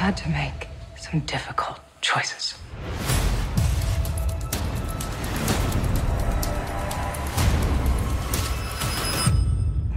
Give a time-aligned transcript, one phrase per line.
[0.00, 2.54] had to make some difficult choices.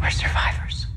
[0.01, 0.87] We're survivors.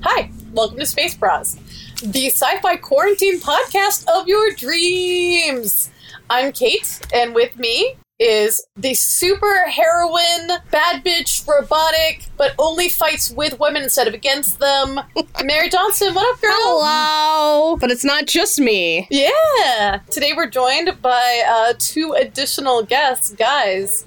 [0.00, 1.56] Hi, welcome to Space Bras,
[2.02, 5.90] the sci fi quarantine podcast of your dreams.
[6.30, 13.30] I'm Kate, and with me is the super heroine, bad bitch, robotic, but only fights
[13.30, 15.00] with women instead of against them.
[15.44, 16.50] Mary Johnson, what up, girl?
[16.52, 17.76] Hello!
[17.76, 19.06] But it's not just me.
[19.10, 20.00] Yeah!
[20.10, 23.32] Today we're joined by uh, two additional guests.
[23.34, 24.06] Guys,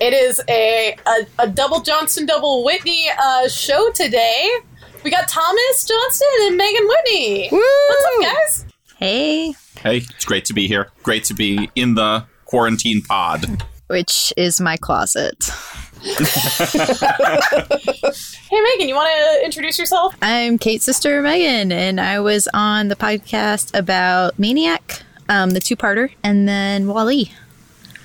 [0.00, 4.50] it is a, a, a double Johnson, double Whitney uh, show today.
[5.02, 7.48] We got Thomas Johnson and Megan Whitney.
[7.50, 7.58] Woo!
[7.88, 8.64] What's up, guys?
[8.98, 10.90] Hey, Hey, it's great to be here.
[11.04, 13.62] Great to be in the quarantine pod.
[13.86, 15.48] which is my closet.
[18.50, 20.14] Hey, Megan, you want to introduce yourself?
[20.22, 26.10] I'm Kate's sister Megan, and I was on the podcast about Maniac, um, the two-parter,
[26.22, 27.30] and then Wally.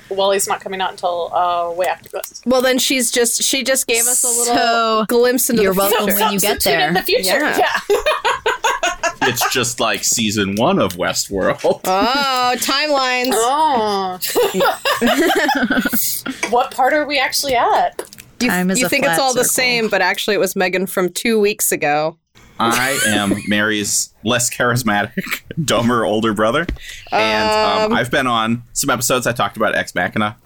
[0.09, 2.41] Wally's not coming out until uh, way after this.
[2.45, 5.79] Well, then she's just, she just gave us a little So, glimpse into you're the
[5.79, 6.19] welcome future.
[6.23, 7.01] when you get so tune in there.
[7.01, 7.39] the future.
[7.39, 7.57] Yeah.
[7.89, 7.97] Yeah.
[9.25, 11.79] It's just like season one of Westworld.
[11.85, 13.29] Oh, timelines.
[13.31, 14.19] Oh.
[16.49, 18.01] what part are we actually at?
[18.41, 20.55] You, Time is you a think it's flat all the same, but actually it was
[20.57, 22.17] Megan from two weeks ago.
[22.59, 26.65] I am Mary's less charismatic, dumber older brother,
[27.11, 29.27] and um, I've been on some episodes.
[29.27, 30.37] I talked about Ex Machina,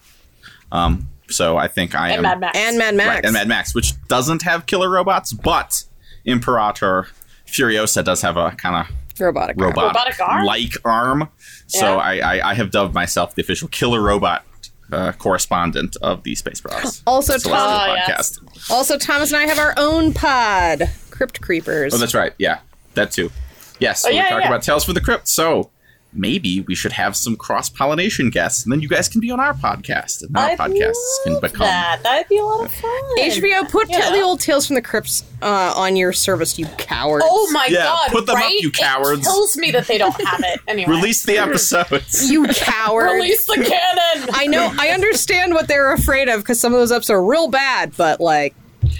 [0.71, 2.57] um, so I think I And am Mad Max.
[2.57, 3.09] And Mad Max.
[3.09, 5.83] right, and Mad Max, which doesn't have killer robots, but
[6.25, 7.07] Imperator
[7.47, 9.57] Furiosa does have a kind of Robotic.
[9.57, 9.67] arm.
[9.67, 10.45] robot Robotic arm?
[10.45, 11.29] like arm.
[11.67, 11.95] So Yeah.
[11.97, 14.45] I, I, I have dubbed myself the official killer robot
[14.91, 17.01] uh, correspondent of the Space Bros.
[17.07, 18.39] Also, Celestial Tom, yes.
[18.69, 21.93] also, Thomas and I have our own pod, Crypt Creepers.
[21.93, 22.33] Oh, that's right.
[22.37, 22.59] Yeah,
[22.93, 23.31] that too.
[23.79, 24.47] Yes, Oh, we yeah, talk yeah.
[24.47, 25.27] about Tales for the Crypt.
[25.27, 25.69] So
[26.13, 29.39] maybe we should have some cross pollination guests, and then you guys can be on
[29.39, 31.59] our podcast, and our I'd podcasts can become.
[31.67, 31.99] that.
[32.01, 32.91] That'd be a lot of fun.
[33.19, 34.09] HBO, put Yeah.
[34.11, 37.25] the old Tales from the Crypts uh, on your service, you cowards.
[37.27, 38.09] Oh my Yeah, god!
[38.11, 39.19] put them up, you cowards.
[39.19, 40.89] It kills me that they don't have it anyway.
[40.95, 42.31] Release the episodes.
[42.31, 43.13] You cowards.
[43.13, 44.29] Release the cannon.
[44.33, 44.73] I know.
[44.79, 48.19] I understand what they're afraid of because some of those ups are real bad, but
[48.19, 48.55] like,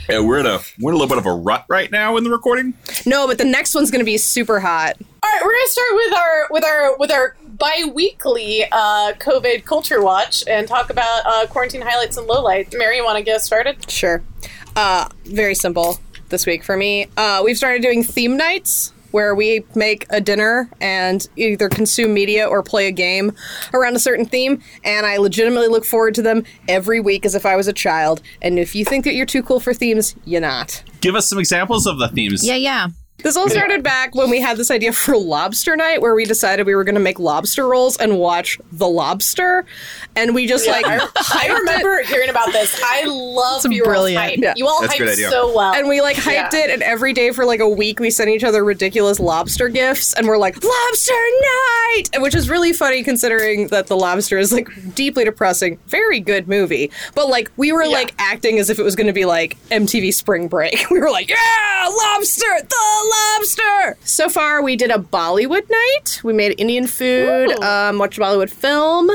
[0.10, 2.24] Yeah, we're in a we're in a little bit of a rut right now in
[2.24, 2.74] the recording.
[3.06, 3.28] no.
[3.28, 4.96] But the next one's going to be super hot.
[5.00, 10.02] All right, we're gonna start with our with our with our bi-weekly uh, COVID culture
[10.02, 12.78] watch and talk about uh, quarantine highlights and lowlights.
[12.78, 13.90] Mary, you want to get us started?
[13.90, 14.22] Sure.
[14.76, 16.00] Uh, very simple
[16.30, 17.08] this week for me.
[17.18, 22.47] Uh, we've started doing theme nights where we make a dinner and either consume media
[22.47, 23.34] or play a game
[23.73, 24.62] around a certain theme.
[24.84, 28.22] And I legitimately look forward to them every week as if I was a child.
[28.41, 30.84] And if you think that you're too cool for themes, you're not.
[31.01, 32.45] Give us some examples of the themes.
[32.45, 32.88] Yeah, yeah.
[33.24, 36.68] This all started back when we had this idea for lobster night, where we decided
[36.68, 39.66] we were going to make lobster rolls and watch The Lobster,
[40.16, 42.80] and we just like I hyped it- remember hearing about this.
[42.86, 44.24] I love It's your brilliant.
[44.24, 44.38] hype.
[44.38, 44.54] Yeah.
[44.56, 45.30] You all That's a good hyped idea.
[45.32, 45.74] so well.
[45.74, 46.66] and we like hyped Yeah.
[46.66, 50.14] it, and every day for like a week we sent each other ridiculous lobster gifts,
[50.14, 54.70] and we're like lobster night, which is really funny considering that The Lobster is like
[54.94, 57.90] deeply depressing, very good movie, but like we were Yeah.
[57.90, 60.86] like acting as if it was going to be like MTV Spring Break.
[60.92, 63.97] We were like, yeah, lobster, the lobster.
[64.03, 66.22] So far, we did a Bollywood night.
[66.23, 67.63] We made Indian food, Ooh.
[67.63, 69.09] um, watched a Bollywood film.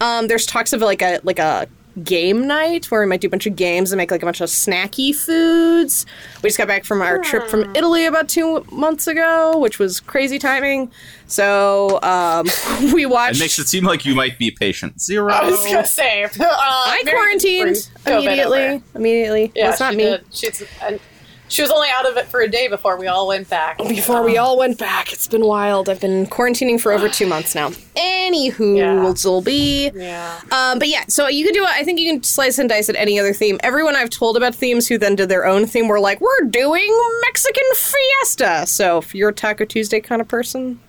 [0.00, 1.68] Um, there's talks of like a like a
[2.02, 4.40] game night where we might do a bunch of games and make like a bunch
[4.40, 6.06] of snacky foods.
[6.42, 10.00] We just got back from our trip from Italy about two months ago, which was
[10.00, 10.90] crazy timing.
[11.26, 12.46] So um,
[12.92, 13.36] we watched.
[13.36, 15.00] It makes it seem like you might be patient.
[15.00, 15.32] Zero.
[15.32, 18.82] I was gonna say, uh, I Mary quarantined immediately.
[18.94, 19.52] Immediately.
[19.54, 20.04] Yeah, Well, it's not she me.
[20.04, 20.24] Did.
[20.32, 21.00] She's and
[21.48, 23.78] she was only out of it for a day before we all went back.
[23.78, 25.88] Before we all went back, it's been wild.
[25.88, 27.70] I've been quarantining for over two months now.
[27.96, 29.14] Anywho, Yeah.
[29.24, 29.90] will be.
[29.94, 30.40] Yeah.
[30.50, 31.70] Um, but yeah, so you can do it.
[31.70, 33.58] I think you can slice and dice at any other theme.
[33.62, 36.88] Everyone I've told about themes who then did their own theme were like, "We're doing
[37.26, 40.80] Mexican fiesta." So if you're a Taco Tuesday kind of person,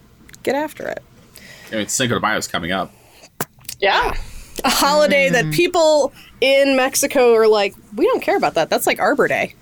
[0.43, 1.03] get after it.
[1.71, 2.93] I mean, Cinco de Mayo is coming up.
[3.79, 4.13] Yeah.
[4.63, 8.69] A holiday that people in Mexico are like, "We don't care about that.
[8.69, 9.53] That's like Arbor Day."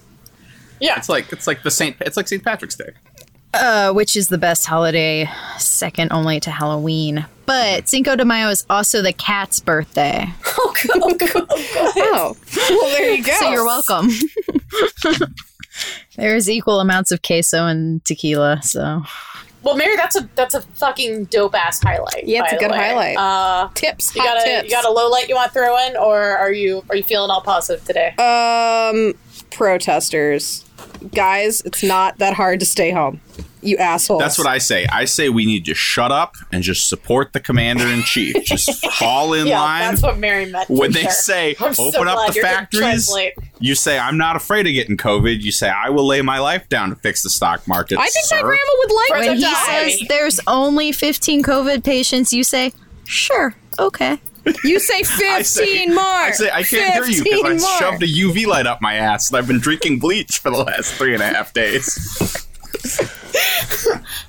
[0.83, 0.97] Yeah.
[0.97, 1.95] It's like it's like the Saint.
[2.01, 2.43] It's like St.
[2.43, 2.91] Patrick's Day.
[3.53, 7.25] Uh, which is the best holiday, second only to Halloween.
[7.45, 10.27] But Cinco de Mayo is also the cat's birthday.
[10.95, 11.45] Oh, God.
[11.49, 13.31] Oh, well, there you go.
[13.39, 14.09] So you're welcome.
[16.17, 19.03] There's equal amounts of queso and tequila, so
[19.61, 22.25] Well, Mary, that's a that's a fucking dope ass highlight.
[22.27, 22.77] Yeah, it's a good way.
[22.77, 23.17] highlight.
[23.17, 24.63] Uh, Tips, you hot got a tips.
[24.65, 27.03] you got a low light you want to throw in, or are you are you
[27.03, 28.09] feeling all positive today?
[28.17, 29.13] Um,
[29.51, 30.65] protesters,
[31.13, 33.21] guys, it's not that hard to stay home.
[33.61, 34.19] You assholes.
[34.19, 34.85] That's what I say.
[34.87, 38.35] I say we need to shut up and just support the commander in chief.
[38.45, 39.81] Just fall in yeah, line.
[39.91, 40.69] that's what Mary meant.
[40.69, 41.11] when they sure.
[41.11, 43.09] say I'm so open up the factories,
[43.59, 45.41] you say I'm not afraid of getting COVID.
[45.41, 47.99] You say I will lay my life down to fix the stock market.
[47.99, 49.89] I think my grandma would like For when When he die.
[49.91, 52.73] says there's only 15 COVID patients, you say,
[53.05, 54.19] sure, okay.
[54.63, 56.03] You say 15 I say, more.
[56.03, 57.77] I say I can't hear you because I more.
[57.77, 60.93] shoved a UV light up my ass and I've been drinking bleach for the last
[60.95, 62.47] three and a half days.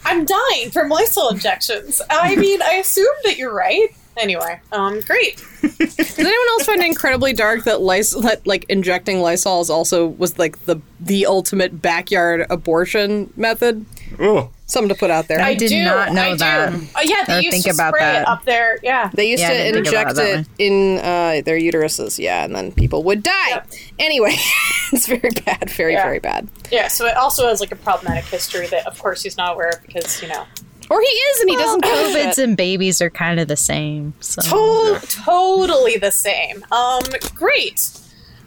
[0.05, 2.01] I'm dying from Lysol injections.
[2.11, 3.89] I mean, I assume that you're right.
[4.17, 5.43] Anyway, um, great.
[5.63, 10.07] Does anyone else find it incredibly dark that, Lys- that like injecting Lysol is also
[10.07, 13.85] was like the the ultimate backyard abortion method?
[14.21, 15.41] Oh, Something to put out there.
[15.41, 16.37] I did do, not know I do.
[16.39, 16.73] that.
[16.73, 18.23] Uh, yeah, they Or used think to about spray that.
[18.23, 18.79] it up there.
[18.83, 19.11] Yeah.
[19.13, 22.55] They used Yeah, to didn't think about inject it in uh, their uteruses, yeah, and
[22.57, 23.49] then people would die.
[23.51, 23.69] Yep.
[23.99, 24.35] Anyway,
[24.93, 26.05] it's very bad, very, Yeah.
[26.05, 26.49] very bad.
[26.73, 29.69] Yeah, so it also has like a problematic history that, of course, he's not aware
[29.71, 30.45] of because, you know.
[30.91, 32.39] Or he is, and he doesn't know COVIDs shit.
[32.39, 34.15] and babies are kind of the same.
[34.21, 34.43] So.
[34.43, 36.65] To- Totally the same.
[36.73, 37.03] Um,
[37.35, 37.91] great.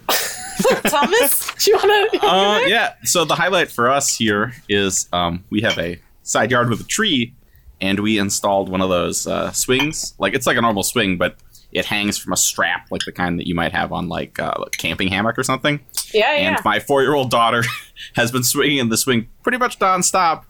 [0.88, 2.26] Thomas, do you want to?
[2.26, 2.94] uh, yeah.
[3.04, 6.84] So the highlight for us here is um, we have a side yard with a
[6.86, 7.34] tree,
[7.82, 10.14] and we installed one of those uh, swings.
[10.20, 11.38] Like it's like a normal swing, but
[11.72, 14.54] it hangs from a strap, like the kind that you might have on like uh,
[14.66, 15.80] a camping hammock or something.
[16.14, 16.56] yeah, yeah.
[16.56, 17.64] and my four-year-old daughter
[18.16, 20.44] has been swinging in the swing pretty much nonstop.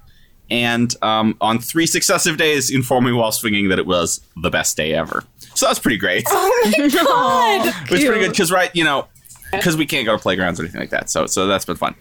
[0.50, 4.78] And um, on three successive days, informed me while swinging that it was the best
[4.78, 5.24] day ever.
[5.56, 6.24] So that's pretty great.
[6.30, 7.68] oh my god!
[7.68, 9.08] it was pretty good because, right, you know,
[9.52, 11.10] because we can't go to playgrounds or anything like that.
[11.10, 11.96] So, so that's been fun.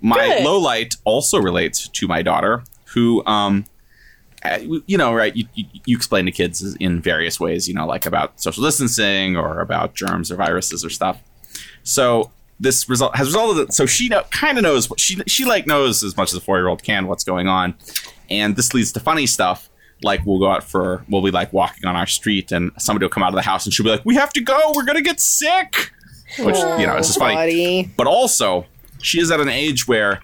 [0.00, 0.44] My Good.
[0.44, 2.64] low light also relates to my daughter,
[2.94, 3.64] who, um,
[4.44, 5.34] uh, you know, right?
[5.34, 9.36] You, you, you explain to kids in various ways, you know, like about social distancing
[9.36, 11.22] or about germs or viruses or stuff.
[11.84, 13.66] So this result has resulted.
[13.66, 16.36] In, So she know, kind of knows what she she like knows as much as
[16.36, 17.74] a four year old can what's going on,
[18.30, 19.68] and this leads to funny stuff.
[20.02, 23.10] Like we'll go out for we'll be like walking on our street, and somebody will
[23.10, 24.72] come out of the house, and she'll be like, "We have to go.
[24.74, 25.92] We're gonna get sick,"
[26.38, 27.34] which you know it's just funny.
[27.34, 27.90] Buddy.
[27.96, 28.66] But also,
[29.00, 30.22] she is at an age where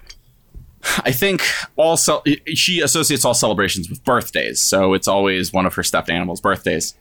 [0.99, 1.43] I think
[1.75, 4.59] all cel- she associates all celebrations with birthdays.
[4.59, 6.95] So it's always one of her stuffed animals' birthdays.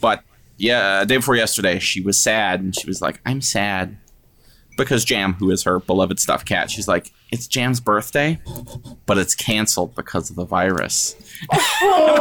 [0.00, 0.22] But
[0.58, 3.96] yeah, day before yesterday, she was sad and she was like, I'm sad.
[4.76, 8.38] Because Jam, who is her beloved stuffed cat, she's like, it's Jam's birthday,
[9.06, 11.16] but it's canceled because of the virus.
[11.50, 11.56] I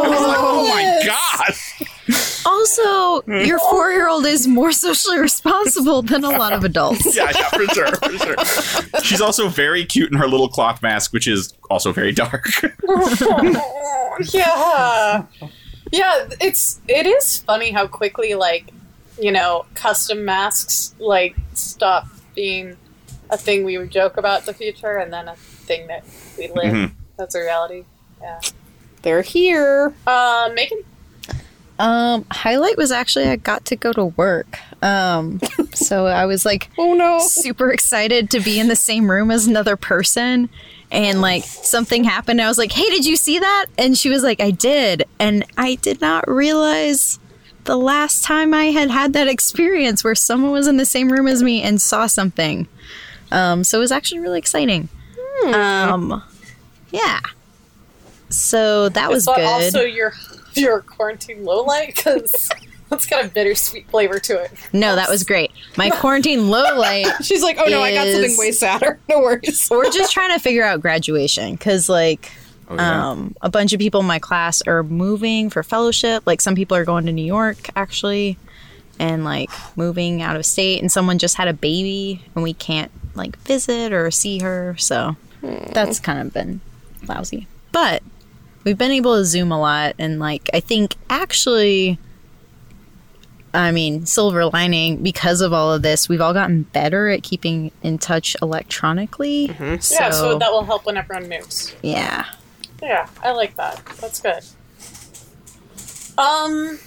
[0.08, 1.54] was like, oh my oh, god!
[2.46, 7.16] Also, your four year old is more socially responsible than a lot of adults.
[7.16, 8.36] yeah, yeah, for sure, for sure.
[9.04, 12.48] She's also very cute in her little cloth mask, which is also very dark.
[14.32, 15.26] yeah,
[15.92, 16.30] yeah.
[16.40, 18.72] It's it is funny how quickly like
[19.20, 22.78] you know custom masks like stop being
[23.30, 26.04] a thing we would joke about in the future, and then a thing that
[26.38, 26.74] we live.
[26.74, 26.92] Mhm.
[27.18, 27.86] That's a reality.
[28.22, 28.40] Yeah.
[29.02, 29.94] They're here.
[30.06, 30.80] Uh, Megan.
[31.78, 34.60] Um, highlight was actually I got to go to work.
[34.82, 35.42] Um,
[35.74, 37.20] so I was like Oh no.
[37.20, 40.50] super excited to be in the same room as another person.
[40.92, 42.42] And like something happened.
[42.42, 43.66] I was like, hey, did you see that?
[43.78, 45.04] And she was like, I did.
[45.20, 47.20] And I did not realize
[47.66, 51.28] the last time I had had that experience where someone was in the same room
[51.28, 52.68] as me and saw something.
[53.32, 54.88] Um, so it was actually really exciting.
[55.48, 56.24] Um,
[56.92, 57.20] yeah.
[58.30, 59.46] So that was Is good.
[59.46, 60.14] also your
[60.54, 62.50] your quarantine low light because
[62.90, 64.52] that's got a bittersweet flavor to it.
[64.72, 65.52] no, that was great.
[65.78, 69.00] My quarantine low light She's like, oh no, I got something way sadder.
[69.10, 69.68] No worries.
[69.70, 72.32] we're just trying to figure out graduation because like
[72.68, 73.10] Oh, yeah.
[73.10, 76.76] um, a bunch of people in my class are moving for fellowship like some people
[76.76, 78.38] are going to new york actually
[79.00, 82.92] and like moving out of state and someone just had a baby and we can't
[83.14, 86.60] like visit or see her so that's kind of been
[87.08, 88.02] lousy but
[88.64, 92.00] we've been able to zoom a lot and like i think actually
[93.54, 97.72] I mean, silver lining because of all of this, we've all gotten better at keeping
[97.84, 99.48] in touch electronically.
[99.80, 101.74] So, yeah, so that will help when everyone moves.
[101.82, 102.26] yeah.
[102.86, 103.84] Yeah, I like that.
[104.00, 104.44] That's good.
[106.20, 106.80] Um,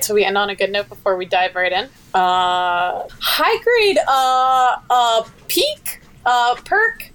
[0.00, 1.88] so we end on a good note before we dive right in.
[2.14, 7.10] Uh, high grade, uh, uh, peak, uh, perk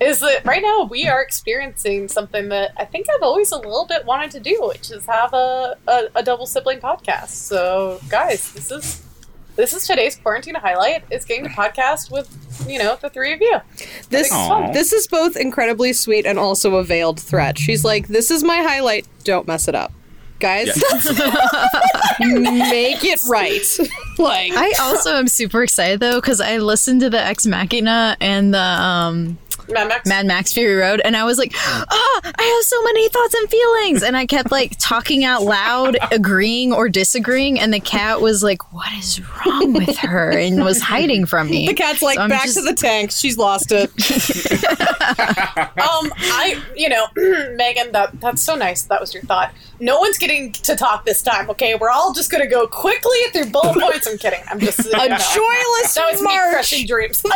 [0.00, 3.86] is that right now we are experiencing something that I think I've always a little
[3.86, 7.28] bit wanted to do, which is have a, a, a double sibling podcast.
[7.28, 9.03] So, guys, this is
[9.56, 11.04] this is today's quarantine highlight.
[11.10, 12.28] Is getting to podcast with
[12.68, 13.60] you know the three of you.
[14.10, 14.30] This
[14.72, 17.58] this is both incredibly sweet and also a veiled threat.
[17.58, 19.06] She's like, "This is my highlight.
[19.24, 19.92] Don't mess it up,
[20.40, 20.68] guys.
[20.68, 21.30] Yeah.
[22.20, 23.78] Make it right."
[24.18, 28.52] like I also am super excited though because I listened to the Ex Machina and
[28.52, 30.08] the um, Mad Max.
[30.08, 33.48] Mad Max Fury Road, and I was like, oh, I have so many thoughts and
[33.50, 38.42] feelings," and I kept like talking out loud, agreeing or disagreeing, and the cat was
[38.42, 41.66] like, "What is wrong with her?" and was hiding from me.
[41.66, 43.10] the cat's like So back just- to the tank.
[43.10, 43.90] She's lost it.
[45.04, 47.06] Um, I, you know,
[47.56, 48.82] Megan, that that's so nice.
[48.84, 49.52] That was your thought.
[49.80, 51.50] No one's getting to talk this time.
[51.50, 54.06] Okay, we're all just gonna go quickly through bullet points.
[54.06, 54.40] I'm kidding.
[54.48, 57.22] I'm just A joyless That was me march crushing dreams.
[57.24, 57.28] A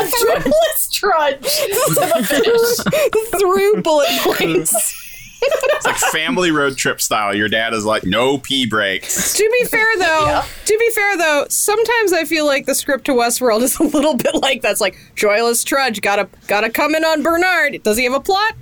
[0.42, 2.17] joyless trudge to.
[3.38, 5.04] through bullet points.
[5.40, 7.32] It's like family road trip style.
[7.34, 9.34] Your dad is like, no pee breaks.
[9.34, 10.44] to be fair though, Yeah.
[10.64, 14.16] to be fair though, sometimes I feel like the script to Westworld is a little
[14.16, 16.00] bit like that's like joyless trudge.
[16.00, 17.82] Gotta gotta come in on Bernard.
[17.84, 18.54] Does he have a plot?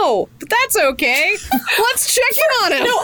[0.00, 1.36] No, but that's okay.
[1.52, 2.94] Let's check in on him.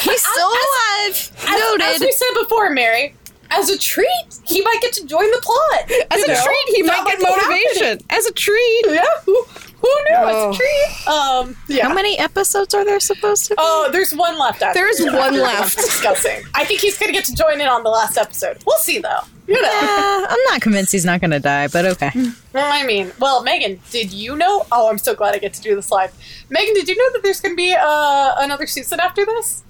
[0.00, 1.10] He's still alive.
[1.10, 2.00] As, as Noted.
[2.00, 3.14] we said before, Mary,
[3.50, 4.08] as a treat,
[4.46, 5.90] he might get to join the plot.
[6.10, 6.44] As you a know?
[6.44, 7.62] treat, he That might get be happening.
[7.76, 8.06] motivation.
[8.10, 8.84] As a treat.
[8.88, 10.16] Yeah, who, who knew?
[10.16, 10.50] Oh.
[10.50, 11.08] As a treat.
[11.08, 11.88] Um, yeah.
[11.88, 13.56] How many episodes are there supposed to be?
[13.58, 14.62] Oh, there's one left.
[14.62, 15.76] After, There's one after left.
[15.76, 16.42] Discussing.
[16.54, 18.58] I think he's gonna get to join in on the last episode.
[18.66, 19.20] We'll see, though.
[19.46, 19.68] You know.
[19.68, 22.10] Uh, I'm not convinced he's not going to die, but okay.
[22.52, 24.66] Well, I mean, well, Megan, did you know?
[24.72, 26.12] Oh, I'm so glad I get to do this live.
[26.50, 29.62] Megan, did you know that there's going to be uh, another season after this?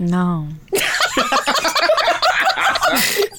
[0.00, 0.48] No.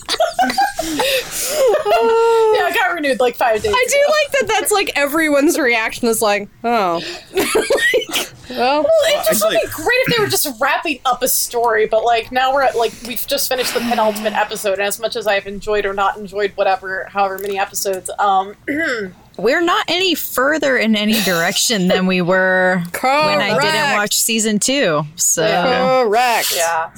[0.86, 3.74] Yeah, it got renewed like five days.
[3.74, 4.48] I do like that.
[4.48, 7.01] That's like everyone's reaction is like, oh,
[7.34, 11.22] like, well, Well, it just would Actually- be great if they were just wrapping up
[11.24, 14.82] a story, but like now we're at like we've just finished the penultimate episode, and
[14.84, 18.55] as much as I've enjoyed or not enjoyed whatever, however many episodes, um,
[19.37, 24.59] We're not any further in any direction than we were when I didn't watch season
[24.59, 25.03] two.
[25.15, 26.03] So Yeah.
[26.03, 26.53] correct.
[26.55, 26.91] yeah,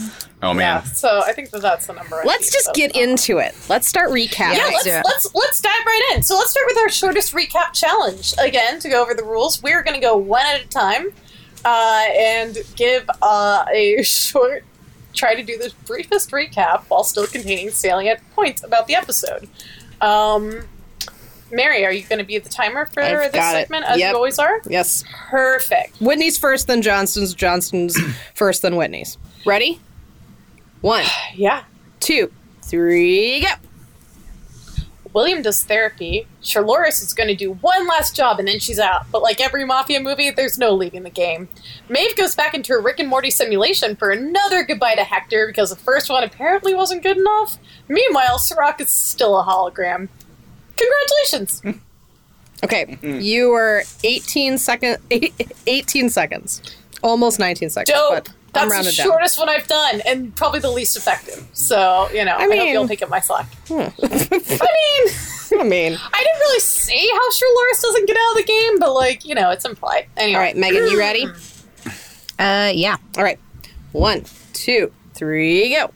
[0.43, 0.53] Oh yeah.
[0.53, 0.85] man.
[0.85, 2.17] So I think that that's the number.
[2.17, 2.73] I Let's just so.
[2.73, 3.55] get into it.
[3.69, 4.57] Let's start recapping.
[4.57, 6.23] Yeah, let's let's, let's let's dive right in.
[6.23, 8.33] So let's start with our shortest recap challenge.
[8.37, 11.07] Again, to go over the rules, we're going to go one at a time
[11.63, 14.65] uh, and give uh, a short.
[15.13, 19.47] Try to do the briefest recap while still containing salient points about the episode.
[20.01, 20.67] Um,
[21.51, 23.59] Mary, are you going to be the timer for I've this got it.
[23.61, 24.09] segment as Yep.
[24.11, 24.61] you always are?
[24.67, 25.03] Yes.
[25.29, 25.97] Perfect.
[26.01, 27.33] Whitney's first, then Johnson's.
[27.33, 27.95] Johnson's
[28.33, 29.17] first, then Whitney's.
[29.45, 29.79] Ready?
[30.81, 31.63] One, Yeah.
[31.99, 32.31] two,
[32.63, 33.47] three, go.
[35.13, 36.27] William does therapy.
[36.41, 39.05] Charloris is going to do one last job and then she's out.
[39.13, 41.47] But like every mafia movie, there's no leaving the game.
[41.87, 45.69] Maeve goes back into a Rick and Morty simulation for another goodbye to Hector because
[45.69, 47.57] the first one apparently wasn't good enough.
[47.87, 50.09] Meanwhile, Serac is still a hologram.
[50.77, 51.61] Congratulations!
[52.63, 55.33] Okay, you were 18 second, eight,
[55.67, 56.61] 18 seconds,
[57.03, 57.97] almost 19 seconds.
[57.97, 58.25] Dope.
[58.25, 59.07] But I'm That's the rounded down.
[59.07, 61.45] shortest one I've done, and probably the least effective.
[61.53, 63.47] So you know, I, mean- hope you'll pick up my slack.
[63.67, 63.73] Hmm.
[63.81, 65.13] I mean,
[65.59, 68.79] I mean, I didn't really say how sure Loris doesn't get out of the game,
[68.79, 70.07] but like you know, it's implied.
[70.17, 71.25] Anyway, all right, Megan, you ready?
[72.39, 72.95] uh, yeah.
[73.17, 73.39] All right,
[73.91, 75.91] one, two, three, go.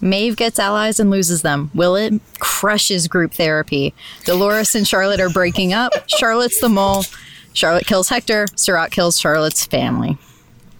[0.00, 1.70] Maeve gets allies and loses them.
[1.74, 3.94] Willet crushes group therapy.
[4.24, 5.92] Dolores and Charlotte are breaking up.
[6.08, 7.04] Charlotte's the mole.
[7.52, 8.46] Charlotte kills Hector.
[8.56, 10.18] Serac kills Charlotte's family.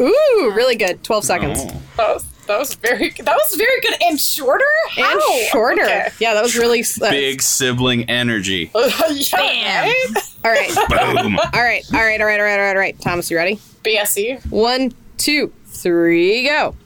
[0.01, 1.03] Ooh, really good.
[1.03, 1.59] 12 seconds.
[1.63, 1.83] Oh.
[1.97, 4.63] That was, that was very that was very good and shorter
[4.99, 5.21] And
[5.51, 5.83] shorter.
[5.83, 6.09] Okay.
[6.21, 6.85] Yeah, that was really.
[7.01, 8.71] Uh, Big sibling energy.
[8.77, 8.91] yeah,
[9.33, 9.87] Bam.
[9.87, 10.05] right?
[10.45, 10.69] All right.
[11.23, 11.39] Boom.
[11.39, 11.83] All right.
[11.95, 12.21] All right.
[12.21, 12.39] All right.
[12.39, 12.59] All right.
[12.59, 12.69] All right.
[12.69, 13.01] All right.
[13.01, 13.57] Thomas, you ready?
[13.83, 14.45] BSE.
[14.51, 16.77] One, two, three, go.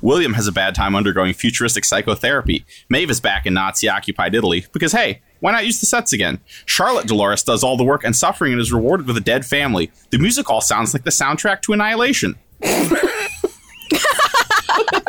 [0.00, 2.64] William has a bad time undergoing futuristic psychotherapy.
[2.88, 6.38] Maeve is back in Nazi occupied Italy because, hey, why not use the sets again?
[6.66, 9.90] Charlotte Dolores does all the work and suffering and is rewarded with a dead family.
[10.10, 12.36] The music all sounds like the soundtrack to Annihilation.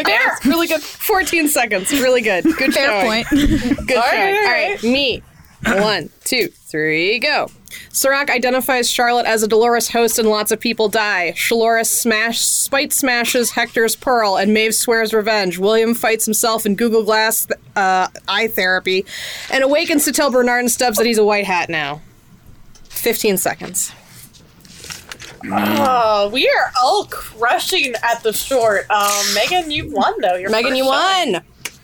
[0.03, 0.37] There.
[0.45, 0.81] Really good.
[0.81, 1.91] 14 seconds.
[1.91, 2.43] Really good.
[2.43, 3.23] Good Fair showing.
[3.25, 3.27] point.
[3.29, 4.19] Good All showing.
[4.19, 4.69] right, all All right.
[4.71, 4.83] right.
[4.83, 5.23] Me.
[5.65, 7.47] One, two, three, go.
[7.89, 11.33] Serac identifies Charlotte as a Dolores host and lots of people die.
[11.35, 15.57] Shaloris smash, spite smashes Hector's pearl and Maeve swears revenge.
[15.57, 19.05] William fights himself in Google Glass uh, eye therapy
[19.51, 22.01] and awakens to tell Bernard and Stubbs that he's a white hat now.
[22.89, 23.93] 15 seconds.
[25.51, 28.89] Oh, we are all crushing at the short.
[28.91, 30.35] Um, Megan, you won though.
[30.35, 31.33] Your Megan, you showing.
[31.33, 31.43] won!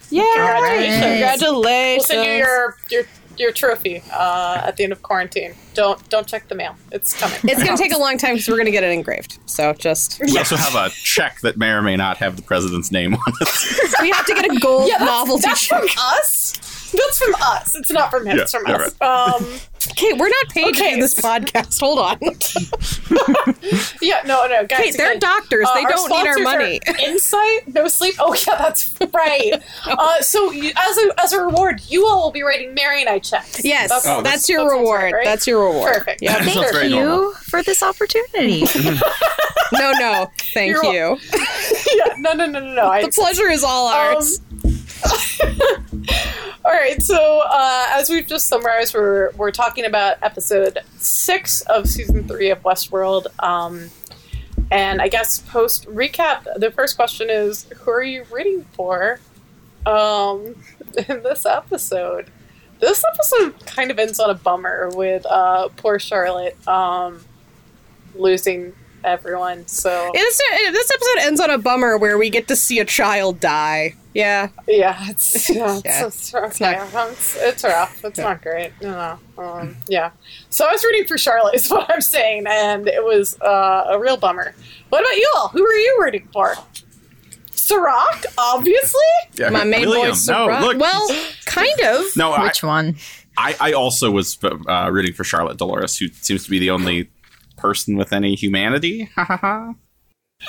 [0.10, 0.24] Yeah!
[0.60, 1.42] Congratulations.
[1.42, 3.04] We'll send you your your
[3.40, 5.54] your trophy uh, at the end of quarantine.
[5.74, 6.76] Don't don't check the mail.
[6.92, 7.40] It's coming.
[7.44, 9.40] It's gonna take a long time because we're gonna get it engraved.
[9.46, 12.92] So just We also have a check that may or may not have the president's
[12.92, 13.94] name on it.
[14.02, 15.80] we have to get a gold yeah, that's, novelty that's check.
[15.80, 16.92] from us.
[16.92, 17.76] That's from us.
[17.76, 18.40] It's not from him.
[18.40, 19.02] it's from yeah, us.
[19.02, 19.60] Um,
[19.92, 21.80] Okay, we're not paid to do this podcast.
[21.80, 22.20] Hold on.
[24.02, 24.80] Yeah, no, no, guys.
[24.80, 25.68] Hey, they're again, doctors.
[25.74, 26.80] They don't need our money.
[27.04, 28.16] Insight, no sleep.
[28.20, 29.52] Oh yeah, that's right.
[29.86, 33.10] uh, so you, as a as a reward, you all will be writing Mary and
[33.10, 33.64] I checks.
[33.66, 35.02] Yes, That's- Oh, that's, that's- your that reward.
[35.04, 35.26] right, right?
[35.26, 35.94] That's your reward.
[35.94, 36.22] Perfect.
[36.22, 36.36] Yeah.
[36.44, 37.32] Thank you normal.
[37.34, 38.66] for this opportunity.
[39.74, 40.32] No, no.
[40.54, 41.18] Thank You're you.
[41.94, 42.88] yeah, no, no, no, no, no.
[42.88, 44.40] I, The pleasure is all ours.
[46.66, 51.88] All right, so uh, as we've just summarized, we're we're talking about episode six of
[51.88, 53.28] season three of Westworld.
[53.42, 53.90] Um,
[54.72, 59.20] and I guess post recap, the first question is, who are you rooting for?
[59.86, 60.56] Um,
[61.08, 62.30] in this episode,
[62.80, 67.24] this episode kind of ends on a bummer with uh, poor Charlotte um,
[68.16, 68.74] losing
[69.04, 69.68] everyone.
[69.68, 73.40] So This, this episode ends on a bummer where we get to see a child
[73.40, 73.96] die.
[74.18, 74.50] Yeah.
[74.68, 76.08] Yeah, it's yeah, Yeah.
[76.08, 78.04] It's, it's, it's, not- it's, it's rough.
[78.04, 78.72] It's not great.
[78.82, 79.44] No, no.
[79.44, 80.10] Um, yeah.
[80.50, 84.00] So I was rooting for Charlotte, is what I'm saying, and it was uh, a
[84.00, 84.54] real bummer.
[84.90, 85.48] What about you all?
[85.50, 86.56] Who are you rooting for?
[87.52, 89.02] Serac, obviously.
[89.36, 89.50] Yeah.
[89.50, 90.62] My main William, boy, no, Serac.
[90.62, 90.80] look.
[90.80, 91.08] Well,
[91.46, 92.06] kind of.
[92.16, 92.96] no, I, Which one?
[93.38, 97.10] I, I also was uh, rooting for Charlotte Dolores, who seems to be the only
[97.58, 99.10] person with any humanity.
[99.16, 99.74] Ha ha ha.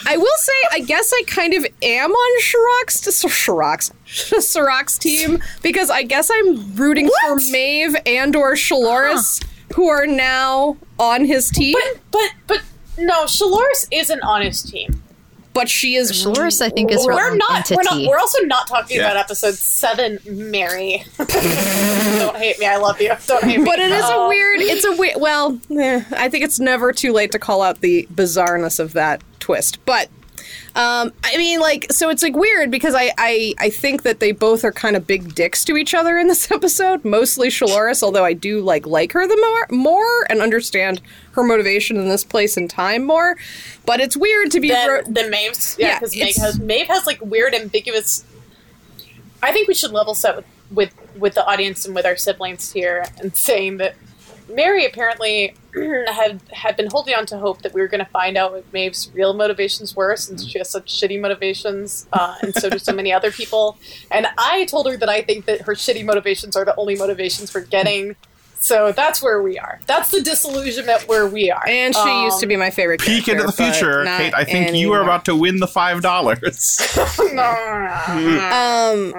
[0.07, 6.02] I will say, I guess I kind of am on Serac's, Serac's team because I
[6.02, 9.42] guess I'm rooting for Maeve and or Shaloris,
[9.75, 11.75] who are now on his team.
[11.75, 12.62] But but but
[12.99, 15.02] no, Shaloris isn't on his team.
[15.58, 18.08] But she is Shaloris, I think, is her We're own not, we're not.
[18.08, 19.06] We're also not talking Yeah.
[19.10, 21.02] about episode seven, Mary.
[21.18, 22.66] Don't hate me.
[22.66, 23.12] I love you.
[23.26, 23.64] Don't hate me.
[23.64, 24.60] But it is a weird.
[24.60, 25.20] It's a weird.
[25.20, 29.20] Well, eh, I think it's never too late to call out the bizarreness of that
[29.40, 29.84] twist.
[29.84, 30.08] But
[30.78, 34.30] um, I mean, like, so it's like weird because I, I I think that they
[34.32, 37.04] both are kind of big dicks to each other in this episode.
[37.04, 41.97] Mostly Shaloris, although I do like like her the more more and understand her motivation
[41.97, 43.37] in this place and time more.
[43.85, 44.70] But it's weird to be.
[44.73, 45.76] ro- than, than Maeve's.
[45.78, 48.25] Yeah, Yeah, because Maeve it's- has Maeve has like weird, ambiguous.
[49.42, 52.73] I think we should level set with, with with the audience and with our siblings
[52.73, 53.94] here, and saying that
[54.49, 58.37] Mary apparently had had been holding on to hope that we were going to find
[58.37, 62.71] out what Maeve's real motivations were, since she has such shitty motivations, uh, and so
[62.71, 63.78] do so many other people.
[64.11, 67.50] And I told her that I think that her shitty motivations are the only motivations
[67.50, 68.17] for getting.
[68.60, 69.78] So that's where we are.
[69.86, 71.64] That's the disillusionment where we are.
[71.66, 73.00] and she used to be my favorite.
[73.00, 74.34] Peek into the future, Kate.
[74.34, 76.80] I think you are about to win the five dollars.
[77.88, 79.12] Um,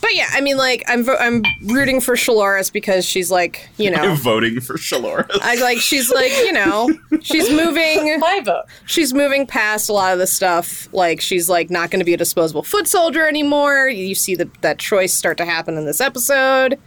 [0.00, 3.90] but yeah, I mean, like, I'm vo- I'm rooting for Shaloris because she's like, you
[3.94, 5.38] know, voting for Shaloris.
[5.40, 6.90] I like she's like, you know,
[7.22, 8.64] she's moving my vote.
[8.86, 10.88] she's moving past a lot of the stuff.
[10.92, 13.88] Like she's like not going to be a disposable foot soldier anymore.
[13.88, 16.78] You see the, that choice start to happen in this episode.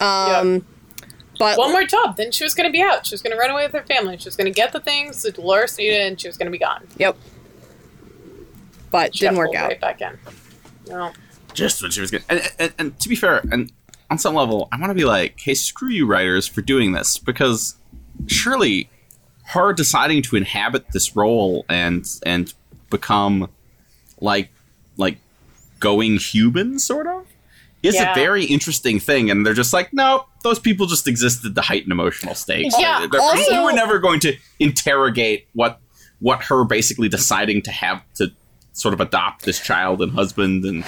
[0.00, 0.66] Um,
[1.38, 3.06] but one more job, then she was going to be out.
[3.06, 4.16] She was going to run away with her family.
[4.18, 6.52] She was going to get the things that Dolores needed, and she was going to
[6.52, 6.86] be gone.
[6.96, 7.16] yep.
[8.90, 9.68] But She didn't work out.
[9.68, 10.18] Right back in.
[10.88, 11.12] No.
[11.52, 12.22] just when she was good.
[12.28, 13.72] And, and, and to be fair, and
[14.10, 17.18] on some level, I want to be like, hey, screw you, writers, for doing this
[17.18, 17.76] because
[18.26, 18.88] surely
[19.46, 22.54] her deciding to inhabit this role and and
[22.90, 23.50] become
[24.20, 24.50] like
[24.96, 25.18] like
[25.80, 27.26] going human, sort of,
[27.84, 28.12] is Yeah.
[28.12, 29.30] a very interesting thing.
[29.30, 32.74] And they're just like, no, those people just existed to heighten emotional stakes.
[32.78, 35.78] Yeah, They're- also- you were never going to interrogate what
[36.20, 38.32] what her basically deciding to have to
[38.72, 40.82] sort of adopt this child and husband and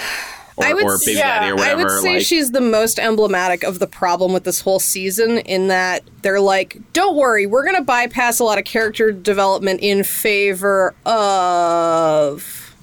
[0.57, 1.81] or, I would or baby yeah, daddy or whatever.
[1.83, 5.39] I would say like, she's the most emblematic of the problem with this whole season
[5.41, 9.81] in that they're like, don't worry, we're going to bypass a lot of character development
[9.83, 12.75] in favor of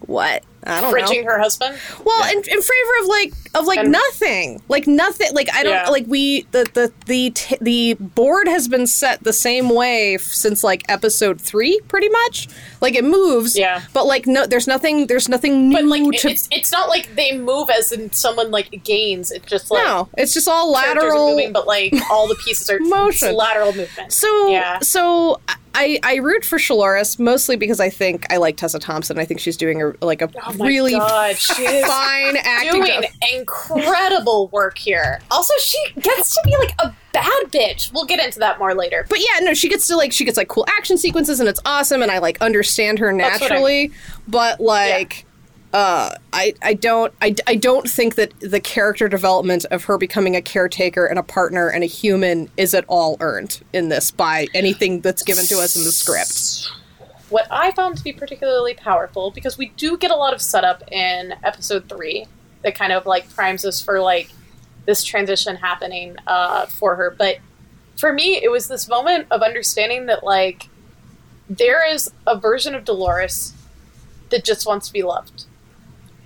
[0.00, 0.42] what?
[0.64, 0.98] I don't know.
[0.98, 1.78] Fridging her husband.
[2.04, 5.28] Well, in, in favor of like of like And- nothing, like nothing.
[5.34, 5.90] Like I don't Yeah.
[5.90, 10.22] like we the the the t- the board has been set the same way f-
[10.22, 12.48] since like episode three, pretty much.
[12.80, 13.82] Like it moves, Yeah.
[13.92, 15.06] But like no, there's nothing.
[15.06, 16.30] There's nothing new But like, to.
[16.30, 19.30] it's it's not like they move as in someone like gains.
[19.30, 21.30] It's just like no, it's just all lateral.
[21.30, 23.34] moving, but like all the pieces are Motion.
[23.34, 24.12] lateral movement.
[24.12, 24.78] So Yeah.
[24.80, 25.40] so
[25.74, 29.18] I I root for Shaloris mostly because I think I like Tessa Thompson.
[29.18, 33.04] I think she's doing a like a Oh really God, fine acting doing job.
[33.70, 35.20] Incredible work here.
[35.30, 37.92] Also, she gets to be like a bad bitch.
[37.92, 39.06] We'll get into that more later.
[39.08, 41.60] but yeah, no, she gets to like she gets like cool action sequences and it's
[41.64, 43.92] awesome and I like understand her what I naturally.
[44.26, 45.24] But like
[45.74, 50.34] uh I I don't I, I don't think that the character development of her becoming
[50.36, 54.46] a caretaker and a partner and a human is at all earned in this by
[54.54, 56.70] anything that's given to us in the script.
[57.28, 60.90] what I found to be particularly powerful because we do get a lot of setup
[60.90, 62.26] in episode three
[62.62, 64.30] that kind of like primes us for like
[64.86, 67.14] this transition happening uh, for her.
[67.16, 67.38] But
[67.96, 70.68] for me, it was this moment of understanding that like
[71.48, 73.52] there is a version of Dolores
[74.30, 75.44] that just wants to be loved.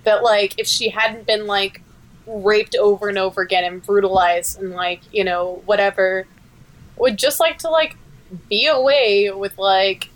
[0.03, 1.81] That like if she hadn't been like
[2.25, 6.27] raped over and over again and brutalized and like you know whatever,
[6.97, 7.97] would just like to like
[8.49, 10.09] be away with like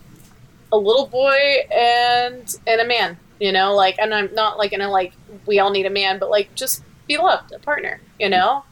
[0.71, 3.17] a little boy and and a man.
[3.39, 5.13] You know, like and I'm not like in a like
[5.45, 8.01] we all need a man, but like just be loved, a partner.
[8.19, 8.63] You know,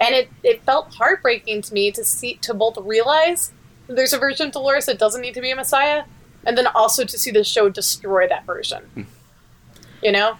[0.00, 3.52] and it it felt heartbreaking to me to see to both realize
[3.88, 6.04] there's a version of Dolores that doesn't need to be a Messiah,
[6.44, 9.06] and then also to see the show destroy that version.
[10.02, 10.38] You know?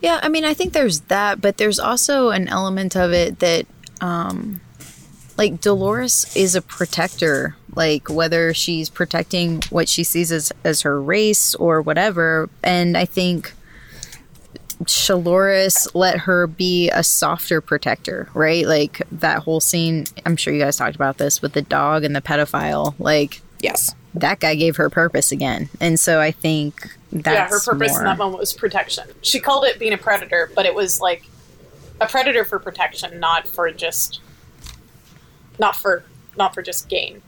[0.00, 3.66] Yeah, I mean, I think there's that, but there's also an element of it that,
[4.00, 4.60] um,
[5.36, 7.56] like, Dolores is a protector.
[7.74, 12.48] Like, whether she's protecting what she sees as, as her race or whatever.
[12.62, 13.52] And I think
[14.84, 18.66] Shaloris let her be a softer protector, right?
[18.66, 22.14] Like, that whole scene, I'm sure you guys talked about this with the dog and
[22.14, 22.94] the pedophile.
[22.98, 23.94] Like, Yes.
[24.14, 25.68] that guy gave her purpose again.
[25.80, 29.08] And so I think that's yeah, her purpose more, in that moment was protection.
[29.22, 31.24] She called it being a predator, but it was like
[32.00, 34.20] a predator for protection, not for just
[35.58, 36.04] not for
[36.36, 37.22] not for just gain.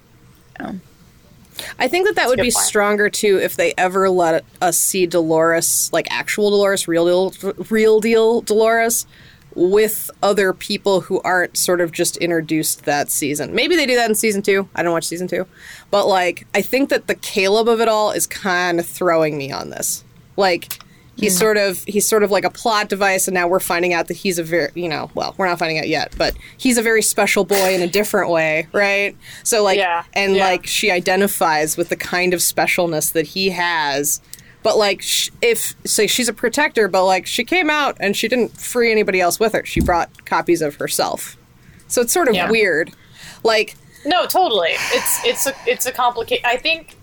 [1.79, 5.91] I think that that would be stronger too if they ever let us see Dolores,
[5.93, 9.07] like actual Dolores, real deal, real deal Dolores,
[9.55, 13.55] with other people who aren't sort of just introduced that season.
[13.55, 14.69] Maybe they do that in season two.
[14.75, 15.47] I don't watch season two,
[15.91, 19.51] but like I think that the Caleb of it all is kind of throwing me
[19.51, 20.05] on this.
[20.37, 20.81] Like
[21.17, 21.41] he's hmm.
[21.41, 24.17] sort of he's sort of like a plot device, and now we're finding out that
[24.17, 27.03] he's a very you know well we're not finding out yet, but he's a very
[27.03, 29.17] special boy in a different way, right?
[29.43, 30.47] So like Yeah, and yeah.
[30.47, 34.21] like she identifies with the kind of specialness that he has.
[34.63, 38.27] But like, sh- if say she's a protector, but like she came out and she
[38.27, 39.65] didn't free anybody else with her.
[39.65, 41.37] She brought copies of herself.
[41.87, 42.51] So it's sort of Yeah.
[42.51, 42.93] weird.
[43.45, 44.73] Like, No, totally.
[44.93, 46.45] It's it's a it's a complicated.
[46.45, 46.96] I think.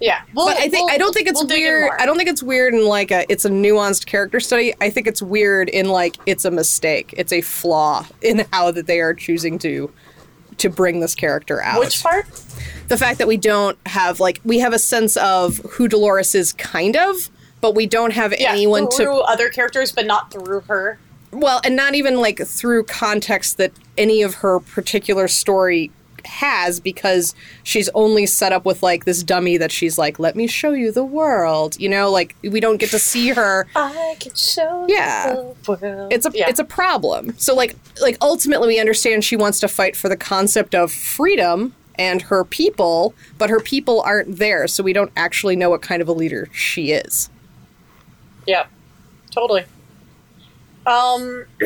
[0.00, 1.90] Yeah, we'll, but I think we'll- I don't think it's we'll weird.
[1.98, 4.74] I don't think it's weird in like a it's a nuanced character study.
[4.80, 7.14] I think it's weird in like it's a mistake.
[7.16, 9.90] It's a flaw in how that they are choosing to
[10.58, 11.80] to bring this character out.
[11.80, 12.26] Which part?
[12.88, 16.52] the fact that we don't have like we have a sense of who Dolores is
[16.52, 17.30] kind of,
[17.60, 20.98] but we don't have Yeah, anyone through to other characters, but not through her.
[21.32, 25.90] well, and not even like through context that any of her particular story
[26.26, 30.46] has because she's only set up with like this dummy that she's like let me
[30.46, 34.34] show you the world you know like we don't get to see her I can
[34.34, 35.34] show Yeah.
[35.34, 36.12] the world.
[36.12, 36.48] it's a Yeah.
[36.48, 37.34] it's a problem.
[37.38, 41.74] So like like ultimately we understand she wants to fight for the concept of freedom
[41.98, 46.02] and her people, but her people aren't there, so we don't actually know what kind
[46.02, 47.30] of a leader she is.
[48.46, 48.66] Yeah,
[49.30, 49.64] totally.
[50.86, 51.46] Um,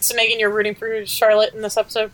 [0.00, 2.10] so Megan, you're rooting for Charlotte in this episode.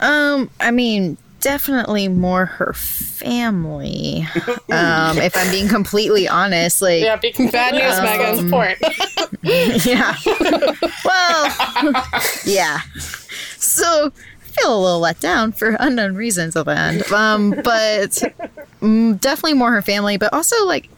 [0.00, 4.26] Um, I mean, definitely more her family.
[4.70, 8.46] um, if I'm being completely honest, like, Yeah, be Bad news, honest, that's Megan.
[8.46, 8.78] the point.
[9.86, 10.14] yeah.
[11.04, 12.12] well,
[12.44, 12.80] yeah.
[13.58, 17.10] So I feel a little let down for unknown reasons at the end.
[17.12, 18.10] Um, but
[18.80, 20.88] mm, definitely more her family, but also like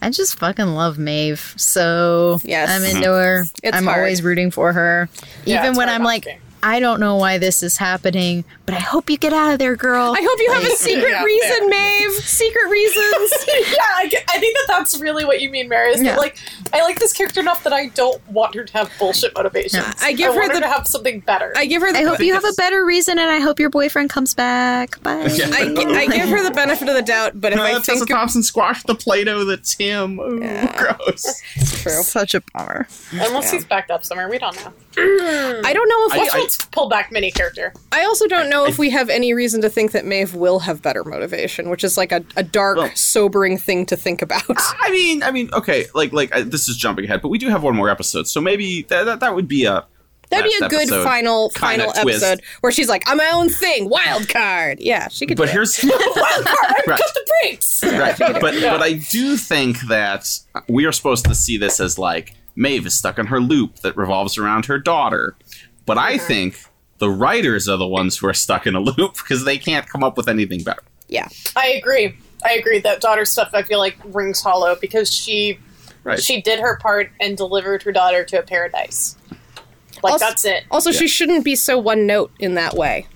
[0.00, 1.54] I just fucking love Maeve.
[1.56, 2.70] So Yes.
[2.70, 3.44] I'm into her.
[3.62, 3.98] It's I'm hard.
[3.98, 5.08] always rooting for her.
[5.46, 6.36] Even it's when I'm like, to be.
[6.62, 9.76] I don't know why this is happening, but I hope you get out of there,
[9.76, 10.14] girl.
[10.16, 12.12] I hope you have a secret Yeah, reason, Maeve.
[12.12, 13.32] Secret reasons.
[13.48, 15.92] yeah, I, I think that that's really what you mean, Mary.
[15.92, 16.12] Is Yeah.
[16.12, 16.36] that, like
[16.72, 19.84] I like this character enough that I don't want her to have bullshit motivations.
[20.02, 21.52] I give her want the- to have something better.
[21.56, 23.70] I give her the I hope you have a better reason, and I hope your
[23.70, 25.00] boyfriend comes back.
[25.02, 25.26] Bye.
[25.32, 25.46] Yeah.
[25.52, 28.08] I, I give her the benefit of the doubt, but if I Uh, Tessa think
[28.10, 30.18] Thompson squashed the Play-Doh that's him.
[30.20, 30.40] Ooh,
[30.76, 31.42] gross.
[31.56, 32.88] it's true, Such a bummer.
[33.12, 34.72] Unless he's backed up somewhere, we don't know.
[35.00, 37.72] I don't know if I- Which one's pulled back mini character?
[37.92, 40.82] I also don't know if we have any reason to think that Maeve will have
[40.82, 44.42] better motivation, which is like a, a dark, Well- sobering thing to think about.
[44.48, 47.62] I mean, I mean, okay, like, like this is jumping ahead, but we do have
[47.62, 49.84] one more episode, so maybe that that, that would be a
[50.30, 52.22] That'd be a good final final twist.
[52.22, 55.38] episode where she's like, "I'm my own thing, wild card." Yeah, she could.
[55.38, 55.52] But do it.
[55.54, 56.46] here's Wild card!
[56.46, 57.00] I Right.
[57.00, 57.82] cut the brakes.
[57.82, 60.28] right, but but I do think that
[60.68, 63.96] we are supposed to see this as like Maeve is stuck in her loop that
[63.96, 65.36] revolves around her daughter,
[65.86, 66.26] but I Mm-hmm.
[66.26, 66.64] think
[66.98, 70.02] the writers are the ones who are stuck in a loop because they can't come
[70.02, 70.82] up with anything better.
[71.08, 72.16] yeah, I agree.
[72.44, 72.78] I agree.
[72.80, 75.58] That daughter stuff I feel like rings hollow because she
[76.04, 76.20] Right.
[76.22, 79.16] she did her part and delivered her daughter to a paradise.
[80.02, 80.64] Like Also- that's it.
[80.70, 83.06] Also, she shouldn't be so one note in that way.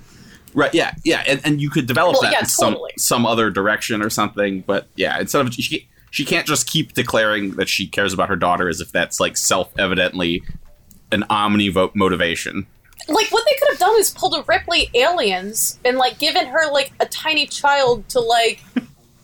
[0.54, 0.74] Right.
[0.74, 0.92] Yeah.
[1.04, 1.22] Yeah.
[1.26, 4.62] And, and you could develop Well, that yeah, in some some other direction or something.
[4.66, 8.36] But yeah, instead of she, she can't just keep declaring that she cares about her
[8.36, 10.42] daughter as if that's like self evidently
[11.10, 12.66] an omnivote motivation.
[13.08, 16.70] Like what they could have done is pulled a Ripley aliens and like given her
[16.70, 18.62] like a tiny child to like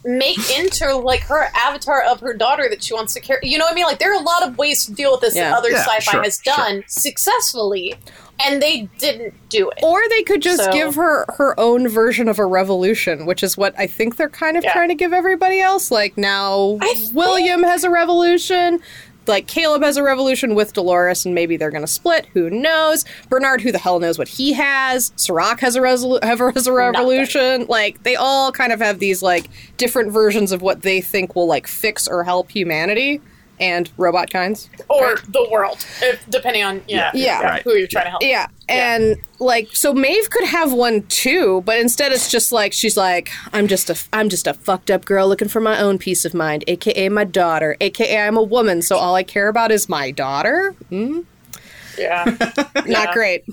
[0.09, 3.41] make into like her avatar of her daughter that she wants to carry.
[3.43, 3.85] You know what I mean?
[3.85, 5.51] Like there are a lot of ways to deal with this Yeah.
[5.51, 6.55] that other Yeah, sci-fi sure, has sure.
[6.57, 7.95] done successfully,
[8.41, 9.79] and they didn't do it.
[9.83, 13.57] Or they could just So- give her her own version of a revolution, which is
[13.59, 14.73] what I think they're kind of Yeah.
[14.73, 15.91] trying to give everybody else.
[15.91, 18.81] Like now, I think- William has a revolution.
[19.29, 22.27] Like Caleb has a revolution with Dolores, and maybe they're going to split.
[22.35, 23.05] Who knows?
[23.29, 25.13] Bernard, who the hell knows what he has?
[25.17, 26.23] Serac has a resolu-
[26.55, 27.67] has a revolution.
[27.69, 31.47] Like they all kind of have these like different versions of what they think will
[31.47, 33.21] like fix or help humanity
[33.61, 34.69] and robot kinds.
[34.89, 37.43] or the world, if, depending on yeah, Yeah.
[37.43, 37.63] Right.
[37.63, 38.23] who you're trying to help.
[38.23, 38.47] Yeah.
[38.69, 43.31] And like so Maeve could have one too, but instead it's just like she's like
[43.53, 46.35] I'm just a I'm just a fucked up girl looking for my own peace of
[46.35, 50.11] mind, aka my daughter, aka I'm a woman, so all I care about is my
[50.11, 50.75] daughter.
[50.91, 52.25] Yeah,
[52.75, 53.13] Not Yeah.
[53.13, 53.45] great.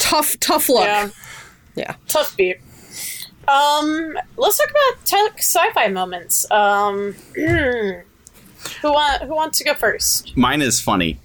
[0.00, 0.84] tough tough look.
[0.86, 1.08] yeah,
[1.76, 1.94] Yeah.
[2.08, 2.58] tough beat.
[3.46, 6.50] Um, let's talk about tech sci-fi moments.
[6.50, 7.14] Um,
[8.82, 10.36] who want who wants to go first?
[10.36, 11.18] Mine is funny.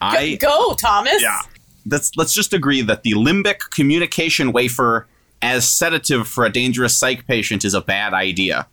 [0.00, 1.20] I go, Thomas.
[1.22, 1.40] yeah.
[1.86, 5.06] Let's let's just agree that the limbic communication wafer
[5.42, 8.66] as sedative for a dangerous psych patient is a bad idea.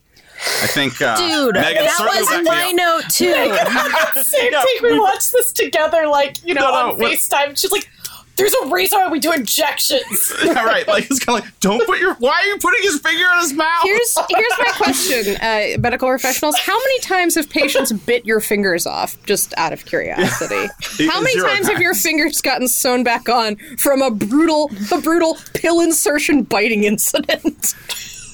[0.63, 2.75] I think, uh, Dude, Megan that was backed me my up.
[2.75, 3.25] note too.
[4.23, 4.75] Same Yeah, thing.
[4.81, 7.57] We we- watched this together, like you know, No, no, on what- Facetime.
[7.59, 7.87] She's like,
[8.37, 11.85] "There's a reason why we do injections." All right, like it's kind of like, don't
[11.85, 12.15] put your.
[12.15, 13.83] Why are you putting his finger in his mouth?
[13.83, 16.57] Here's here's my question, uh, medical professionals.
[16.59, 19.21] How many times have patients bit your fingers off?
[19.25, 20.67] Just out of curiosity.
[21.07, 24.99] How many Zero times have your fingers gotten sewn back on from a brutal a
[25.01, 27.75] brutal pill insertion biting incident?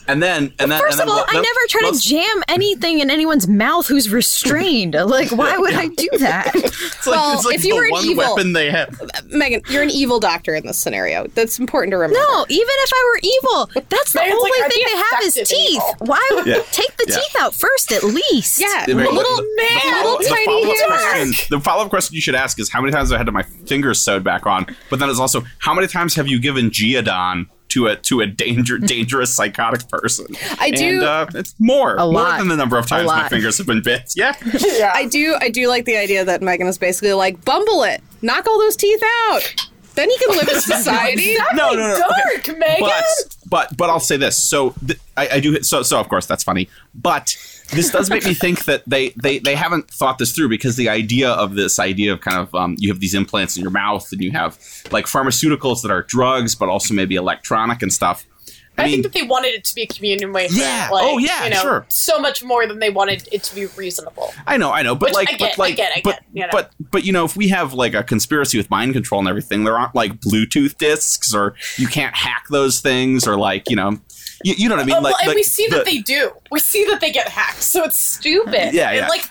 [0.07, 2.43] And then and then First and of then all, I never try to let's- jam
[2.47, 4.93] anything in anyone's mouth who's restrained.
[4.93, 6.51] Like, why would I do that?
[6.97, 8.99] It's like, Well, it's like if you the were an one evil- weapon they have.
[9.29, 11.27] Megan, you're an evil doctor in this scenario.
[11.27, 12.19] That's important to remember.
[12.19, 15.33] No, even if I were evil, that's the Megan's only like, thing they have is
[15.35, 15.49] teeth.
[15.75, 15.95] evil.
[15.99, 16.61] Why would Yeah.
[16.71, 17.15] take the Yeah.
[17.17, 18.59] teeth out first at least?
[18.59, 22.21] Yeah, The- little the- man, the, little the tiny follow-up question, the follow-up question you
[22.21, 24.65] should ask is how many times have I had my fingers sewed back on?
[24.89, 28.25] But then it's also how many times have you given Geodon to a to a
[28.27, 30.27] danger dangerous psychotic person?
[30.59, 32.39] I do- And, uh, it's more A more lot.
[32.39, 34.13] than the number of times my fingers have been bit.
[34.15, 34.35] Yeah.
[34.77, 38.01] yeah, I do I do like the idea that Megan is basically like, bumble it,
[38.21, 39.55] knock all those teeth out.
[39.95, 41.35] Then he can live in society.
[41.55, 41.93] no, no, no.
[41.95, 42.41] okay.
[42.53, 42.79] dark, Megan.
[42.81, 43.03] but
[43.49, 44.37] but but I'll say this.
[44.41, 46.69] So th- I, I do so so of course that's funny.
[46.93, 47.35] But
[47.71, 50.89] this does make me think that they, they they haven't thought this through because the
[50.89, 54.11] idea of this idea of kind of um, you have these implants in your mouth
[54.11, 54.57] and you have
[54.91, 58.25] like pharmaceuticals that are drugs but also maybe electronic and stuff.
[58.77, 60.53] I, I mean, think that they wanted it to be a communion wafer.
[60.53, 60.89] Yeah.
[60.91, 61.85] Like, Oh, yeah, You know, sure.
[61.89, 64.31] So much more than they wanted it to be reasonable.
[64.45, 66.19] I know, I know, but Which like, I get, but like, I get, I but,
[66.31, 66.49] you know.
[66.51, 69.63] but, but you know, if we have like a conspiracy with mind control and everything,
[69.63, 73.99] there aren't like Bluetooth discs, or you can't hack those things, or like, you know,
[74.43, 74.95] you, you know what I mean?
[74.95, 76.31] Like, well, and like we see the- that they do.
[76.51, 78.73] We see that they get hacked, so it's stupid.
[78.73, 79.07] Yeah, And, yeah.
[79.07, 79.23] like,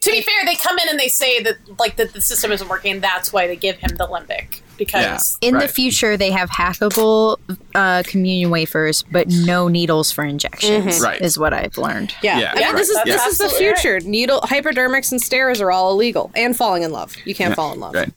[0.00, 2.68] to be fair, they come in and they say that like that the system isn't
[2.68, 3.00] working.
[3.00, 7.38] That's why they give him the limbic because In the future, they have hackable
[7.74, 11.00] uh, communion wafers, but no needles for injections.
[11.00, 11.20] Right.
[11.20, 12.14] Is what I've learned.
[12.22, 12.76] Yeah, Yeah, I mean, right.
[12.76, 13.78] this is That's this is the absolutely right.
[13.78, 14.00] future.
[14.08, 17.16] Needle hypodermics and stairs are all illegal, and falling in love.
[17.24, 17.94] You can't fall in love.
[17.94, 18.12] Right.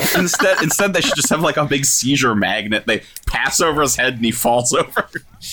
[0.16, 2.84] instead, instead they should just have like a big seizure magnet.
[2.86, 5.08] They pass over his head and he falls over.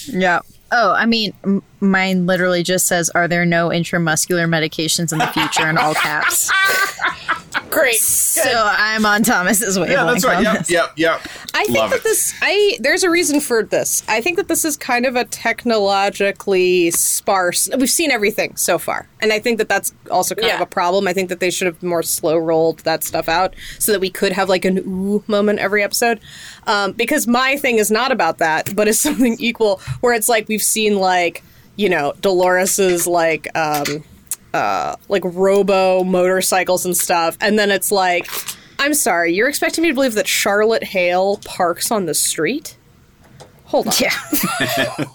[0.07, 0.39] Yeah.
[0.73, 5.27] Oh, I mean, m- mine literally just says, "Are there no intramuscular medications in the
[5.27, 6.49] future?" in all caps.
[7.71, 7.95] great.
[7.95, 9.99] So I'm on Thomas's wavelength.
[9.99, 10.37] Yeah, that's right.
[10.37, 10.69] on Yep, this.
[10.71, 11.21] yep, yep.
[11.53, 12.03] I think Love that it.
[12.03, 14.03] this I there's a reason for this.
[14.07, 17.69] I think that this is kind of a technologically sparse.
[17.77, 21.07] We've seen everything so far, and I think that that's also kind of a problem.
[21.07, 24.09] I think that they should have more slow rolled that stuff out so that we
[24.09, 26.19] could have like an ooh moment every episode.
[26.67, 30.47] Um, because my thing is not about that, but is something equal where it's like
[30.47, 31.43] we've seen like
[31.75, 34.03] you know Dolores's like um,
[34.53, 38.29] uh, like robo motorcycles and stuff, and then it's like,
[38.79, 42.77] I'm sorry, you're expecting me to believe that Charlotte Hale parks on the street?
[43.65, 44.09] Hold on, Yeah.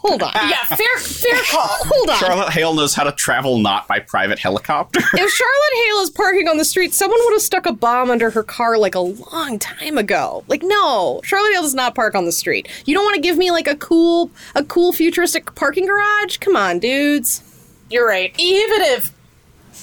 [0.01, 1.67] hold on, Yeah, fair fair call.
[1.69, 2.17] hold on.
[2.17, 4.99] Charlotte Hale knows how to travel not by private helicopter.
[5.13, 8.31] If Charlotte Hale is parking on the street, someone would have stuck a bomb under
[8.31, 10.43] her car like a long time ago.
[10.47, 12.67] Like, no, Charlotte Hale does not park on the street.
[12.85, 16.37] You don't want to give me like a cool, a cool futuristic parking garage?
[16.37, 17.43] Come on, dudes.
[17.91, 18.33] You're right.
[18.39, 19.13] Even if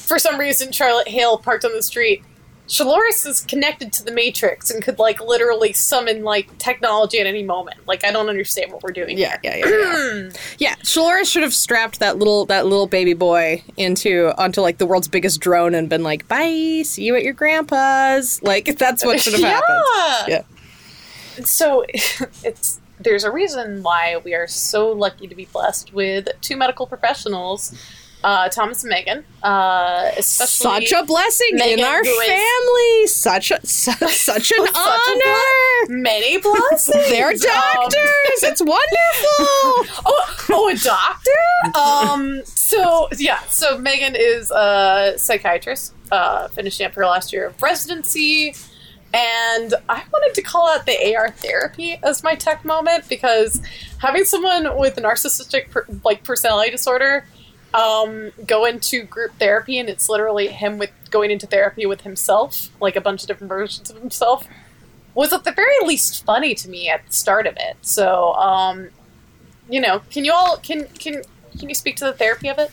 [0.05, 2.23] for some reason Charlotte Hale parked on the street
[2.67, 7.43] Shaloris is connected to the Matrix and could like literally summon like technology at any
[7.43, 7.87] moment.
[7.87, 9.19] Like I don't understand what we're doing.
[9.19, 10.31] Yeah, yeah, yeah, yeah.
[10.59, 14.87] yeah, Shaloris should have strapped that little that little baby boy into onto like the
[14.87, 19.21] world's biggest drone and been like, "Bye, see you at your grandpa's." Like that's what
[19.21, 19.83] should have happened.
[20.27, 20.43] Yeah.
[21.39, 21.45] Yeah.
[21.45, 21.85] So
[22.43, 26.87] it's there's a reason why we are so lucky to be blessed with two medical
[26.87, 27.75] professionals,
[28.25, 29.25] uh, Thomas and Megan.
[29.43, 33.07] Uh, especially Such a blessing Megan, in our is- family.
[33.07, 35.93] Such a su- such an a honor.
[36.01, 37.09] many blessings.
[37.11, 38.43] They're Um, doctors.
[38.43, 38.81] it's wonderful.
[40.07, 41.79] oh, oh, a doctor.
[41.79, 42.43] Um.
[42.47, 43.41] So yeah.
[43.51, 48.55] So Megan is a psychiatrist, uh, finishing up her last year of residency,
[49.13, 53.61] and I wanted to call out the AR therapy as my tech moment because
[53.99, 57.27] having someone with narcissistic per- like personality disorder
[57.75, 62.71] um, go into group therapy and it's literally him with going into therapy with himself,
[62.81, 64.47] like a bunch of different versions of himself,
[65.15, 67.77] was at the very least funny to me at the start of it.
[67.83, 68.91] So, um,
[69.69, 71.23] you know, can you all can can
[71.59, 72.71] can you speak to the therapy of it?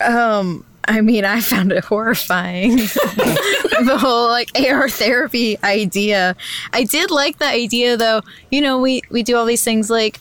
[0.00, 2.76] Um, I mean, I found it horrifying.
[2.76, 6.36] the whole like AR therapy idea.
[6.72, 8.22] I did like the idea though.
[8.50, 10.20] You know, we we do all these things like,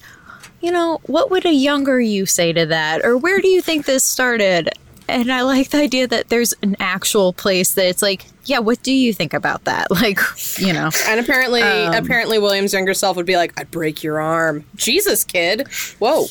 [0.63, 3.85] you know, what would a younger you say to that, or where do you think
[3.85, 4.69] this started?
[5.09, 8.81] And I like the idea that there's an actual place that it's like, yeah, what
[8.81, 9.87] do you think about that?
[9.91, 10.19] Like,
[10.57, 14.19] you know, And apparently, Um, apparently, William's younger self would be like, "I'd break your
[14.21, 15.67] arm." Jesus, kid.
[15.99, 16.27] Whoa.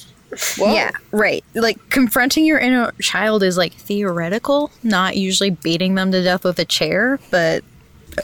[0.57, 0.73] Whoa.
[0.75, 1.45] Yeah, right.
[1.55, 6.59] Like confronting your inner child is like theoretical, not usually beating them to death with
[6.59, 7.63] a chair, but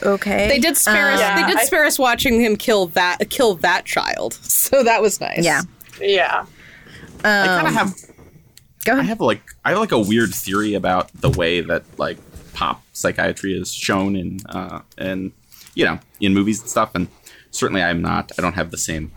[0.02, 0.48] okay.
[0.48, 1.20] They did spare us.
[1.20, 4.38] Yeah, They did I- spare us watching him kill that kill that child.
[4.68, 5.44] So that was nice.
[5.44, 5.62] Yeah.
[6.00, 6.46] Yeah.
[7.24, 7.94] I kind of have
[8.84, 9.04] Go ahead.
[9.04, 12.16] I have like I have like a weird theory about the way that like
[12.54, 15.32] pop psychiatry is shown in uh and
[15.74, 17.08] you know in movies and stuff and
[17.50, 19.12] certainly I'm not I don't have the same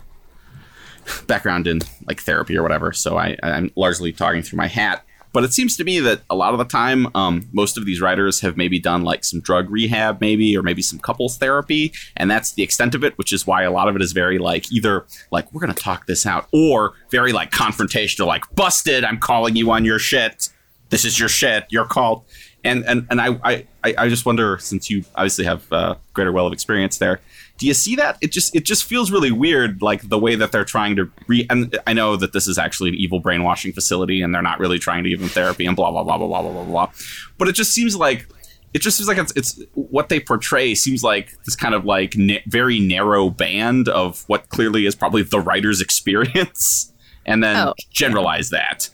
[1.26, 5.44] background in like therapy or whatever so I I'm largely talking through my hat but
[5.44, 8.40] it seems to me that a lot of the time um, most of these writers
[8.40, 12.52] have maybe done like some drug rehab maybe or maybe some couples therapy and that's
[12.52, 15.06] the extent of it which is why a lot of it is very like either
[15.30, 19.70] like we're gonna talk this out or very like confrontational like busted i'm calling you
[19.70, 20.48] on your shit.
[20.90, 21.64] This is your shit.
[21.70, 22.22] You're called.
[22.64, 23.66] And and and i i
[23.96, 27.20] I- just wonder since you obviously have uh, greater well of experience there
[27.58, 28.18] do you see that?
[28.20, 31.46] It just it just feels really weird like the way that they're trying to re
[31.48, 34.78] and i know that this is actually an evil brainwashing facility and they're not really
[34.80, 36.90] trying to give them therapy and blah blah blah blah blah blah blah blah.
[37.38, 38.26] But it just seems like
[38.74, 42.16] it just seems like it's, it's what they portray seems like this kind of like
[42.16, 46.92] na- very narrow band of what clearly is probably the writer's experience
[47.26, 48.88] and then Oh, generalize that.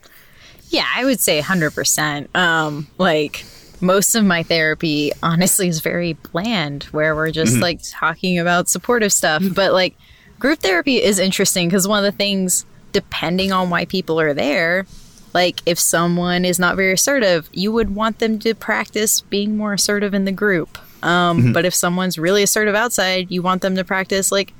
[0.70, 2.36] Yeah, I would say 100%.
[2.36, 3.44] Um, like,
[3.80, 7.62] most of my therapy, honestly, is very bland, where we're just mm-hmm.
[7.62, 9.42] like talking about supportive stuff.
[9.42, 9.54] Mm-hmm.
[9.54, 9.94] But, like,
[10.38, 14.86] group therapy is interesting because one of the things, depending on why people are there,
[15.34, 19.74] like, if someone is not very assertive, you would want them to practice being more
[19.74, 20.78] assertive in the group.
[21.04, 21.52] Um, mm-hmm.
[21.52, 24.52] But if someone's really assertive outside, you want them to practice, like,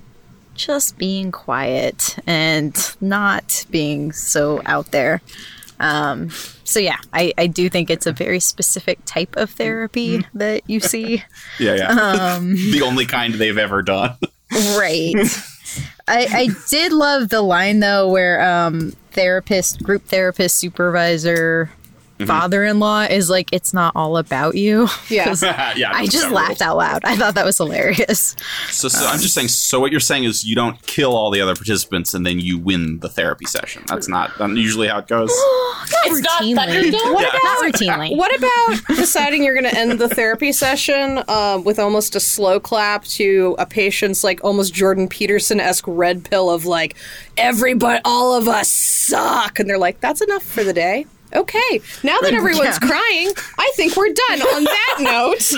[0.55, 5.23] just being quiet and not being so out there.
[5.81, 6.31] Um,
[6.65, 10.81] so yeah, I, I do think it's a very specific type of therapy that you
[10.81, 11.23] see.
[11.59, 14.17] yeah yeah the only kind they've ever done
[14.53, 15.15] right.
[16.09, 21.71] I, I did love the line though where um therapist, group therapist, supervisor,
[22.27, 24.89] father-in-law is like it's not all about you.
[25.09, 25.25] Yeah.
[25.29, 27.05] 'Cause yeah I just laughed out loud.
[27.05, 28.35] I thought that was hilarious.
[28.71, 29.49] So, so I'm just saying.
[29.49, 32.59] So what you're saying is you don't kill all the other participants and then you
[32.59, 33.83] win the therapy session.
[33.87, 35.31] That's not not usually how it goes.
[36.05, 36.43] It's not.
[36.43, 37.15] Thunderdome.
[37.15, 38.17] What Not routinely.
[38.17, 42.61] What about deciding you're going to end the therapy session um, with almost a slow
[42.61, 46.97] clap to a patient's like almost Jordan Peterson esque red pill of like
[47.37, 51.07] everybody, all of us suck, and they're like, that's enough for the day.
[51.35, 52.89] Okay, now that everyone's Yeah.
[52.89, 54.43] crying, I think we're done.
[54.43, 55.53] On that note,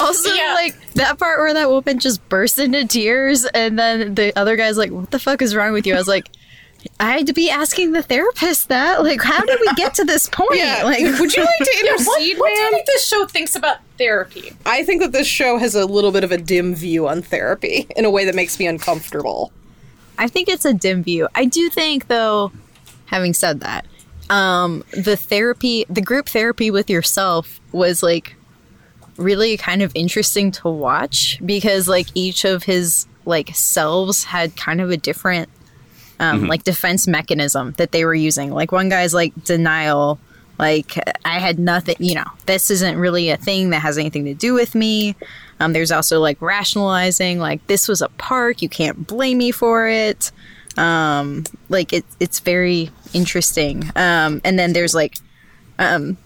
[0.00, 0.54] Also, Yeah.
[0.54, 4.76] like that part where that woman just burst into tears, and then the other guy's
[4.76, 6.26] like, "What the fuck is wrong with you?" I was like,
[6.98, 9.02] "I had to be asking the therapist that.
[9.04, 10.54] Like, how did we get to this point?
[10.54, 13.26] yeah, Like, would you like to Yeah, what, intercede, what do you think this show
[13.26, 14.52] thinks about therapy?
[14.66, 17.86] I think that this show has a little bit of a dim view on therapy
[17.94, 19.52] in a way that makes me uncomfortable.
[20.18, 21.28] I think it's a dim view.
[21.34, 22.52] I do think, though,
[23.06, 23.84] having said that,
[24.32, 28.34] um, the therapy, the group therapy with yourself was like
[29.18, 34.80] really kind of interesting to watch because like each of his like selves had kind
[34.80, 35.50] of a different
[36.18, 38.52] um, like defense mechanism that they were using.
[38.52, 40.18] Like one guy's like denial,
[40.58, 44.34] Like I had nothing, you know, this isn't really a thing that has anything to
[44.34, 45.16] do with me.
[45.60, 49.88] Um, there's also like rationalizing, like this was a park, you can't blame me for
[49.88, 50.30] it.
[50.76, 53.90] Um, like it, it's very interesting.
[53.96, 55.18] Um, and then there's like,
[55.78, 56.16] um,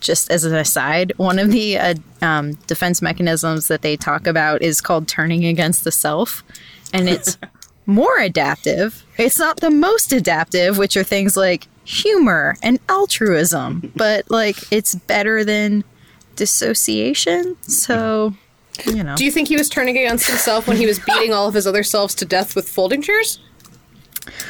[0.00, 4.62] just as an aside, one of the uh, um, defense mechanisms that they talk about
[4.62, 6.42] is called turning against the self,
[6.92, 7.38] and it's
[7.86, 9.04] more adaptive.
[9.18, 14.94] It's not the most adaptive, which are things like humor and altruism, but like it's
[14.94, 15.84] better than
[16.36, 17.56] dissociation.
[17.62, 18.34] So,
[18.86, 19.16] you know.
[19.16, 21.66] Do you think he was turning against himself when he was beating all of his
[21.66, 23.40] other selves to death with folding chairs?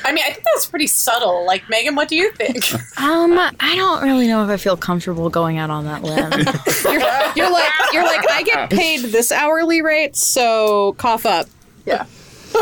[0.05, 1.47] I mean, I think that's pretty subtle.
[1.47, 2.72] Like, Megan, what do you think?
[3.01, 6.31] um, I don't really know if I feel comfortable going out on that limb.
[6.85, 7.01] You're,
[7.37, 11.47] you're like you're like I get paid this hourly rate, so cough up.
[11.87, 12.07] yeah.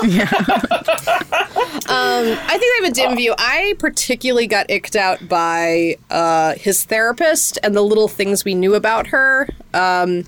[0.04, 0.28] yeah.
[1.88, 3.34] um, I think I have a dim view.
[3.38, 8.74] I particularly got icked out by uh, his therapist and the little things we knew
[8.74, 9.48] about her.
[9.72, 10.24] Um,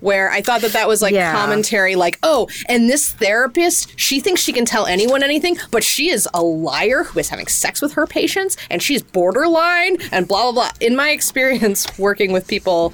[0.00, 1.32] where I thought that that was like Yeah.
[1.34, 6.10] commentary, like, oh, and this therapist, she thinks she can tell anyone anything, but she
[6.10, 10.50] is a liar who is having sex with her patients, and she's borderline, and blah
[10.50, 10.70] blah blah.
[10.80, 12.92] In my experience working with people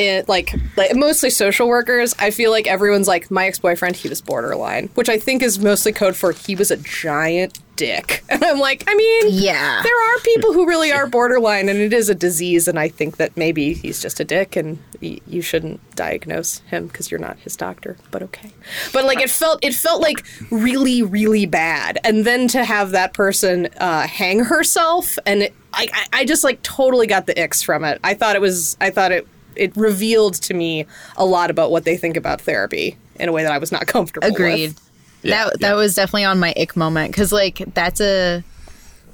[0.00, 4.20] it like like mostly social workers i feel like everyone's like my ex-boyfriend he was
[4.20, 8.22] borderline which i think is mostly code for he was a giant dick.
[8.28, 9.80] And i'm like i mean Yeah.
[9.82, 13.16] there are people who really are borderline and it is a disease and i think
[13.16, 17.38] that maybe he's just a dick and y- you shouldn't diagnose him because you're not
[17.38, 18.50] his doctor but okay.
[18.92, 21.98] But like it felt it felt like really really bad.
[22.04, 26.44] And then to have that person uh, hang herself and it, I, I I just
[26.44, 27.98] like totally got the icks from it.
[28.04, 29.26] I thought it was i thought it
[29.60, 30.86] it revealed to me
[31.16, 33.86] a lot about what they think about therapy in a way that I was not
[33.86, 34.70] comfortable Agreed.
[34.70, 34.90] with.
[35.22, 35.68] Yeah, that yeah.
[35.68, 38.42] that was definitely on my ick moment because like that's a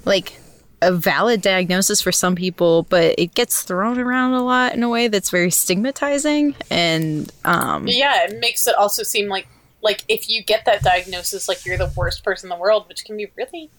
[0.04, 0.38] like
[0.82, 4.88] a valid diagnosis for some people, but it gets thrown around a lot in a
[4.88, 9.48] way that's very stigmatizing and um Yeah, it makes it also seem like
[9.82, 13.04] like if you get that diagnosis, like you're the worst person in the world, which
[13.04, 13.70] can be really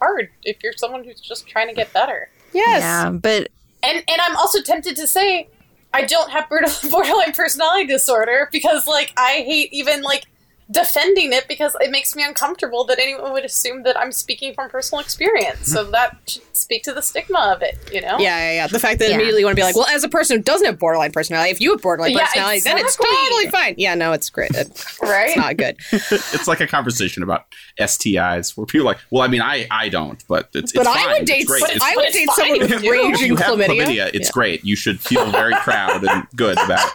[0.00, 2.28] hard if you're someone who's just trying to get better.
[2.52, 2.80] Yes.
[2.80, 3.48] yeah, but
[3.82, 5.48] And and I'm also tempted to say
[5.92, 6.48] I don't have
[6.90, 10.24] borderline personality disorder because like I hate even like
[10.70, 14.68] defending it because it makes me uncomfortable that anyone would assume that I'm speaking from
[14.68, 15.66] personal experience.
[15.72, 18.18] So that should speak to the stigma of it, you know?
[18.18, 18.66] Yeah, yeah, yeah.
[18.66, 19.14] The fact that Yeah.
[19.14, 21.50] immediately you want to be like, well, as a person who doesn't have borderline personality,
[21.50, 23.16] if you have borderline Yeah, personality, then it's exactly.
[23.28, 23.74] totally fine.
[23.78, 24.50] Yeah, no, it's great.
[24.54, 25.28] It- Right?
[25.28, 25.76] It's not good.
[25.92, 27.44] it's like a conversation about
[27.80, 30.88] STIs where people are like, well, I mean, I I don't, but it's But it's
[30.90, 31.08] I fine.
[31.12, 31.46] would It's date.
[31.46, 31.60] great.
[31.60, 33.66] But It's- I would date someone with you- if raging you chlamydia.
[33.86, 34.32] chlamydia, it's Yeah.
[34.32, 34.64] great.
[34.64, 36.92] You should feel very proud and good about it.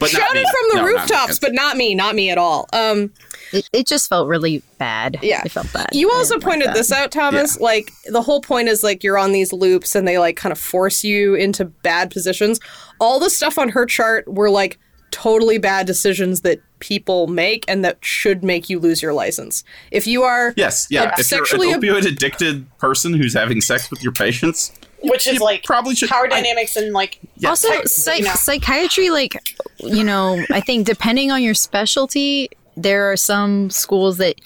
[0.00, 0.40] But not Shout me.
[0.40, 1.94] it from the No, not rooftops, but not me.
[1.94, 2.68] Not me at all.
[2.72, 3.12] Um, Um,
[3.52, 5.18] it, it just felt really bad.
[5.22, 5.42] Yeah.
[5.44, 5.88] it felt bad.
[5.92, 7.58] You also didn't like pointed this out, Thomas.
[7.60, 10.58] Like the whole point is like you're on these loops and they like kind of
[10.58, 12.60] force you into bad positions.
[13.00, 14.78] All the stuff on her chart were like
[15.10, 19.64] totally bad decisions that people make and that should make you lose your license.
[19.90, 21.04] If you are Yes, yeah.
[21.04, 24.70] like, if sexually you're an opioid addicted person who's having sex with your patients,
[25.02, 27.48] Which is like probably should- power I- dynamics and like yeah.
[27.48, 28.34] also Psych- psych- you know.
[28.34, 29.34] psychiatry like
[29.78, 32.50] you know i think depending on your specialty
[32.82, 34.40] there are some schools that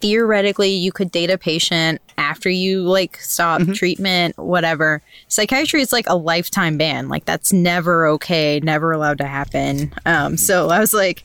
[0.00, 5.02] theoretically you could date a patient after you like stop treatment whatever.
[5.28, 7.08] Psychiatry is like a lifetime ban.
[7.08, 9.92] Like that's never okay never allowed to happen.
[10.06, 11.24] Um so i was like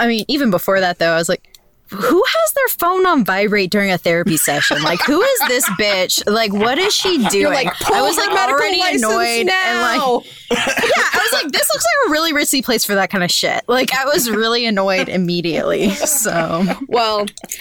[0.00, 1.47] i mean even before that though i was like
[1.90, 4.82] who has their phone on vibrate during a therapy session?
[4.82, 6.22] Like, who is this bitch?
[6.30, 7.40] Like, what is she doing?
[7.42, 11.52] you're like, I was like her already license annoyed and like, yeah, I was like,
[11.52, 13.62] this looks like a really risky place for that kind of shit.
[13.68, 15.90] Like, I was really annoyed immediately.
[15.90, 17.20] So, Well,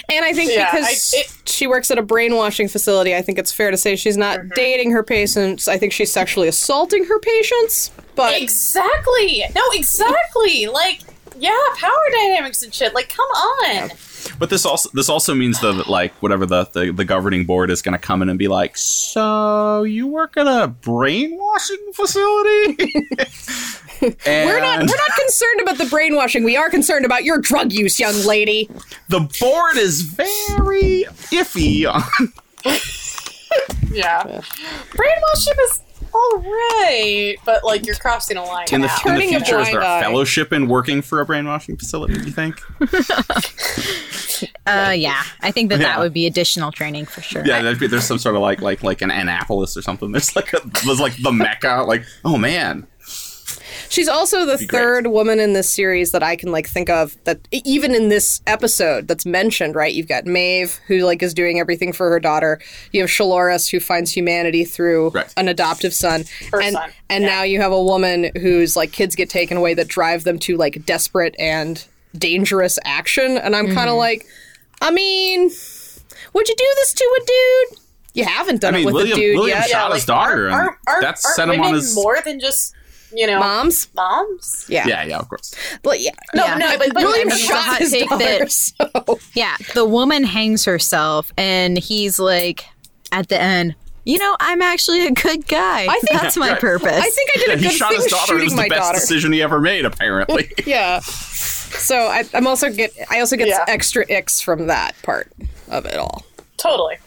[0.09, 3.39] and I think Yeah, because I- it- she works at a brainwashing facility, I think
[3.39, 4.49] it's fair to say she's not Mm-hmm.
[4.55, 5.67] dating her patients.
[5.67, 7.91] I think she's sexually assaulting her patients.
[8.15, 9.43] But Exactly.
[9.55, 10.67] No, exactly.
[10.67, 11.01] Like,
[11.39, 12.93] yeah, power dynamics and shit.
[12.93, 13.89] Like, come on.
[14.39, 17.69] But this also this also means though that like whatever the the, the governing board
[17.71, 22.75] is going to come in and be like, so you work at a brainwashing facility?
[24.01, 26.43] we're not we're not concerned about the brainwashing.
[26.43, 28.69] We are concerned about your drug use, young lady.
[29.09, 31.85] The board is very iffy.
[31.91, 32.03] on-
[33.91, 34.41] Yeah.
[34.95, 35.81] Brainwashing is
[36.13, 38.67] all right, but like you're crossing a line.
[38.71, 39.11] in the, now.
[39.13, 42.13] in the future, is there a fellowship in working for a brainwashing facility?
[42.15, 42.59] Do you think?
[44.65, 45.87] uh, yeah, I think that Yeah.
[45.87, 47.45] that would be additional training for sure.
[47.45, 50.11] Yeah, there'd be, there's some sort of like like like an Annapolis or something.
[50.11, 51.83] There's like a, there's like the mecca.
[51.87, 52.87] Like, oh man,
[53.89, 54.79] She's also the Be great.
[54.79, 58.41] third woman in this series that I can like think of that even in this
[58.47, 59.93] episode that's mentioned, right?
[59.93, 62.59] You've got Maeve who like is doing everything for her daughter.
[62.91, 65.33] You have Shaloris who finds humanity through Right.
[65.37, 66.25] an adoptive son.
[66.51, 67.29] Her and son, and yeah.
[67.29, 70.57] now you have a woman whose like kids get taken away that drive them to
[70.57, 71.83] like desperate and
[72.17, 73.97] dangerous action and I'm kind of mm-hmm.
[73.97, 74.25] like
[74.81, 75.49] I mean,
[76.33, 77.79] would you do this to a dude?
[78.13, 79.69] You haven't done I mean, it with William- a dude William yet.
[79.69, 82.73] shot his daughter, and aren't, aren't, that aren't set him on his- more than just
[83.13, 83.87] you know Moms?
[83.95, 84.65] moms.
[84.69, 84.87] Yeah.
[84.87, 85.53] Yeah, yeah, of course.
[85.83, 86.11] But yeah.
[86.35, 86.57] No, Yeah.
[86.57, 89.85] no, but, but William I mean, shot hot his take daughter, that- so Yeah, the
[89.85, 92.65] woman hangs herself, and he's like,
[93.11, 95.85] at the end, you know, I'm actually a good guy.
[95.85, 96.59] I think- that's my Right.
[96.61, 96.89] purpose.
[97.03, 98.23] I think I did Yeah, a he good shot thing his daughter.
[98.33, 98.99] It shooting was my the best daughter.
[98.99, 100.51] decision he ever made, apparently.
[100.65, 100.99] Yeah.
[101.01, 103.63] So I, I'm also get I also get Yeah.
[103.67, 105.31] extra icks from that part
[105.69, 106.23] of it all.
[106.57, 106.97] Totally.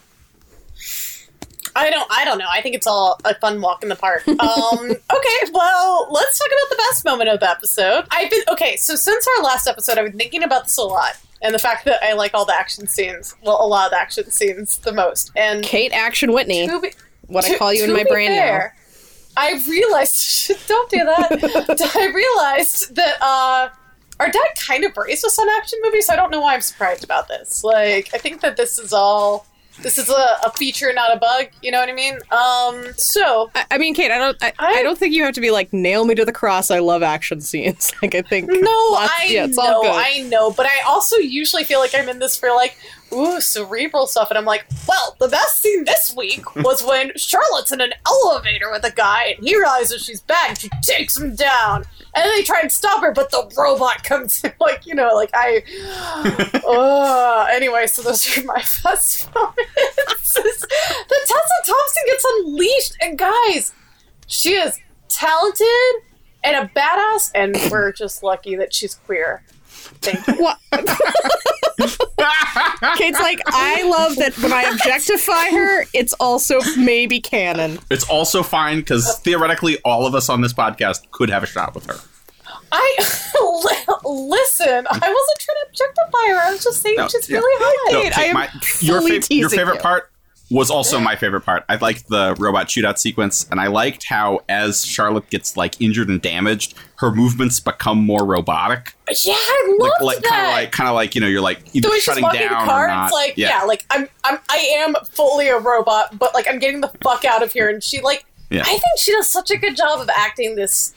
[1.77, 2.11] I don't.
[2.11, 2.49] I don't know.
[2.51, 4.25] I think it's all a fun walk in the park.
[4.41, 8.07] Um, okay, well, let's talk about the best moment of the episode.
[8.11, 8.77] I've been okay.
[8.77, 11.85] So since our last episode, I've been thinking about this a lot, and the fact
[11.85, 13.35] that I like all the action scenes.
[13.43, 15.31] Well, a lot of the action scenes the most.
[15.37, 16.93] And Kate Action Whitney, be,
[17.27, 18.75] what I call you in my brain fair,
[19.37, 20.53] I realized.
[20.68, 21.93] don't do that.
[21.97, 23.68] I realized that uh,
[24.18, 26.07] our dad kind of raised us on action movies.
[26.07, 27.62] So I don't know why I'm surprised about this.
[27.64, 29.47] Like, I think that this is all.
[29.83, 31.47] This is a, a feature, not a bug.
[31.62, 32.14] You know what I mean?
[32.31, 32.93] Um.
[32.97, 33.51] So.
[33.55, 35.51] I, I mean, Kate, I don't I, I- I, don't think you have to be
[35.51, 36.70] like nail me to the cross.
[36.70, 37.93] I love action scenes.
[38.03, 39.83] Like I think no, lots- I yeah, know.
[39.85, 42.78] I know, but I also usually feel like I'm in this for like
[43.13, 47.73] ooh cerebral stuff, and I'm like, well, the best scene this week was when Charlotte's
[47.73, 51.35] in an elevator with a guy, and he realizes she's bad, and she takes him
[51.35, 51.85] down,
[52.15, 55.11] and then they try and stop her, but the robot comes in, like you know,
[55.15, 55.63] like I.
[56.67, 60.35] uh, anyway, so those are my best moments.
[60.35, 63.73] the Tessa Thompson gets unleashed, and guys,
[64.27, 65.67] she is talented
[66.43, 69.43] and a badass, and we're just lucky that she's queer.
[70.03, 70.35] Thank you.
[70.43, 70.59] What?
[72.97, 77.79] Kate's like, I love that when I objectify her, it's also maybe canon.
[77.91, 81.75] It's also fine because theoretically, all of us on this podcast could have a shot
[81.75, 81.97] with her.
[82.73, 82.97] I
[84.05, 84.87] listen.
[84.91, 86.39] I wasn't trying to objectify her.
[86.41, 87.39] I was just saying No, she's yeah.
[87.39, 87.93] really hot.
[87.93, 88.49] No, Kate, Kate, I am my,
[88.81, 89.81] your, fully fav- your favorite you.
[89.81, 90.10] part
[90.51, 91.65] was also my favorite part.
[91.69, 96.09] I liked the robot shootout sequence, and I liked how as Charlotte gets like injured
[96.09, 98.95] and damaged, her movements become more robotic.
[99.25, 100.29] Yeah, I loved Like, like that.
[100.31, 102.49] kind of like, kind of like you know, you're like either she's shutting down the
[102.49, 103.05] car, or not.
[103.07, 103.63] it's like yeah.
[103.63, 107.43] like I'm, I'm, I am fully a robot, but like I'm getting the fuck out
[107.43, 107.69] of here.
[107.69, 108.63] And she like, Yeah.
[108.63, 110.93] I think she does such a good job of acting this.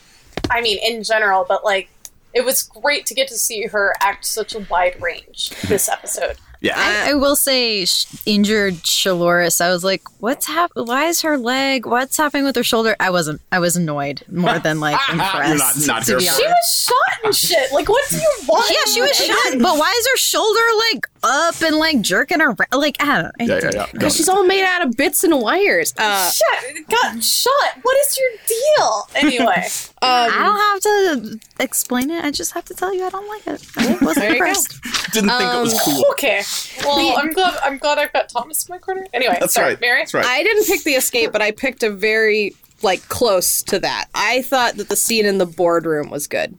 [0.49, 1.89] I mean, in general, but like,
[2.33, 6.37] it was great to get to see her act such a wide range this episode.
[6.63, 6.73] Yeah.
[6.75, 9.61] I, I will say, sh- injured Shaloris.
[9.61, 10.87] I was like, "What's happening?
[10.87, 11.85] Why is her leg?
[11.85, 13.41] What's happening with her shoulder?" I wasn't.
[13.51, 15.85] I was annoyed more than like impressed.
[15.85, 17.71] not to be here She was shot and shit.
[17.71, 18.65] Like, what do you want?
[18.71, 20.61] Yeah, she was shot, but why is her shoulder
[20.91, 22.57] like up and like jerking around?
[22.71, 23.31] Like I don't.
[23.39, 23.87] I yeah, yeah, yeah.
[23.91, 25.93] Because she's all made out of bits and wires.
[25.97, 27.51] Uh, Shit, got shot.
[27.81, 29.07] What is your deal?
[29.15, 29.67] Anyway,
[30.03, 32.23] I don't have to explain it.
[32.23, 33.65] I just have to tell you I don't like it.
[33.77, 34.45] I wasn't There you go.
[34.45, 34.81] impressed.
[35.13, 36.05] Didn't think it Um, was cool.
[36.11, 36.41] okay.
[36.83, 37.57] Well, I'm glad.
[37.63, 39.05] I'm glad I've got Thomas in my corner.
[39.13, 39.81] Anyway, That's sorry, right.
[39.81, 40.01] Mary.
[40.01, 40.25] That's right.
[40.25, 44.05] I didn't pick the escape, but I picked a very like close to that.
[44.13, 46.57] I thought that the scene in the boardroom was good.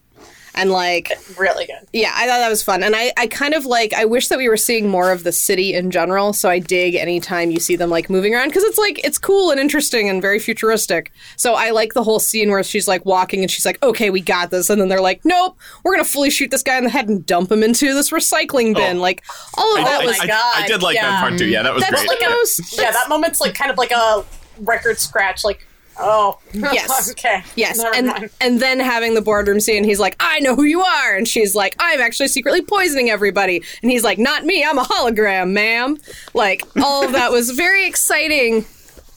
[0.57, 1.87] And like Really good.
[1.93, 2.83] yeah, I thought that was fun.
[2.83, 5.33] And I, I kind of like I wish that we were seeing more of the
[5.33, 6.33] city in general.
[6.33, 9.51] So I dig anytime you see them like moving around because it's like it's cool
[9.51, 11.13] and interesting and very futuristic.
[11.37, 14.21] So I like the whole scene where she's like walking and she's like, Okay, we
[14.21, 16.91] got this and then they're like, Nope, we're gonna fully shoot this guy in the
[16.91, 18.75] head and dump him into this recycling oh.
[18.75, 18.99] bin.
[18.99, 19.01] Oh.
[19.01, 19.25] like
[19.59, 21.11] all of I, that I- was my I- God, I did like yeah.
[21.11, 21.47] that part too.
[21.47, 22.21] Yeah, that was that's great.
[22.21, 24.25] the most Yeah, that moment's like kind of like a
[24.61, 25.43] record scratch.
[25.45, 25.67] Like,
[25.99, 27.11] oh, Yes.
[27.13, 28.31] okay, Yes, Never and mind.
[28.41, 31.55] and then having the boardroom scene, he's like, "I know who you are," and she's
[31.55, 35.99] like, "I'm actually secretly poisoning everybody," and he's like, "Not me, I'm a hologram, ma'am."
[36.35, 38.65] Like all of that was very exciting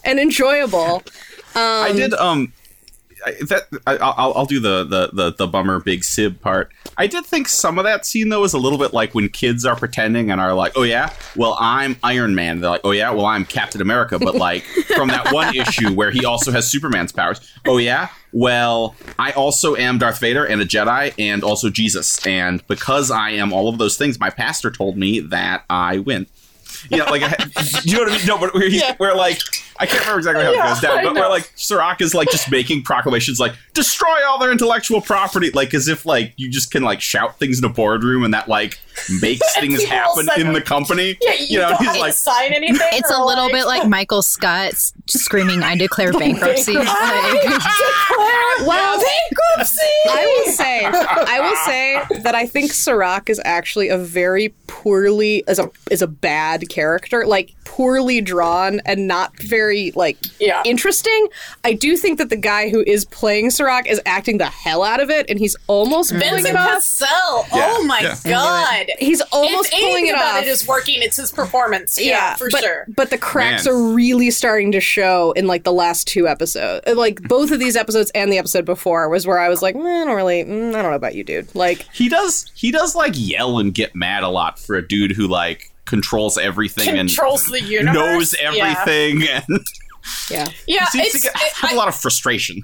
[0.04, 1.04] and enjoyable.
[1.56, 2.54] I did um
[3.26, 6.72] I, that I, I'll, I'll do the, the the the bummer big sib part.
[6.98, 9.66] I did think some of that scene though was a little bit like when kids
[9.66, 13.12] are pretending and are like, "Oh yeah, well I'm Iron Man." They're like, "Oh yeah,
[13.12, 17.12] well I'm Captain America," but like from that one issue where he also has Superman's
[17.12, 17.40] powers.
[17.66, 22.66] Oh yeah, well I also am Darth Vader and a Jedi and also Jesus, and
[22.68, 26.28] because I am all of those things, my pastor told me that I win.
[26.90, 27.22] You know, like,
[27.84, 28.26] you know what I mean?
[28.28, 29.40] No, but where he's, where like,
[29.80, 31.30] I can't remember exactly how Yeah, it goes down, but where know.
[31.30, 35.88] like Serac is like just making proclamations like destroy all their intellectual property, like as
[35.88, 38.80] if like you just can like shout things in a boardroom and that like
[39.22, 41.18] makes things happen said- in the company.
[41.22, 42.80] yeah, you, know, don't he's like, sign anything.
[42.94, 44.74] It's a little like, bit like Michael Scott
[45.08, 49.00] screaming, "I declare bankruptcy!" I Like, declare Well,
[50.10, 55.44] I will say, I will say that I think Serac is actually a very poorly
[55.48, 60.62] is a is a bad character, like poorly drawn and not very like Yeah.
[60.66, 61.28] interesting.
[61.64, 65.00] I do think that the guy who is playing Serac is acting the hell out
[65.00, 66.70] of it, and he's almost pulling Vincent it off.
[66.70, 67.46] Cassel.
[67.54, 68.16] Yeah, Oh my yeah.
[68.26, 68.88] god.
[69.00, 70.42] He's almost if pulling anything it about off.
[70.44, 72.00] it is working, it's his performance.
[72.00, 72.86] Yeah, for but, sure.
[72.96, 73.74] But the cracks Man.
[73.74, 76.84] are really starting to show in like the last two episodes.
[76.88, 79.76] Uh, Like both of these episodes and the episode before was where I was like,
[79.76, 81.54] mm, I don't really, mm, I don't know about you, dude.
[81.56, 85.12] Like, He does he does like yell and get mad a lot for a dude
[85.12, 87.96] who like controls everything Controls the and universe.
[87.96, 88.52] knows Yeah.
[88.52, 89.66] everything and
[90.30, 92.62] yeah, Yeah, he seems it's to get, it- have I- a lot of frustration.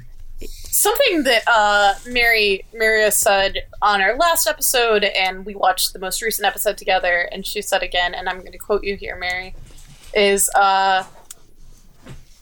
[0.69, 6.21] something that uh, Mary Maria said on our last episode, and we watched the most
[6.21, 9.55] recent episode together, and she said again, and I'm going to quote you here, Mary,
[10.13, 11.03] is uh,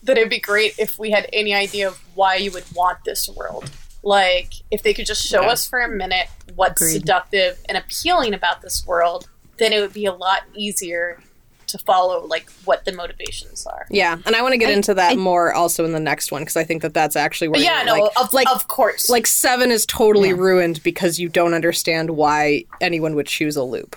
[0.03, 3.29] that it'd be great if we had any idea of why you would want this
[3.29, 3.69] world.
[4.03, 5.49] Like, if they could just show Yeah.
[5.49, 6.93] us for a minute what's Agreed.
[6.93, 9.29] seductive and appealing about this world,
[9.61, 11.19] then it would be a lot easier
[11.67, 13.85] to follow, like, what the motivations are.
[13.89, 14.17] yeah.
[14.25, 16.41] And I want to get I- into that I- more also in the next one
[16.41, 19.07] because I think that that's actually where yeah, no, like, of, like of course.
[19.09, 20.35] like seven is totally Yeah.
[20.35, 23.95] ruined because you don't understand why anyone would choose a loop.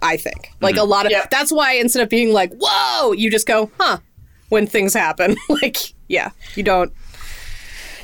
[0.00, 0.90] I think like a mm-hmm.
[0.90, 1.26] lot of Yeah.
[1.30, 3.98] that's why instead of being like whoa, you just go huh
[4.48, 5.36] when things happen.
[5.48, 5.78] like
[6.08, 6.92] yeah, you don't.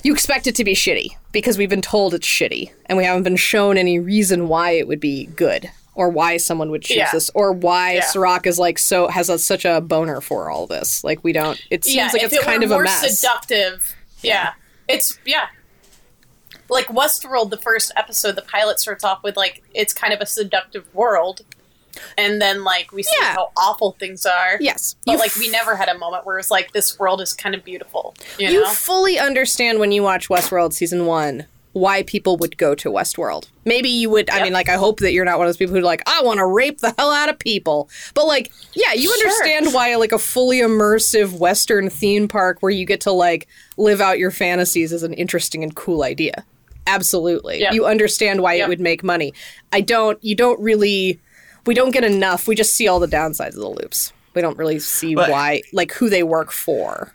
[0.02, 3.24] You expect it to be shitty because we've been told it's shitty, and we haven't
[3.24, 5.70] been shown any reason why it would be good
[6.00, 7.10] or why someone would choose Yeah.
[7.12, 8.00] this or why Yeah.
[8.06, 11.04] Serac is like so has a, such a boner for all this.
[11.04, 11.60] Like we don't.
[11.70, 13.18] It seems like it's it kind of a mess.
[13.20, 13.94] seductive.
[14.22, 14.54] Yeah,
[14.88, 15.48] it's yeah.
[16.68, 20.26] Like Westworld, the first episode, the pilot starts off with like it's kind of a
[20.26, 21.40] seductive world,
[22.16, 23.34] and then like we see Yeah.
[23.34, 24.56] how awful things are.
[24.60, 27.32] yes, but You like we never had a moment where it's like this world is
[27.34, 28.14] kind of beautiful.
[28.38, 31.46] You, You fully understand when you watch Westworld season one
[31.80, 33.48] why people would go to Westworld.
[33.64, 34.30] Maybe you would.
[34.30, 36.22] I mean, like, I hope that you're not one of those people who like, I
[36.22, 37.88] want to rape the hell out of people.
[38.14, 39.28] But like, yeah, you Sure.
[39.28, 44.00] understand why like a fully immersive Western theme park where you get to like live
[44.00, 46.44] out your fantasies is an interesting and cool idea.
[46.86, 47.72] Absolutely, Yep.
[47.74, 48.66] you understand why Yep.
[48.66, 49.32] it would make money.
[49.72, 50.22] I don't.
[50.24, 51.20] You don't really.
[51.66, 52.48] We don't get enough.
[52.48, 54.12] We just see all the downsides of the loops.
[54.34, 57.12] We don't really see But- why, like, who they work for.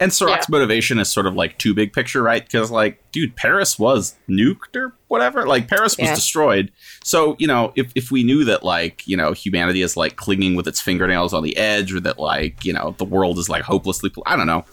[0.00, 0.52] And Serac's Yeah.
[0.56, 2.42] motivation is sort of like too big picture, right?
[2.42, 5.46] Because like, dude, Paris was nuked or whatever.
[5.46, 6.14] Like Paris was Yeah.
[6.14, 6.72] destroyed.
[7.04, 10.54] So, you know, if, if we knew that like, you know, humanity is like clinging
[10.54, 13.62] with its fingernails on the edge or that like, you know, the world is like
[13.62, 14.64] hopelessly pol- I don't know.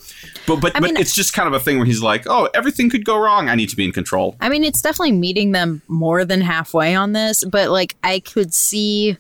[0.48, 2.48] But but, I but mean- it's just kind of a thing where he's like, Oh,
[2.54, 3.50] everything could go wrong.
[3.50, 4.38] I need to be in control.
[4.40, 8.54] I mean, it's definitely meeting them more than halfway on this, but like I could
[8.54, 9.18] see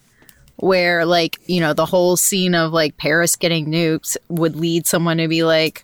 [0.55, 5.17] where like, you know, the whole scene of like Paris getting nuked would lead someone
[5.17, 5.83] to be like,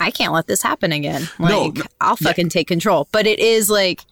[0.00, 1.28] I can't let this happen again.
[1.38, 3.08] Like, No, no, I'll fucking take control.
[3.12, 4.04] But it is like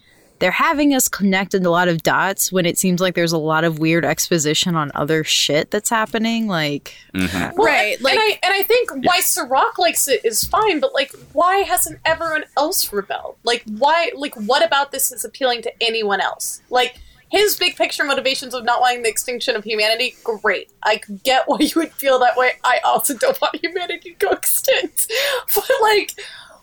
[0.42, 3.62] they're having us connect a lot of dots when it seems like there's a lot
[3.62, 6.48] of weird exposition on other shit that's happening.
[6.48, 7.36] Like, mm-hmm.
[7.36, 10.42] uh, Well, Right, and, like- and I and I think why Serac likes it is
[10.42, 13.36] fine, but like, why hasn't everyone else rebelled?
[13.44, 14.10] Like, why?
[14.16, 16.60] Like, what about this is appealing to anyone else?
[16.70, 16.96] Like,
[17.32, 20.70] his big picture motivations of not wanting the extinction of humanity, great.
[20.82, 22.52] I get why you would feel that way.
[22.62, 25.10] I also don't want humanity to go extinct,
[25.54, 26.14] but like.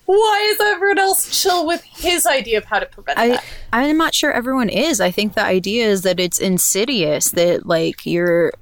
[0.06, 3.44] Why is everyone else chill with his idea of how to prevent I that?
[3.72, 5.00] I'm not sure everyone is.
[5.00, 8.52] I think the idea is that it's insidious that like you're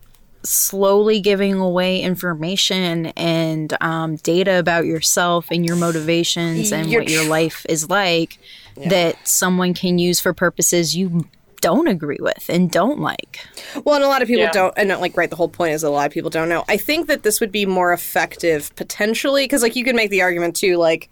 [0.43, 7.11] slowly giving away information and um, data about yourself and your motivations and You're what
[7.11, 8.37] your life is like
[8.77, 11.25] that someone can use for purposes you
[11.61, 13.41] don't agree with and don't like.
[13.85, 14.53] Well, and a lot of people Yeah.
[14.53, 16.65] don't, and like, right, the whole point is a lot of people don't know.
[16.69, 20.23] I think that this would be more effective potentially, because like you can make the
[20.23, 21.09] argument too, like,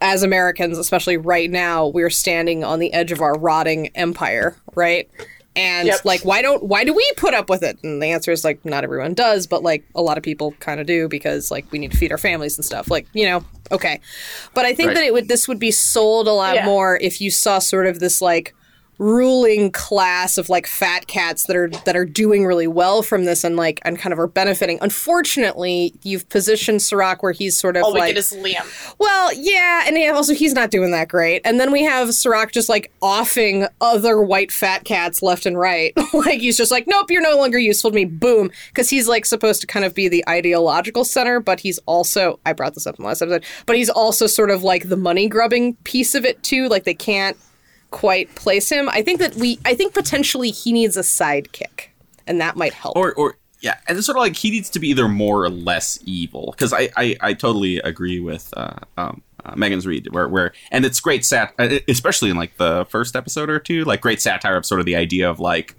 [0.00, 5.10] as Americans, especially right now, we're standing on the edge of our rotting empire, right?
[5.56, 6.04] And Yep.
[6.04, 7.78] like, why don't why do we put up with it?
[7.84, 10.80] And the answer is like, not everyone does, but like a lot of people kind
[10.80, 12.90] of do because like we need to feed our families and stuff.
[12.90, 14.00] Like, you know, okay.
[14.52, 14.94] But I think Right.
[14.96, 16.66] that it would this would be sold a lot Yeah.
[16.66, 18.52] more if you saw sort of this like
[18.98, 23.44] ruling class of like fat cats that are that are doing really well from this
[23.44, 24.78] and like and kind of are benefiting.
[24.80, 28.94] Unfortunately, you've positioned Serac where he's sort of All we like get is Liam.
[28.98, 31.42] well, yeah, and also he's not doing that great.
[31.44, 35.92] And then we have Serac just like offing other white fat cats left and right.
[36.14, 38.04] like he's just like, nope, you're no longer useful to me.
[38.04, 42.38] Boom, because he's like supposed to kind of be the ideological center, but he's also
[42.46, 44.96] I brought this up in the last episode, but he's also sort of like the
[44.96, 46.68] money grubbing piece of it too.
[46.68, 47.36] Like they can't
[47.94, 48.88] quite place him.
[48.88, 51.90] I think that we, I think potentially he needs a sidekick,
[52.26, 52.96] and that might help.
[52.96, 55.48] Or or yeah, and it's sort of like he needs to be either more or
[55.48, 56.50] less evil.
[56.50, 60.84] Because I, I I totally agree with uh, um, uh, Megan's Read, where where and
[60.84, 64.56] it's great sat, uh, especially in like the first episode or two, like great satire
[64.56, 65.76] of sort of the idea of like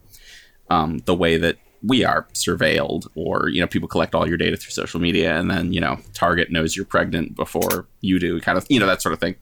[0.70, 4.56] um, the way that we are surveilled, or you know, people collect all your data
[4.56, 8.58] through social media, and then you know, Target knows you're pregnant before you do, kind
[8.58, 9.36] of, you know, that sort of thing.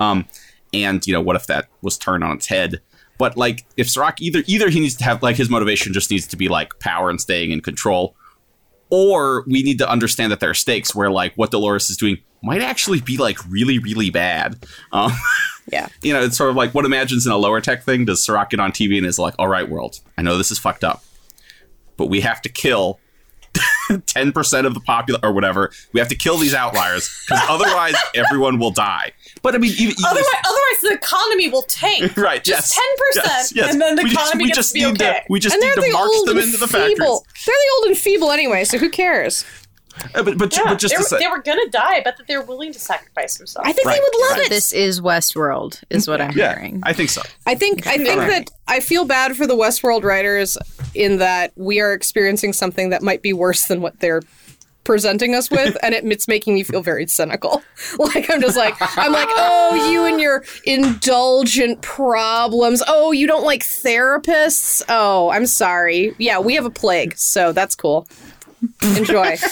[0.00, 0.26] Um,
[0.74, 2.80] and you know, what if that was turned on its head?
[3.16, 6.26] But like, if Serac either either he needs to have like his motivation just needs
[6.26, 8.16] to be like power and staying in control,
[8.90, 12.18] or we need to understand that there are stakes where like what Dolores is doing
[12.42, 14.64] might actually be like really really bad.
[14.92, 15.12] Um,
[15.72, 15.88] Yeah.
[16.02, 18.04] you know, it's sort of like what imagines in a lower tech thing.
[18.04, 20.58] Does Serac get on TV and is like, "All right, world, I know this is
[20.58, 21.02] fucked up,
[21.96, 23.00] but we have to kill."
[23.90, 28.58] 10% of the popular or whatever we have to kill these outliers because otherwise everyone
[28.58, 32.16] will die but i mean even, even Otherwise, otherwise the economy will tank.
[32.16, 33.72] right Just yes, ten percent, yes, yes.
[33.72, 35.20] and then the we just, economy we gets just to be need okay.
[35.20, 36.98] to we just And need they're to the march old them and into the factories
[36.98, 37.26] feeble.
[37.46, 39.44] They're the old and feeble anyway, so who cares?
[40.14, 42.16] Uh, but, but, yeah, but just they, to were, say, they were gonna die, but
[42.16, 43.68] that they were willing to sacrifice themselves.
[43.68, 44.46] I think Right, they would love right.
[44.46, 44.50] it.
[44.50, 46.80] This is Westworld, is what I'm yeah hearing.
[46.82, 48.28] i think so I think I think Right.
[48.46, 50.58] that I feel bad for the Westworld writers
[50.94, 54.22] in that we are experiencing something that might be worse than what they're
[54.84, 57.62] presenting us with and it, it's making me feel very cynical.
[57.98, 62.82] Like i'm just like i'm like oh you and your indulgent problems.
[62.86, 64.82] Oh you don't like therapists?
[64.88, 66.14] Oh i'm sorry.
[66.18, 68.06] Yeah we have a plague so that's cool.
[68.96, 69.36] Enjoy.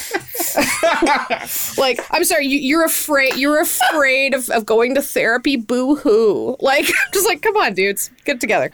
[1.79, 5.57] Like i'm sorry you, you're afraid you're afraid of, of going to therapy?
[5.57, 6.57] Boo-hoo.
[6.61, 8.71] Like just like come on dudes get together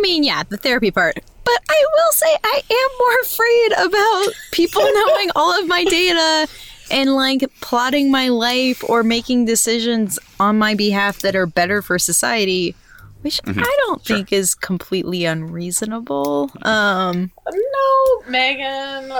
[0.00, 1.18] mean, yeah, the therapy part.
[1.44, 6.48] But I will say I am more afraid about people knowing all of my data
[6.90, 11.98] and like plotting my life or making decisions on my behalf that are better for
[11.98, 12.74] society,
[13.22, 16.50] which I don't think is completely unreasonable.
[16.62, 19.12] Um no, Megan,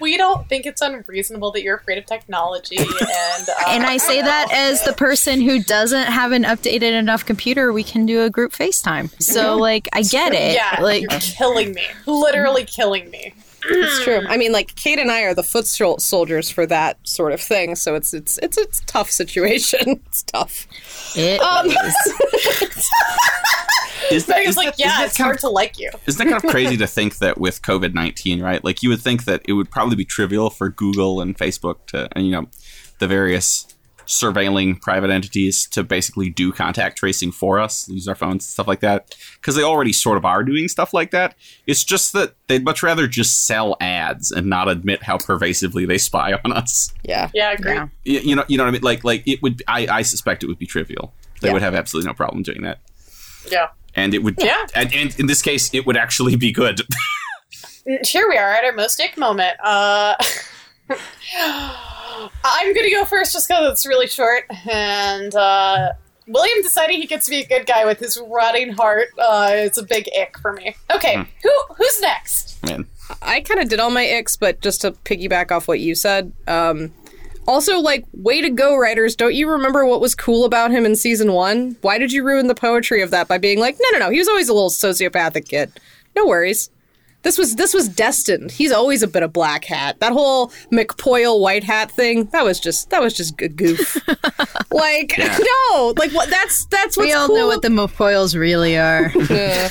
[0.00, 4.20] we don't think it's unreasonable that you're afraid of technology, and uh, and I say
[4.20, 8.30] that as the person who doesn't have an updated enough computer, we can do a
[8.30, 9.10] group FaceTime.
[9.22, 10.54] So like I get it.
[10.54, 13.34] yeah, like you're killing me, literally killing me.
[13.64, 14.20] It's true.
[14.28, 17.74] I mean, like Kate and I are the foot soldiers for that sort of thing,
[17.76, 20.00] so it's it's it's it's a tough situation.
[20.08, 20.66] It's tough.
[21.16, 22.90] it um, is.
[24.10, 25.90] is Megan's is like, that- is yeah, that it's kind hard of- to like you.
[26.06, 28.62] Isn't that kind of crazy to think that with COVID nineteen, right?
[28.64, 32.08] Like you would think that it would probably be trivial for Google and Facebook to,
[32.12, 32.46] and you know,
[32.98, 33.66] the various
[34.08, 38.80] surveilling private entities to basically do contact tracing for us, use our phones, stuff like
[38.80, 41.34] that, because they already sort of are doing stuff like that.
[41.66, 45.98] It's just that they'd much rather just sell ads and not admit how pervasively they
[45.98, 46.92] spy on us.
[47.04, 47.30] Yeah.
[47.34, 47.74] Yeah, I agree.
[47.74, 47.88] Yeah.
[48.04, 48.82] You, you know, you know what I mean?
[48.82, 49.62] Like, like it would.
[49.68, 51.12] I, I suspect it would be trivial.
[51.42, 51.52] They Yeah.
[51.52, 52.78] would have absolutely no problem doing that,
[53.52, 53.68] Yeah.
[53.94, 54.36] and it would.
[54.38, 54.64] Yeah.
[54.74, 56.80] And, and in this case, it would actually be good.
[58.06, 59.56] Here we are at our most ick moment.
[59.62, 60.14] Uh,
[62.44, 64.44] I'm gonna go first just because it's really short.
[64.70, 65.92] And uh,
[66.26, 69.08] William decided he gets to be a good guy with his rotting heart.
[69.18, 70.74] Uh, it's a big ick for me.
[70.90, 71.22] Okay, Hmm.
[71.42, 72.62] who who's next?
[72.64, 72.86] Man.
[73.22, 76.30] I kind of did all my icks, but just to piggyback off what you said,
[76.46, 76.92] um,
[77.46, 79.16] also like, way to go, writers!
[79.16, 81.76] Don't you remember what was cool about him in season one?
[81.80, 84.18] Why did you ruin the poetry of that by being like, no, no, no, he
[84.18, 85.72] was always a little sociopathic kid.
[86.14, 86.68] No worries.
[87.22, 88.52] This was this was destined.
[88.52, 89.98] He's always a bit of black hat.
[90.00, 93.96] That whole McPoyle white hat thing, that was just that was just a goof.
[94.70, 95.36] like Yeah.
[95.72, 96.30] no, like what?
[96.30, 99.10] That's that's what's we all cool know what the Mofoils really are.
[99.30, 99.68] yeah.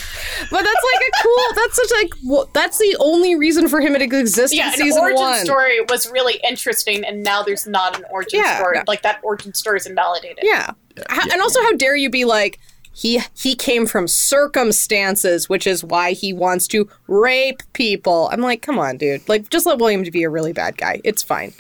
[0.51, 1.55] But that's like a cool.
[1.55, 2.09] That's such like.
[2.25, 5.45] Well, that's the only reason for him to exist Yeah, in an origin one.
[5.45, 8.57] story was really interesting, and now there's not an origin Yeah.
[8.57, 8.77] story.
[8.77, 8.83] No.
[8.87, 10.39] Like that origin story is invalidated.
[10.43, 10.71] Yeah.
[10.97, 12.59] H- And also, how dare you be like
[12.97, 18.27] he he came from circumstances, which is why he wants to rape people.
[18.31, 19.29] I'm like, come on, dude.
[19.29, 20.99] Like, just let William be a really bad guy.
[21.03, 21.53] It's fine.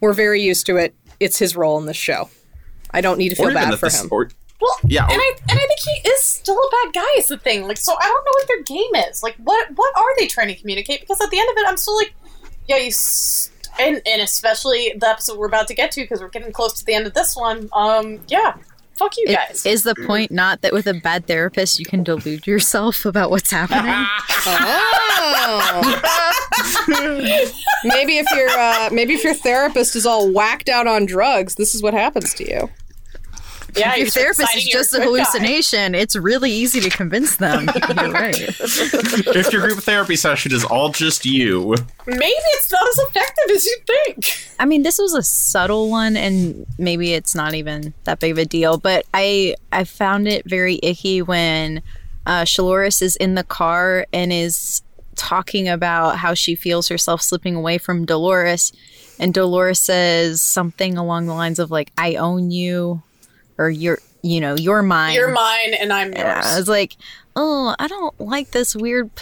[0.00, 0.94] We're very used to it.
[1.20, 2.30] It's his role in the show.
[2.90, 4.08] I don't need to feel bad for him.
[4.10, 4.30] Or,
[4.62, 7.18] Well, Yeah, and I and I think he is still a bad guy.
[7.18, 7.68] Is the thing.
[7.68, 9.22] Like, so I don't know what their game is.
[9.22, 11.00] Like, what what are they trying to communicate?
[11.00, 12.14] Because at the end of it, I'm still like,
[12.66, 12.86] yeah, you.
[12.86, 16.72] S- and, and especially the episode we're about to get to because we're getting close
[16.80, 17.68] to the end of this one.
[17.72, 18.56] Um, yeah,
[18.98, 19.64] fuck you It- guys.
[19.64, 23.50] Is the point not that with a bad therapist you can delude yourself about what's
[23.50, 23.94] happening?
[24.46, 26.02] Oh.
[27.84, 31.74] maybe if your uh, maybe if your therapist is all whacked out on drugs, this
[31.74, 32.70] is what happens to you.
[33.78, 35.24] Yeah, Your therapist is just a good guy.
[35.24, 35.94] hallucination.
[35.94, 37.68] It's really easy to convince them.
[37.96, 38.36] You're right.
[38.38, 41.74] if your group therapy session is all just you,
[42.06, 44.48] Maybe it's not as effective as you think.
[44.58, 48.38] I mean, this was a subtle one, and maybe it's not even that big of
[48.38, 48.78] a deal.
[48.78, 51.82] But I I found it very icky when
[52.26, 54.82] uh, Shaloris is in the car and is
[55.16, 58.72] talking about how she feels herself slipping away from Dolores,
[59.18, 63.02] and Dolores says something along the lines of like, "I own you,"
[63.58, 66.46] or "You're, you know, you're mine." You're mine and I'm And yours.
[66.46, 66.96] I was like,
[67.36, 69.14] "Oh, I don't like this weird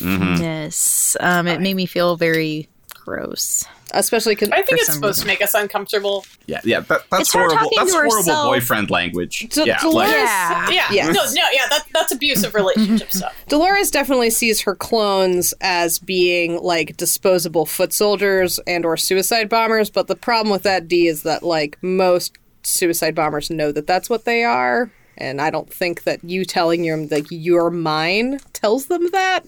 [0.00, 2.68] possessiveness." Um, it made me feel very
[3.04, 3.64] gross.
[3.92, 6.24] Especially because I think it's some supposed to make us uncomfortable.
[6.46, 7.70] Yeah, yeah, that, that's It's horrible.
[7.76, 8.46] That's horrible herself.
[8.46, 9.46] boyfriend language.
[9.50, 10.68] D- yeah, Dolores- like, Yeah.
[10.70, 10.86] Yeah.
[10.90, 11.14] Yes.
[11.14, 13.32] No, no, yeah, that, that's abusive relationship stuff.
[13.48, 19.90] Dolores definitely sees her clones as being like disposable foot soldiers and or suicide bombers,
[19.90, 22.32] but the problem with that D is that like most
[22.66, 26.82] suicide bombers know that that's what they are, and I don't think that you telling
[26.82, 29.44] them like you're mine tells them that.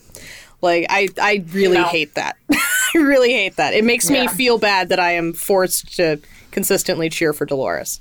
[0.63, 1.85] Like I I really No.
[1.85, 2.37] hate that.
[2.53, 3.75] I really hate that.
[3.75, 4.29] It makes me Yeah.
[4.29, 6.19] feel bad that I am forced to
[6.51, 8.01] consistently cheer for Dolores.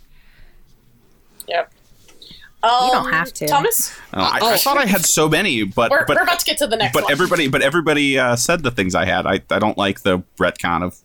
[1.48, 1.72] Yep.
[2.64, 3.48] Um, You don't have to.
[3.48, 6.46] Thomas, uh, I, I thought I had so many, but we're, but we're about to
[6.46, 7.12] get to the next but one.
[7.12, 9.28] everybody but everybody uh, said the things I had.
[9.28, 10.98] I, I don't like the retcon of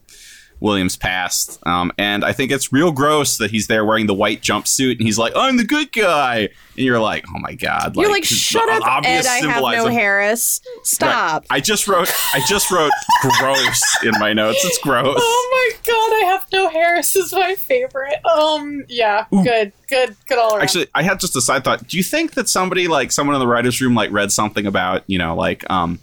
[0.60, 4.42] Williams' past, um, and I think it's real gross that he's there wearing the white
[4.42, 6.50] jumpsuit and he's like, "I'm the good guy," and
[6.86, 9.30] you're like, "Oh my god!" You're like, the shut up, obvious Ed.
[9.30, 10.60] I have no symbolizer." Harris.
[10.64, 10.86] Right.
[10.86, 11.46] Stop.
[11.50, 12.92] I just wrote I just wrote
[13.38, 14.64] gross in my notes.
[14.64, 15.16] It's gross.
[15.18, 18.24] Oh my god, I have no Harris is my favorite.
[18.24, 20.62] Um, yeah, good, good, good all around.
[20.62, 21.86] Actually, I had just a side thought.
[21.86, 25.04] Do you think that somebody like someone in the writers' room like read something about
[25.06, 25.98] you know like um,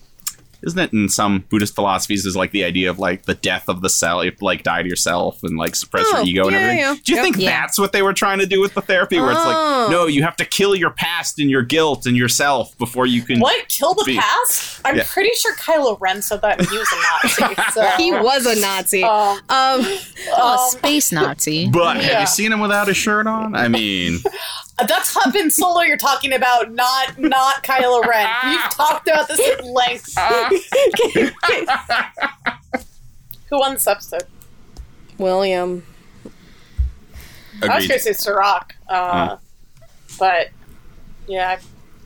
[0.63, 3.81] isn't it in some Buddhist philosophies is like the idea of like the death of
[3.81, 6.47] the cell, you have to, like die to yourself and like suppress Oh, your ego
[6.47, 6.79] and everything.
[6.79, 6.95] yeah.
[7.03, 7.23] Do you Yep.
[7.23, 7.61] think Yeah.
[7.61, 9.47] that's what they were trying to do with the therapy, where it's Oh.
[9.87, 13.21] like no, you have to kill your past and your guilt and yourself before you
[13.21, 13.39] can.
[13.39, 13.67] what?
[13.69, 14.81] Kill the be- past?
[14.85, 15.03] I'm Yeah.
[15.07, 17.55] pretty sure Kylo Ren said that and he was a Nazi.
[17.73, 17.81] So.
[17.97, 19.03] he was a Nazi.
[19.03, 19.85] Um, um,
[20.29, 21.69] Oh, um, space Nazi.
[21.69, 23.55] But have you seen him without a shirt on?
[23.55, 24.19] I mean,
[24.85, 28.29] that's Han Solo you're talking about, not not Kylo Ren.
[28.45, 30.13] We've talked about this at length.
[33.49, 34.25] Who won this episode?
[35.17, 35.83] William.
[37.63, 39.37] I was going to say Serac, uh,
[40.19, 40.49] but
[41.27, 41.53] yeah, I,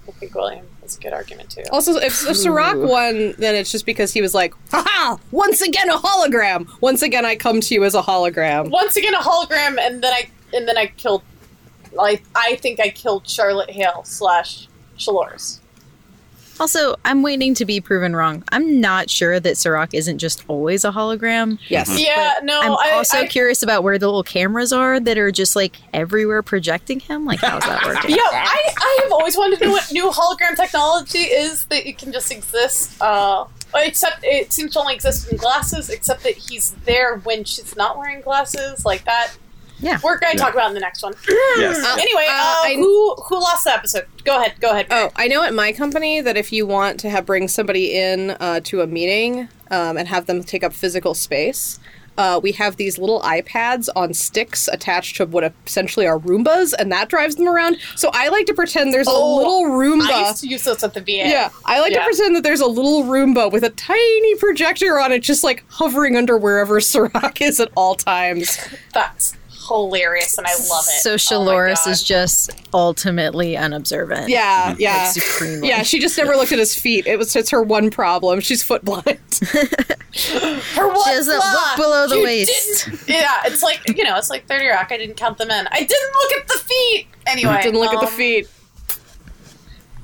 [0.08, 1.64] I think William is a good argument too.
[1.72, 5.18] Also, if, if Serac won, then it's just because he was like, "Ha!
[5.32, 6.70] Once again, a hologram.
[6.80, 10.14] Once again, I come to you as a hologram." Once again, a hologram, and then
[10.14, 11.24] I and then I killed.
[12.00, 14.68] I I think I killed Charlotte Hale slash
[14.98, 15.62] Shalores.
[16.62, 18.44] Also, I'm waiting to be proven wrong.
[18.52, 21.58] I'm not sure that Serac isn't just always a hologram.
[21.70, 22.00] Yes.
[22.00, 25.32] Yeah, no, I'm I, also I, curious about where the little cameras are that are
[25.32, 27.26] just like everywhere projecting him.
[27.26, 28.12] Like, how's that working?
[28.16, 31.98] Yeah, I, I have always wanted to know what new hologram technology is that it
[31.98, 33.02] can just exist.
[33.02, 35.90] Uh, except it seems to only exist in glasses.
[35.90, 39.32] Except that he's there when she's not wearing glasses, like that.
[39.82, 40.00] Yeah.
[40.04, 40.44] We're going to Yeah.
[40.46, 41.14] talk about in the next one.
[41.58, 41.78] yes.
[42.00, 44.06] Anyway, Uh, uh, I- who who lost the episode?
[44.24, 44.88] Go ahead, go ahead.
[44.90, 45.04] Mary.
[45.06, 48.32] Oh, I know at my company that if you want to have bring somebody in
[48.40, 51.80] uh, to a meeting um, and have them take up physical space,
[52.18, 56.92] uh, we have these little iPads on sticks attached to what essentially are Roombas, and
[56.92, 57.78] that drives them around.
[57.96, 60.12] So I like to pretend there's Oh, a little Roomba.
[60.12, 61.28] I used to use those at the VA.
[61.30, 62.00] Yeah, I like Yeah.
[62.00, 65.64] to pretend that there's a little Roomba with a tiny projector on it, just like
[65.70, 68.60] hovering under wherever Serac is at all times.
[68.94, 69.34] That's
[69.68, 71.02] hilarious, and I love it.
[71.02, 71.92] So Oh Shaloris God.
[71.92, 74.30] is just ultimately unobservant.
[74.30, 75.04] Yeah, yeah.
[75.04, 75.68] Like, supremely.
[75.70, 77.06] Yeah, she just never looked at his feet.
[77.08, 78.40] It was it's her one problem.
[78.42, 79.06] She's foot blind.
[80.14, 82.86] Her one She doesn't look below the you waist.
[82.86, 84.88] didn't- Yeah, it's like you know, it's like Thirty Rock.
[84.92, 85.68] I didn't count them in.
[85.72, 87.08] I didn't look at the feet.
[87.28, 88.50] Anyway, I Didn't look at the um, feet.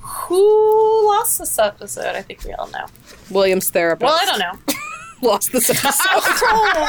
[0.01, 2.15] Who lost this episode?
[2.15, 2.85] I think we all know.
[3.29, 4.05] William's therapist.
[4.07, 4.73] Well, I don't know.
[5.21, 5.85] Lost this episode.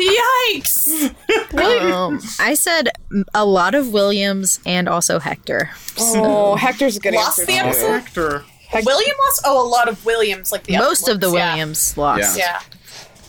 [0.00, 1.14] Yikes!
[1.58, 2.90] Um, I said
[3.34, 5.70] a lot of Williams and also Hector.
[5.98, 7.46] oh, Hector's a good Lost answer.
[7.46, 7.58] the too.
[7.66, 7.92] episode?
[7.92, 8.44] Actor.
[8.86, 9.42] William lost.
[9.44, 11.50] Oh, a lot of Williams, like the Most of the ones, yeah.
[11.52, 12.38] Williams lost.
[12.38, 12.60] Yeah.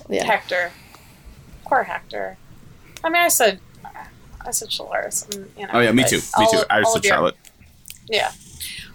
[0.09, 0.25] Yeah.
[0.25, 0.71] Hector.
[1.65, 2.37] Poor Hector.
[3.03, 3.59] I mean, I said,
[4.45, 5.33] I said Shalaris.
[5.35, 6.17] and, You know, Oh yeah, me too.
[6.17, 6.63] Me all- too.
[6.69, 7.35] I said of your- Charlotte.
[8.07, 8.31] Yeah.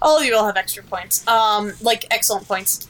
[0.01, 1.27] All of you will have extra points.
[1.27, 2.87] Um, like excellent points.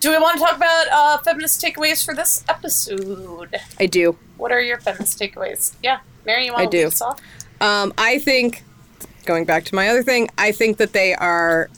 [0.00, 3.56] Do we want to talk about uh, feminist takeaways for this episode?
[3.80, 4.16] I do.
[4.36, 5.74] What are your feminist takeaways?
[5.82, 6.78] Yeah, Mary, you want I to do.
[6.78, 7.20] lead us off?
[7.60, 8.62] Um, I think,
[9.24, 11.68] going back to my other thing, I think that they are.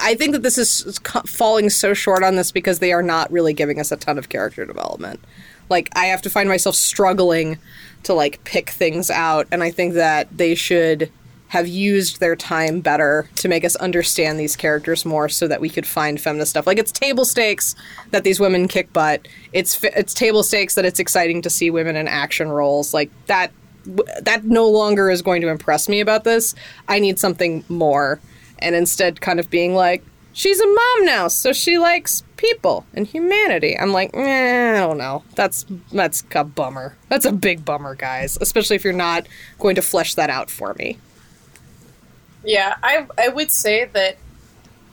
[0.00, 3.52] I think that this is falling so short on this because they are not really
[3.52, 5.20] giving us a ton of character development.
[5.68, 7.58] Like I have to find myself struggling
[8.04, 11.10] to like pick things out, and I think that they should
[11.50, 15.68] have used their time better to make us understand these characters more so that we
[15.68, 16.64] could find feminist stuff.
[16.64, 17.74] Like it's table stakes
[18.12, 19.26] that these women kick butt.
[19.52, 22.94] It's it's table stakes that it's exciting to see women in action roles.
[22.94, 23.50] Like that
[24.22, 26.54] that no longer is going to impress me about this.
[26.86, 28.20] I need something more.
[28.60, 33.08] And instead kind of being like, she's a mom now, so she likes people and
[33.08, 33.76] humanity.
[33.76, 35.24] I'm like, eh, I don't know.
[35.34, 36.96] That's that's a bummer.
[37.08, 38.38] That's a big bummer, guys.
[38.40, 39.26] Especially if you're not
[39.58, 40.98] going to flesh that out for me.
[42.44, 44.16] Yeah, I I would say that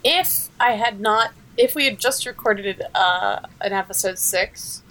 [0.04, 4.82] if I had not, if we had just recorded uh, an episode six,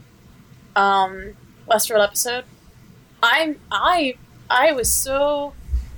[0.75, 1.35] um,
[1.69, 2.45] Westworld episode,
[3.23, 4.17] I'm I
[4.49, 5.55] I was so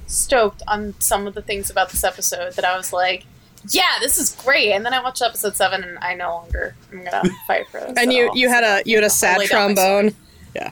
[0.07, 3.27] stoked on some of the things about this episode that I was like,
[3.71, 4.73] yeah, this is great.
[4.73, 7.95] And then I watched episode seven, and I no longer I'm gonna fight for this.
[7.97, 8.37] And you all.
[8.37, 10.15] you had a you had a sad lay down my trombone.
[10.55, 10.71] yeah,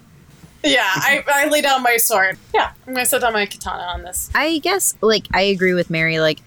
[0.94, 2.38] I I lay down my sword.
[2.54, 4.30] Yeah, I'm gonna set down my katana on this.
[4.34, 6.18] I guess like I agree with Mary.
[6.20, 6.40] Like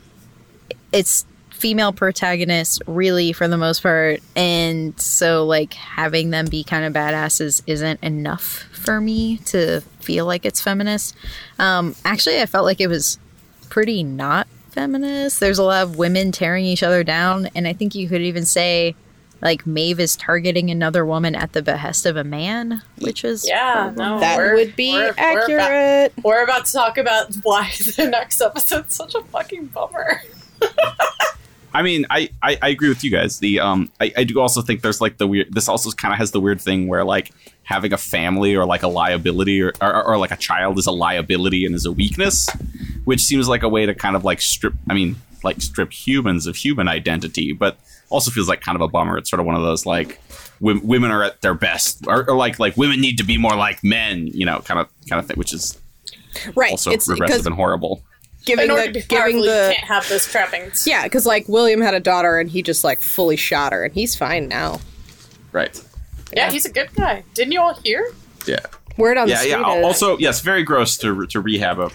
[0.92, 6.86] it's female protagonists really for the most part, and so like having them be kind
[6.86, 11.16] of badasses isn't enough for me to feel like it's feminist.
[11.58, 13.20] Um, actually, I felt like it was
[13.70, 15.40] pretty not feminist.
[15.40, 18.46] There's a lot of women tearing each other down, and I think you could even
[18.46, 18.96] say.
[19.42, 23.94] Like Maeve is targeting another woman at the behest of a man, which is Yeah,
[23.96, 26.14] no, That would be we're- we're about- accurate.
[26.24, 30.22] We're about to talk about why the next episode's such a fucking bummer.
[31.74, 33.38] I mean, I, I, I agree with you guys.
[33.40, 35.54] The um, I, I do also think there's like the weird.
[35.54, 37.32] This also kind of has the weird thing where like
[37.62, 40.92] having a family or like a liability or, or or like a child is a
[40.92, 42.50] liability and is a weakness,
[43.06, 44.74] which seems like a way to kind of like strip.
[44.90, 47.78] I mean, like strip humans of human identity, but
[48.10, 49.18] also feels like kind of a bummer.
[49.18, 50.20] It's sort of one of those like
[50.60, 53.56] w- women are at their best, or, or like like women need to be more
[53.56, 55.78] like men, you know, kind of kind of thing, which is
[56.56, 56.72] Right.
[56.72, 58.04] also it's regressive and horrible.
[58.46, 60.86] giving In the giving powerful, the can't have those trappings.
[60.88, 63.94] Yeah, because like William had a daughter and he just like fully shot her and
[63.94, 64.80] he's fine now.
[65.52, 65.82] Right.
[66.34, 67.24] Yeah, he's a good guy.
[67.34, 68.12] Didn't you all hear?
[68.46, 68.60] Yeah.
[68.98, 69.52] Word on yeah, the street.
[69.52, 69.78] yeah.
[69.80, 71.90] is- Also, yes, very gross to to rehab a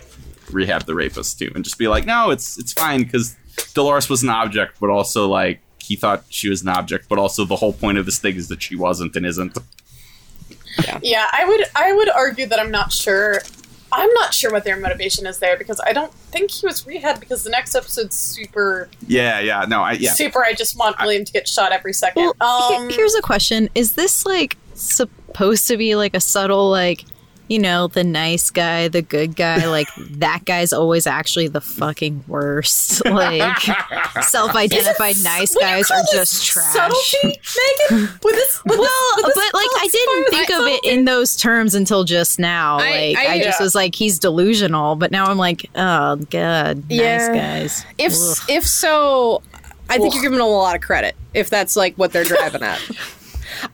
[0.50, 3.36] rehab the rapist too, and just be like, no, it's it's fine because
[3.74, 7.44] Dolores was an object, but also like he thought she was an object, but also
[7.44, 9.56] the whole point of this thing is that she wasn't and isn't.
[10.84, 13.40] Yeah, yeah, I would I would argue that I'm not sure
[13.92, 17.20] I'm not sure what their motivation is there because I don't think he was rehab
[17.20, 20.12] because the next episode's super Yeah, yeah, no, I yeah.
[20.14, 22.32] super I just want William to get shot every second.
[22.40, 26.70] Well, he- um here's a question: Is this like supposed to be like a subtle,
[26.70, 27.04] like
[27.48, 29.66] you know, the nice guy, the good guy?
[29.66, 29.88] Like
[30.18, 33.02] that guy's always actually the fucking worst.
[33.14, 33.60] Like
[34.22, 36.72] self-identified nice guys are just trash.
[36.72, 37.40] Subtlety,
[37.90, 38.08] Megan?
[38.22, 41.04] With this with Well, this, with but this like I didn't think of it in
[41.04, 42.78] those terms until just now.
[42.78, 43.64] I- like I, I- just yeah.
[43.64, 44.96] was like, he's delusional.
[44.96, 47.28] But now I'm like, oh god, Yeah.
[47.28, 47.86] nice guys.
[47.98, 48.36] if Ugh.
[48.50, 49.42] if so,
[49.88, 52.62] I think you're giving them a lot of credit if that's like what they're driving
[52.62, 52.80] at.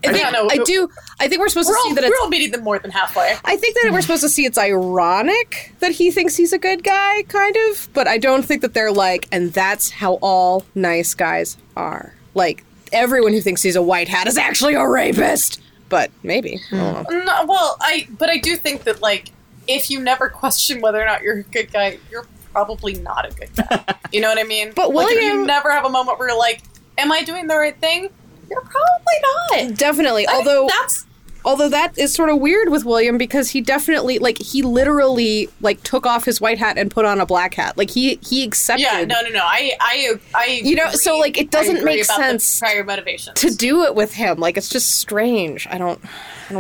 [0.05, 0.89] I, think, I do.
[1.19, 2.91] I think we're supposed We're to all, see that we're all meeting them more than
[2.91, 3.37] halfway.
[3.45, 6.83] I think that we're supposed to see it's ironic that he thinks he's a good
[6.85, 7.89] guy, kind of.
[7.93, 12.15] But I don't think that they're like, and that's how all nice guys are.
[12.35, 15.61] Like everyone who thinks he's a white hat is actually a rapist.
[15.89, 16.61] But maybe.
[16.71, 17.05] I.
[17.11, 19.33] No, well, I but I do think that like
[19.67, 23.35] if you never question whether or not you're a good guy, you're probably not a
[23.35, 23.85] good guy.
[24.13, 24.73] you know what I mean?
[24.75, 26.63] But like, William- you never have a moment where you're like,
[26.99, 28.11] "Am I doing the right thing?"
[28.51, 29.79] You're probably not.
[29.79, 30.27] Definitely.
[30.27, 31.07] I- Although that's
[31.45, 35.83] although that is sort of weird with William because he definitely like he literally like
[35.83, 37.79] took off his white hat and put on a black hat.
[37.79, 39.41] Like he he accepted yeah, no, no, no.
[39.43, 40.61] I, I, I.
[40.63, 43.41] You know, so, like, it doesn't make sense prior motivations.
[43.41, 44.39] to do it with him.
[44.39, 45.67] Like it's just strange.
[45.71, 46.09] I don't I don't get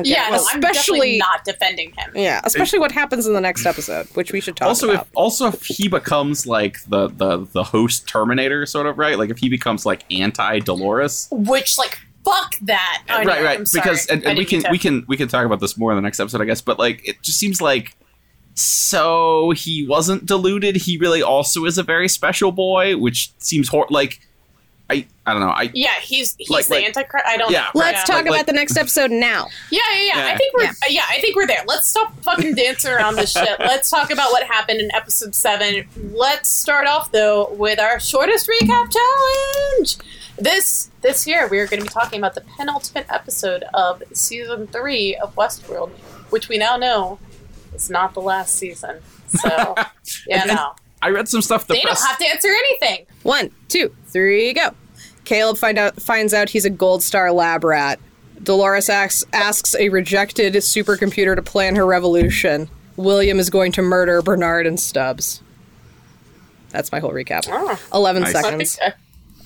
[0.05, 0.33] yeah, it.
[0.33, 2.13] no, I'm especially not defending him.
[2.15, 5.07] yeah, especially what happens in the next episode, which we should talk also, about.
[5.07, 9.31] if also if he becomes like the the the host Terminator, sort of right, like
[9.31, 13.03] if he becomes like anti Dolores, Which, like, fuck that.
[13.09, 13.59] Oh, I know, right, right.
[13.59, 13.83] I'm sorry.
[13.83, 16.03] Because and, and we can we can we can talk about this more in the
[16.03, 16.61] next episode, I guess.
[16.61, 17.97] But like, it just seems like
[18.55, 20.77] so he wasn't deluded.
[20.77, 24.21] He really also is a very special boy, which seems hor- like
[24.91, 25.49] I I don't know.
[25.51, 27.25] I Yeah, he's he's Like- the like- antichrist.
[27.27, 27.51] I don't.
[27.53, 27.81] Yeah, know.
[27.81, 28.05] Let's yeah.
[28.05, 29.47] talk Like- about like- the next episode now.
[29.71, 30.17] Yeah, yeah, yeah.
[30.27, 30.33] Yeah.
[30.35, 30.73] I think we're Yeah.
[30.83, 30.89] yeah.
[30.91, 31.63] yeah, I think we're there.
[31.67, 33.57] Let's stop fucking dancing around this shit.
[33.61, 35.87] Let's talk about what happened in episode seven.
[36.13, 39.97] Let's start off though with our shortest recap challenge.
[40.37, 44.67] This this year we are going to be talking about the penultimate episode of season
[44.67, 45.91] three of Westworld,
[46.31, 47.19] which we now know
[47.75, 49.01] is not the last season.
[49.29, 49.49] So
[50.27, 51.67] yeah, And- and no, I read some stuff.
[51.67, 53.07] The they don't have to answer anything.
[53.23, 54.71] One, two, three, go.
[55.25, 57.99] Caleb find out finds out he's a gold star lab rat.
[58.43, 62.71] Dolores asks, asks a rejected supercomputer to plan her revolution.
[62.97, 65.43] William is going to murder Bernard and Stubbs.
[66.71, 67.47] That's my whole recap.
[67.51, 67.79] Oh.
[67.93, 68.35] Eleven Nice.
[68.35, 68.77] I seconds.
[68.77, 68.95] think,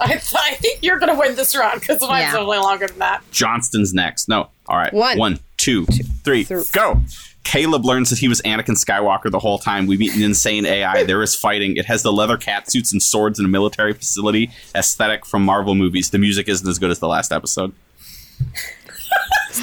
[0.01, 2.39] I, I think you're going to win this round because mine's Yeah.
[2.41, 3.23] only longer than that.
[3.33, 4.29] Johnson's next.
[4.29, 4.93] No, all right.
[4.93, 5.19] One.
[5.19, 6.63] one, two, three, Three.
[6.73, 7.01] go.
[7.45, 9.87] Caleb learns that he was Anakin Skywalker the whole time.
[9.87, 11.05] We meet an insane AI.
[11.05, 11.77] There is fighting.
[11.77, 14.51] It has the leather cat suits and swords in a military facility.
[14.75, 16.11] Aesthetic from Marvel movies.
[16.11, 17.73] The music isn't as good as the last episode.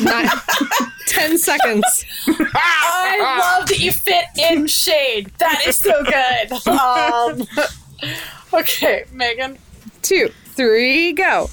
[0.02, 0.32] Not
[1.08, 2.06] 10 seconds.
[2.28, 5.32] I love that you fit in shade.
[5.40, 6.52] That is so good.
[6.72, 7.44] Um,
[8.54, 9.58] okay, Megan.
[10.02, 11.50] Two, three, go.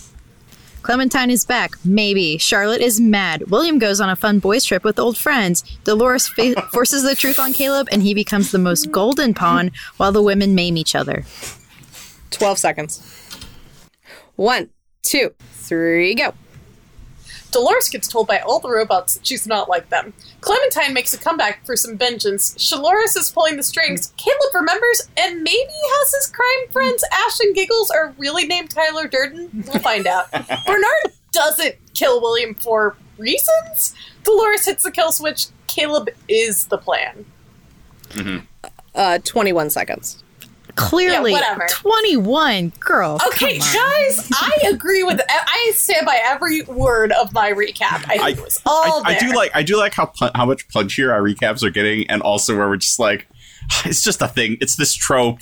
[0.89, 1.75] Clementine is back.
[1.85, 2.39] Maybe.
[2.39, 3.51] Charlotte is mad.
[3.51, 5.61] William goes on a fun boys' trip with old friends.
[5.85, 10.13] Dolores fa- forces the truth on Caleb, and he becomes the most golden pawn while
[10.13, 11.27] the women maim each other.
[12.31, 13.03] 12 seconds.
[14.37, 14.71] One,
[15.03, 16.33] two, three, go.
[17.51, 20.13] Dolores gets told by all the robots that she's not like them.
[20.41, 22.55] Clementine makes a comeback for some vengeance.
[22.55, 24.13] Shaloris is pulling the strings.
[24.17, 29.09] Caleb remembers and maybe has his crime friends Ash and Giggles are really named Tyler
[29.09, 29.65] Durden.
[29.67, 30.31] We'll find out.
[30.67, 33.95] Bernard doesn't kill William for reasons.
[34.25, 35.47] Dolores hits the kill switch.
[35.67, 37.25] Caleb is the plan.
[38.95, 40.23] Uh, 21 seconds.
[40.79, 41.67] Clearly, Yeah, whatever.
[41.69, 42.73] 21.
[42.81, 43.19] Girl.
[43.27, 45.21] Okay, guys, I agree with.
[45.29, 48.05] I stand by every word of my recap.
[48.09, 50.69] I I, was all I, I do like I do like how pu- how much
[50.69, 53.27] punchier our recaps are getting, and also where we're just like,
[53.85, 54.57] it's just a thing.
[54.61, 55.41] It's this trope.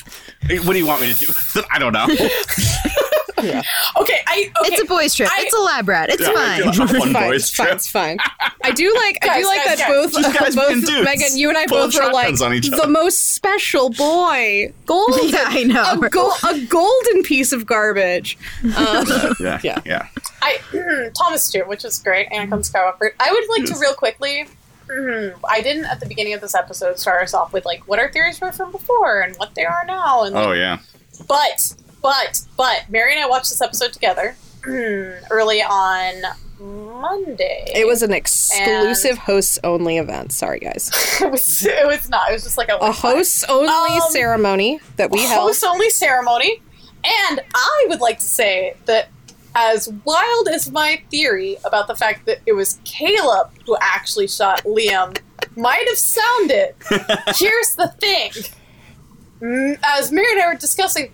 [0.48, 1.62] What do you want me to do?
[1.70, 2.06] I don't know.
[4.00, 4.50] Okay, I.
[4.60, 5.28] Okay, It's a boys' trip.
[5.32, 6.10] I- it's a lab rat.
[6.10, 6.68] It's Yeah, fine.
[6.68, 7.76] I feel a fun fine, boys it's fine, trip.
[7.76, 8.18] it's fine.
[8.64, 9.88] I do like I do like guys, that guys.
[9.88, 11.04] both Just guys both being dudes.
[11.04, 14.72] Megan, you and I Pulling both are like shotguns on each the most special boy.
[14.86, 15.28] Golden.
[15.30, 16.00] Yeah, I know.
[16.02, 18.38] A, go- a golden piece of garbage.
[18.76, 19.06] Um,
[19.40, 19.80] Yeah, Yeah.
[19.84, 20.08] yeah.
[20.42, 20.58] I
[21.16, 23.10] Thomas Stewart, which is great, Anakin Skywalker.
[23.20, 24.46] I would like to real quickly.
[24.88, 27.98] mm, I didn't at the beginning of this episode start us off with like what
[27.98, 30.78] our theories were from before and what they are now, and like, Oh yeah.
[31.26, 34.36] but but but Mary and I watched this episode together
[35.30, 36.22] early on
[36.58, 37.64] Monday.
[37.74, 40.32] it was an exclusive hosts only event.
[40.32, 40.90] Sorry, guys.
[41.20, 42.30] it was it was not.
[42.30, 45.48] It was just like a, A hosts only Um, ceremony that we held.
[45.48, 46.62] host only ceremony.
[47.04, 49.08] And I would like to say that
[49.54, 54.62] as wild as my theory about the fact that it was Caleb who actually shot
[54.64, 55.16] Liam
[55.56, 56.74] might have sounded,
[57.36, 58.32] here's the thing.
[59.84, 61.12] As Mary and I were discussing,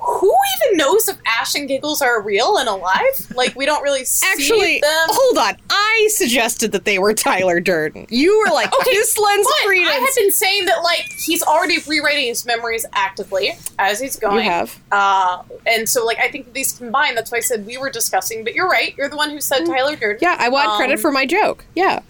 [0.00, 0.32] who
[0.62, 3.02] even knows if Ash and Giggles are real and alive?
[3.34, 5.06] Like, we don't really see Actually, them.
[5.10, 5.56] hold on.
[5.70, 8.06] I suggested that they were Tyler Durden.
[8.08, 9.94] You were like, Okay, this lends But I credence.
[10.16, 14.36] had been saying that like he's already rewriting his memories actively as he's going.
[14.44, 14.78] you have.
[14.92, 17.14] Uh, and so, like, I think these combine.
[17.14, 18.44] That's why I said we were discussing.
[18.44, 18.94] But you're right.
[18.96, 20.18] You're the one who said Tyler Durden.
[20.18, 20.22] Mm.
[20.22, 21.64] Yeah, I want Um, credit for my joke.
[21.74, 22.00] Yeah.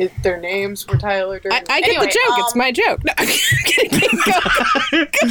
[0.00, 1.52] their- their names were Tyler Durden.
[1.52, 2.38] I, I get Anyway, the joke.
[2.38, 3.04] it's um, my joke.
[3.04, 3.28] No, I'm
[3.66, 5.30] kidding.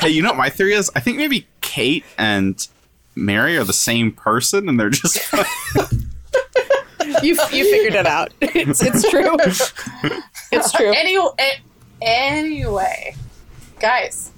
[0.00, 0.90] Hey, you know what my theory is?
[0.94, 2.66] I think maybe Kate and
[3.16, 5.16] Mary are the same person, and they're just
[7.22, 8.32] you, you figured it out.
[8.40, 9.36] It's, it's true.
[10.52, 10.92] It's true.
[10.94, 11.30] Anyway,
[12.00, 13.16] anyway,
[13.80, 14.30] guys,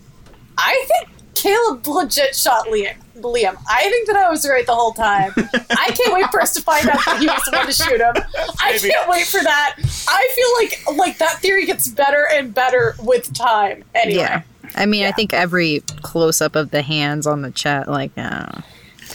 [0.56, 1.10] I think
[1.40, 2.94] Caleb legit shot Liam.
[3.16, 3.56] Liam.
[3.68, 5.32] I think that I was right the whole time.
[5.36, 8.00] I can't wait for us to find out that he was the one to shoot
[8.00, 8.14] him.
[8.60, 9.76] I can't wait for that.
[10.08, 13.84] I feel like like that theory gets better and better with time.
[13.94, 14.42] Anyway, Yeah.
[14.74, 18.46] I mean, I think every close up of the hands on the chat, like, uh,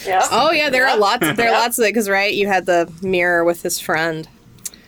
[0.05, 0.27] yeah.
[0.31, 0.99] Oh yeah, there are Yep.
[0.99, 1.19] lots.
[1.21, 1.59] There are Yep.
[1.61, 4.27] lots of it because right, you had the mirror with his friend.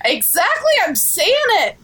[0.05, 1.75] Exactly, I'm saying it.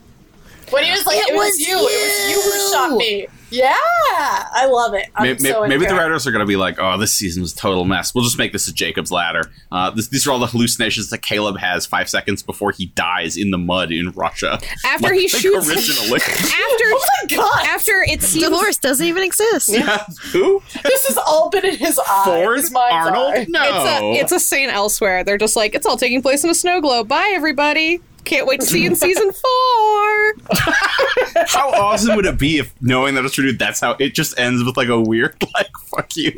[0.70, 3.28] When he was like, It "It, was, was you, it was you who shot me."
[3.54, 5.08] Yeah, I love it.
[5.16, 5.98] I'm maybe, so maybe into the it.
[5.98, 8.16] writers are going to be like, "Oh, this season was a total mess.
[8.16, 11.20] We'll just make this a Jacob's Ladder." Uh, this, these are all the hallucinations that
[11.20, 14.60] Caleb has five seconds before he dies in the mud in Russia.
[14.86, 16.20] After Like- he like shoots- originally.
[16.24, 17.66] After Oh my god!
[17.68, 19.70] after it seems Dolores doesn't even exist.
[19.70, 20.06] yeah.
[20.32, 20.62] Who?
[20.84, 22.24] this has all been in his eye.
[22.26, 22.58] Ford?
[22.58, 23.34] his mind's Arnold?
[23.36, 23.46] eye.
[23.50, 23.62] No.
[23.64, 25.24] it's a it's a scene elsewhere.
[25.24, 27.08] They're just like it's all taking place in a snow globe.
[27.08, 28.02] Bye everybody.
[28.26, 30.34] Can't wait to see you in season four.
[31.48, 34.64] How awesome would it be if knowing that it's true, that's how it just ends
[34.64, 36.32] with like a weird like "fuck you,"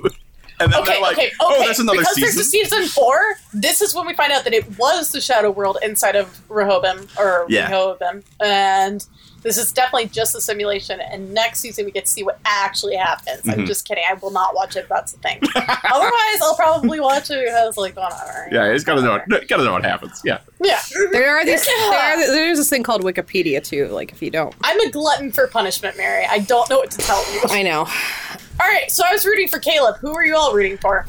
[0.60, 1.64] and then Okay, they're like, okay, oh, okay.
[1.64, 3.20] "Oh, that's another because season." there's a season four.
[3.54, 7.08] This is when we find out that it was the Shadow World inside of Rehoboam
[7.20, 7.66] or Yeah.
[7.70, 9.06] Rehoboam, and
[9.46, 11.00] this is definitely just a simulation.
[11.00, 13.42] And next season we get to see what actually happens.
[13.42, 13.62] Mm-hmm.
[13.62, 14.04] I'm just kidding.
[14.10, 14.88] I will not watch it.
[14.90, 15.40] That's the thing.
[15.56, 18.50] Otherwise, I'll probably watch it because like whatever.
[18.52, 19.16] yeah, he's got to know.
[19.16, 20.20] It, got to know what happens.
[20.26, 20.40] Yeah.
[20.64, 20.80] Yeah.
[21.12, 21.66] There are these.
[21.68, 21.74] Yeah.
[21.86, 23.88] There are, there's this thing called Wikipedia too.
[23.88, 26.26] Like if you don't, I'm a glutton for punishment, Mary.
[26.26, 27.42] I don't know what to tell you.
[27.50, 27.80] I know.
[28.60, 29.98] All right, so I was rooting for Caleb.
[29.98, 31.06] Who are you all rooting for?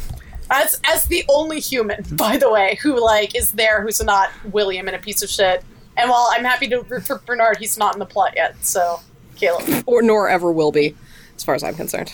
[0.50, 4.86] As as the only human, by the way, who like is there, who's not William
[4.86, 5.64] and a piece of shit.
[5.96, 8.56] And while I'm happy to root for Bernard, he's not in the plot yet.
[8.64, 9.00] So
[9.36, 9.84] Caleb.
[9.86, 10.94] Or nor ever will be,
[11.36, 12.12] as far as I'm concerned.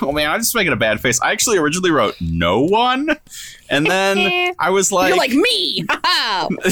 [0.00, 1.20] oh man, I'm just making a bad face.
[1.20, 3.10] I actually originally wrote no one,
[3.68, 5.84] and then I was like, You're like me.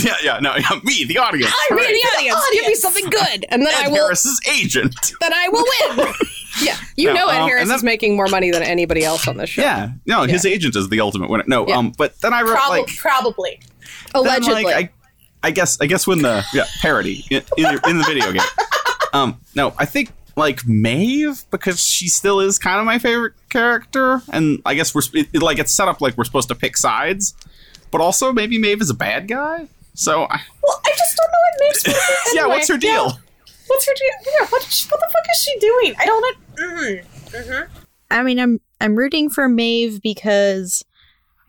[0.02, 1.92] Yeah, yeah, no, yeah, me, the audience, I'm in Hooray.
[1.92, 2.40] the audience.
[2.52, 4.04] Give me something good, and then Ed I will.
[4.06, 4.94] Harris's agent.
[5.20, 5.64] Then I will
[5.96, 6.14] win.
[6.62, 9.26] yeah, you No, know Ed um, Harris then- is making more money than anybody else
[9.28, 9.62] on this show.
[9.62, 11.44] Yeah, no, his agent is the ultimate winner.
[11.46, 11.76] No, Yeah.
[11.76, 13.60] um, but then I wrote Prob- like probably.
[14.14, 14.64] then, allegedly.
[14.64, 14.90] like, I,
[15.42, 18.42] I guess I guess when the yeah parody in, in, the, in the video game.
[19.12, 24.22] Um, no, I think like Maeve because she still is kind of my favorite character,
[24.32, 26.76] and I guess we're it, it, like it's set up like we're supposed to pick
[26.76, 27.34] sides,
[27.90, 29.66] but also maybe Maeve is a bad guy.
[29.94, 31.94] So I, Well, I just don't know what makes me.
[32.34, 33.06] yeah, what's her deal?
[33.06, 33.12] Yeah.
[33.66, 34.32] What's her deal?
[34.40, 35.94] Yeah, what, what the fuck is she doing?
[35.98, 37.02] I don't know.
[37.42, 37.68] Mm.
[38.10, 40.84] I mean, I'm I'm rooting for Maeve because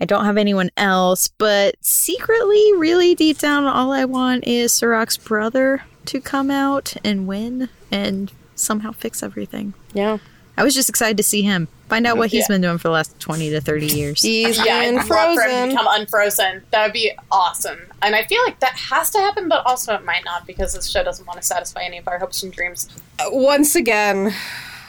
[0.01, 5.15] I don't have anyone else, but secretly, really deep down, all I want is Serac's
[5.17, 9.73] brother to come out and win and somehow fix everything.
[9.93, 10.17] yeah,
[10.57, 11.67] I was just excited to see him.
[11.87, 12.55] Find out what he's Yeah.
[12.55, 14.21] been doing for the last 20 to 30 years.
[14.21, 15.69] he's Yeah, been I'd for him to frozen.
[15.69, 16.63] become unfrozen.
[16.71, 17.79] That would be awesome.
[18.01, 20.89] And I feel like that has to happen, but also it might not because this
[20.89, 22.89] show doesn't want to satisfy any of our hopes and dreams.
[23.19, 24.33] Uh, once again,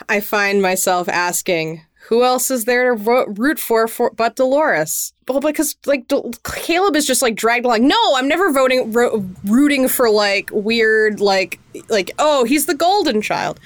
[0.08, 5.12] I find myself asking, who else is there to ro- root for, for but Dolores?
[5.28, 7.86] Well, because like Del- Caleb is just like dragged along.
[7.86, 11.58] No, I'm never voting ro- rooting for like weird like
[11.88, 13.60] like oh he's the golden child.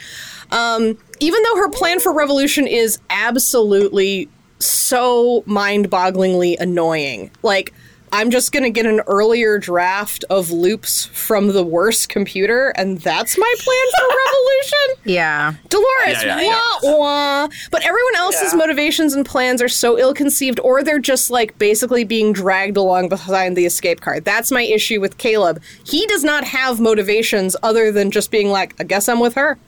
[0.51, 7.73] Um, even though her plan for revolution is absolutely so mind-bogglingly annoying, like.
[8.18, 13.36] I'm just gonna get an earlier draft of loops from the worst computer, and that's
[13.36, 15.02] my plan for revolution.
[15.05, 15.52] Yeah.
[15.68, 17.48] Dolores, Yeah, yeah, wah wah.
[17.70, 18.59] But everyone else's Yeah.
[18.59, 23.10] motivations and plans are so ill conceived, or they're just like basically being dragged along
[23.10, 24.24] behind the escape card.
[24.24, 25.60] That's my issue with Caleb.
[25.84, 29.59] He does not have motivations other than just being like, I guess I'm with her.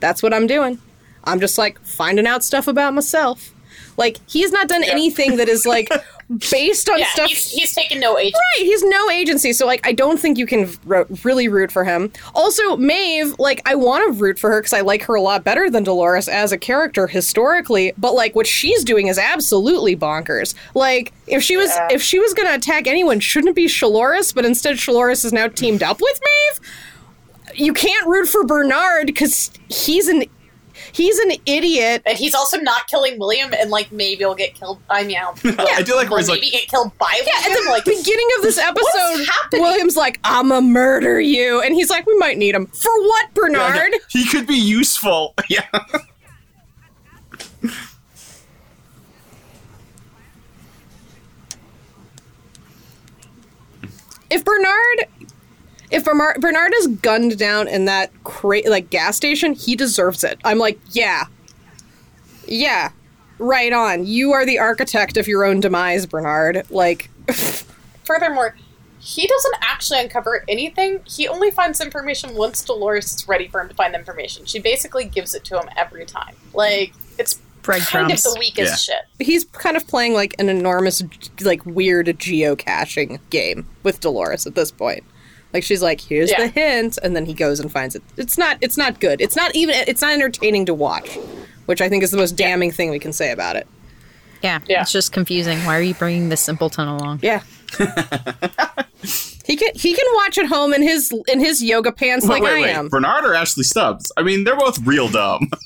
[0.00, 0.78] That's what I'm doing.
[1.24, 3.52] I'm just like finding out stuff about myself.
[4.00, 5.88] Like, he's not done anything that is like
[6.50, 7.28] based on Yeah, stuff.
[7.28, 8.38] he's, he's taken no agency.
[8.56, 11.84] Right, he's no agency, so like I don't think you can ro- really root for
[11.84, 12.10] him.
[12.34, 15.44] Also, Maeve, like I want to root for her because I like her a lot
[15.44, 17.92] better than Dolores as a character historically.
[17.98, 20.54] But like what she's doing is absolutely bonkers.
[20.74, 21.88] Like if she was Yeah.
[21.90, 24.34] if she was gonna attack anyone, shouldn't it be Shaloris?
[24.34, 26.70] But instead, Shaloris is now teamed up with Maeve.
[27.58, 30.24] You can't root for Bernard because he's an
[30.92, 32.02] he's an idiot.
[32.06, 34.80] And he's also not killing William, and like maybe he'll get killed.
[34.88, 37.26] I mean, I'll- I do like where will he's like, maybe get killed by William.
[37.44, 39.62] Yeah, at the like beginning of this episode, happening?
[39.62, 43.92] William's like, "I'ma murder you," and he's like, "We might need him for what, Bernard?"
[44.10, 45.34] he could be useful.
[45.48, 45.66] Yeah.
[54.30, 55.06] If Bernard,
[55.90, 60.38] if Bernard, Bernard is gunned down in that cra- like gas station, he deserves it.
[60.44, 61.24] I'm like, yeah,
[62.46, 62.90] yeah,
[63.38, 64.06] right on.
[64.06, 66.64] You are the architect of your own demise, Bernard.
[66.70, 67.10] Like,
[68.04, 68.56] Furthermore,
[68.98, 71.00] he doesn't actually uncover anything.
[71.06, 74.44] He only finds information once Dolores is ready for him to find the information.
[74.44, 76.34] She basically gives it to him every time.
[76.52, 79.02] Like it's kind of the weakest shit.
[79.18, 81.02] he's kind of playing like an enormous,
[81.42, 85.04] like weird geocaching game with Dolores at this point.
[85.52, 86.42] Like she's like, here's Yeah.
[86.42, 88.02] the hint, and then he goes and finds it.
[88.16, 88.58] It's not.
[88.60, 89.20] It's not good.
[89.20, 89.74] It's not even.
[89.88, 91.18] It's not entertaining to watch,
[91.66, 93.66] which I think is the most damning thing we can say about it.
[94.42, 94.82] Yeah, Yeah.
[94.82, 95.58] it's just confusing.
[95.66, 97.20] Why are you bringing this simpleton along?
[97.22, 97.42] Yeah.
[99.44, 102.52] he can he can watch at home in his in his yoga pants like wait,
[102.58, 102.88] I wait, am.
[102.88, 104.10] Bernard or Ashley Stubbs?
[104.16, 105.48] I mean, they're both real dumb.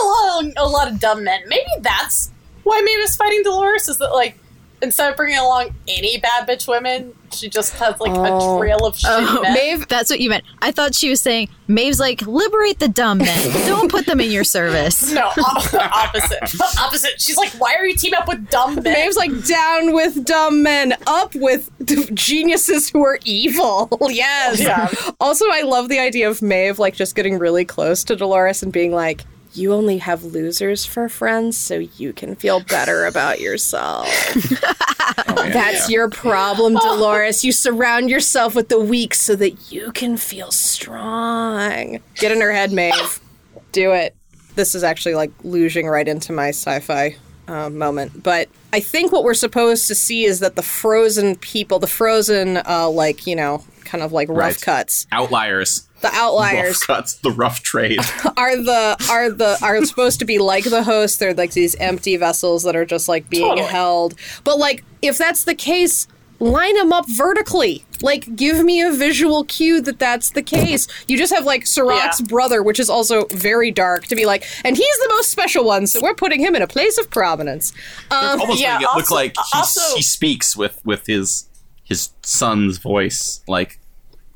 [0.00, 1.42] Real um, a lot of dumb men.
[1.48, 2.30] Maybe that's
[2.64, 3.88] why Maeve is fighting Dolores.
[3.88, 4.38] Is that like
[4.82, 8.56] instead of bringing along any bad bitch women, she just has like Oh.
[8.56, 9.52] a trail of shit Oh, men.
[9.54, 10.44] Maeve, That's what you meant.
[10.60, 13.50] I thought she was saying Maeve's like liberate the dumb men.
[13.66, 15.12] Don't put them in your service.
[15.16, 16.60] No, opposite.
[16.80, 17.20] opposite.
[17.20, 18.84] She's like, why are you teaming up with dumb men?
[18.84, 21.70] Maeve's like down with dumb men, up with
[22.14, 23.88] geniuses who are evil.
[24.10, 24.60] yes.
[24.60, 24.88] Yeah.
[25.20, 28.72] Also, I love the idea of Maeve like just getting really close to Dolores and
[28.72, 29.24] being like,
[29.56, 34.08] "You only have losers for friends, so you can feel better about yourself."
[35.26, 37.44] That's your problem, Dolores.
[37.44, 42.00] You surround yourself with the weak so that you can feel strong.
[42.16, 43.20] Get in her head, Maeve.
[43.72, 44.14] Do it.
[44.54, 47.16] This is actually like losing right into my sci-fi
[47.48, 51.78] uh, moment, but I think what we're supposed to see is that the frozen people,
[51.78, 54.60] the frozen, uh, like you know, kind of like rough Right.
[54.60, 55.86] cuts, Outliers.
[56.02, 57.98] the outliers Rough cuts, the rough trade.
[58.36, 61.18] are the are the are supposed to be like the host.
[61.18, 63.68] They're like these empty vessels that are just like being Totally.
[63.68, 64.14] held.
[64.44, 66.06] But like if that's the case,
[66.38, 67.82] line them up vertically.
[68.02, 70.86] Like, give me a visual cue that that's the case.
[71.08, 72.26] You just have like Serac's Yeah.
[72.26, 75.86] brother, which is also very dark, to be like, and he's the most special one,
[75.86, 77.72] so we're putting him in a place of prominence.
[78.10, 81.46] Um, almost yeah, making it look like he, also- he speaks with with his
[81.88, 83.78] his son's voice like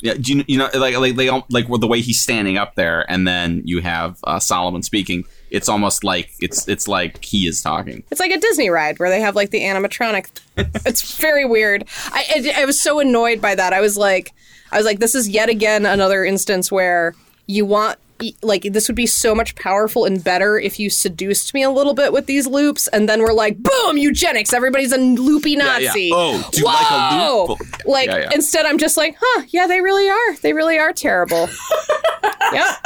[0.02, 2.56] yeah do you, you know like like they all- like with the way he's standing
[2.56, 7.24] up there and then you have uh, solomon speaking it's almost like it's it's like
[7.24, 10.26] he is talking It's like a Disney ride where they have like the animatronic.
[10.86, 11.84] it's very weird.
[12.12, 13.72] I, I I was so annoyed by that.
[13.72, 14.32] I was like,
[14.70, 17.16] I was like, this is yet again another instance where
[17.48, 17.98] you want
[18.42, 21.94] like this would be so much powerful and better if you seduced me a little
[21.94, 24.52] bit with these loops, and then we're like, boom, eugenics.
[24.52, 25.78] Everybody's a loopy yeah.
[25.78, 26.10] Nazi.
[26.12, 27.86] Oh, do you like a loop?
[27.86, 28.30] Like Yeah, yeah.
[28.34, 29.44] instead, I'm just like, huh?
[29.48, 30.36] Yeah, they really are.
[30.36, 31.48] They really are terrible.
[32.52, 32.76] yeah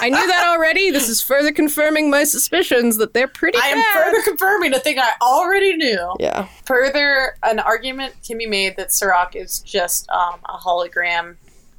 [0.00, 0.90] I knew that already.
[0.90, 4.98] This is further confirming my suspicions that they're pretty I am further confirming a thing
[4.98, 6.14] I already knew.
[6.20, 6.48] yeah.
[6.66, 11.36] Further, an argument can be made that Serac is just um, a hologram,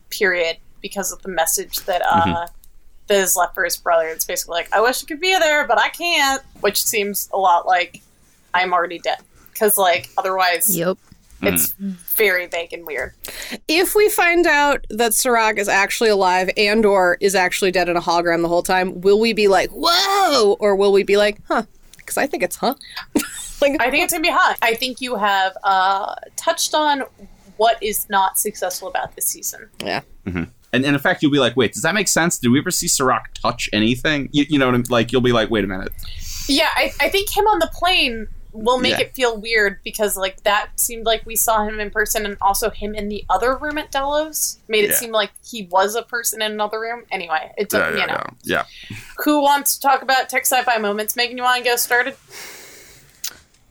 [0.10, 2.56] period, because of the message that uh, Mm-hmm.
[3.08, 4.08] That is left for his brother.
[4.08, 7.38] It's basically like, I wish I could be there, but I can't, which seems a
[7.38, 8.02] lot like
[8.54, 9.20] I'm already dead.
[9.54, 10.98] Because, like, otherwise, Yep.
[11.44, 13.14] it's very vague and weird.
[13.68, 17.96] if we find out that Serac is actually alive and or is actually dead in
[17.96, 20.54] a hologram the whole time, will we be like, whoa?
[20.60, 21.64] Or will we be like, huh?
[21.98, 22.74] Because I think it's huh.
[23.62, 24.58] like, I think it's gonna be hot.
[24.62, 27.04] I think you have uh, touched on
[27.58, 29.70] what is not successful about this season.
[29.84, 30.02] yeah.
[30.76, 32.72] And, and in fact you'll be like wait does that make sense did we ever
[32.72, 35.68] see Serac touch anything you, you know what I'm like you'll be like wait a
[35.68, 35.92] minute
[36.48, 39.02] Yeah, I, I think him on the plane will make Yeah.
[39.06, 42.70] it feel weird because like that seemed like we saw him in person and also
[42.70, 44.96] him in the other room at Delos made it Yeah.
[44.96, 47.04] seem like he was a person in another room.
[47.12, 48.24] Anyway, it took you know.
[48.44, 48.64] yeah
[49.26, 51.16] Who wants to talk about tech sci-fi moments?
[51.18, 52.16] Megan, you want to get started?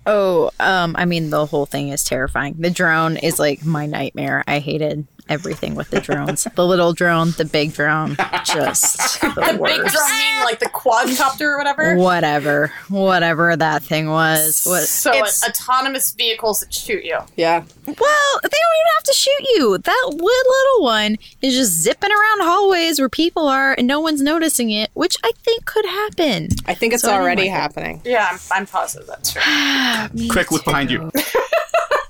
[0.07, 2.57] Oh, um, I mean, the whole thing is terrifying.
[2.59, 4.45] The drone is like my nightmare.
[4.47, 6.47] I hated everything with the drones.
[6.55, 9.95] the little drone, the big drone, just the, The big worst.
[9.95, 11.97] drum mean like the quadcopter or whatever.
[11.97, 14.65] Whatever, whatever that thing was.
[14.65, 14.83] What?
[14.85, 17.19] So It's- autonomous vehicles that shoot you.
[17.37, 17.63] Yeah.
[17.87, 17.97] Well,
[18.43, 19.79] they don't even have to shoot you.
[19.79, 24.71] That little one is just zipping around hallways where people are and no one's noticing
[24.71, 26.49] it, which I think could happen.
[26.67, 28.01] I think it's So already like happening.
[28.05, 29.43] Yeah, I'm, I'm positive that's true.
[30.31, 31.11] Quick look behind you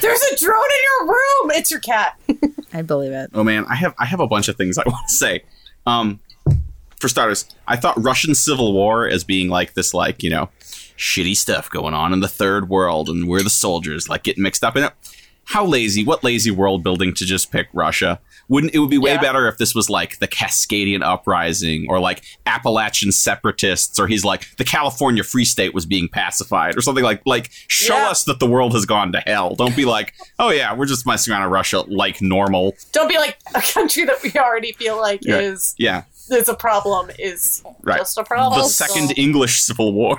[0.00, 1.50] There's a drone in your room.
[1.52, 2.18] It's your cat.
[2.72, 3.30] I believe it.
[3.34, 5.42] Oh man, I have I have a bunch of things I want to say.
[5.86, 6.20] Um,
[7.00, 10.48] for starters, I thought Russian Civil War as being like this, like you know,
[10.96, 14.64] shitty stuff going on in the third world, and we're the soldiers, like getting mixed
[14.64, 14.92] up in it.
[15.46, 16.04] How lazy!
[16.04, 18.20] What lazy world building to just pick Russia?
[18.48, 19.20] Wouldn't it would be way Yeah.
[19.20, 24.56] better if this was like the Cascadian Uprising or like Appalachian separatists, or he's like
[24.56, 28.10] the California Free State was being pacified or something like like show Yeah.
[28.10, 29.54] us that the world has gone to hell.
[29.54, 32.74] Don't be like, oh yeah, we're just messing around in Russia like normal.
[32.92, 35.38] Don't be like a country that we already feel like Yeah.
[35.38, 37.98] is Yeah, is a problem is Right.
[37.98, 38.60] just a problem.
[38.60, 40.18] the so- second English Civil War.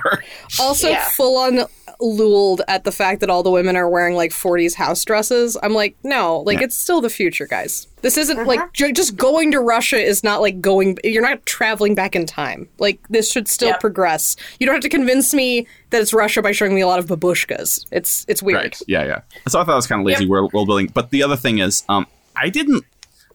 [0.60, 1.04] Also, Yeah.
[1.16, 1.66] full on
[2.00, 5.56] luled at the fact that all the women are wearing like 40s house dresses.
[5.62, 6.64] I'm like, no, like Yeah.
[6.66, 7.88] it's still the future, guys.
[8.02, 11.96] This isn't like ju- just going to Russia is not like going, you're not traveling
[11.96, 12.68] back in time.
[12.78, 13.80] Like, this should still Yep.
[13.80, 14.36] progress.
[14.60, 17.06] You don't have to convince me that it's Russia by showing me a lot of
[17.06, 17.84] babushkas.
[17.90, 18.76] It's it's weird.
[18.86, 19.20] Yeah, yeah.
[19.48, 20.30] So I thought it was kind of lazy Yep.
[20.30, 20.90] world, world building.
[20.94, 22.06] But the other thing is, um,
[22.36, 22.84] I didn't.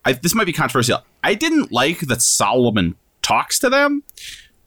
[0.06, 1.00] I, this might be controversial.
[1.22, 4.02] I didn't like that Solomon talks to them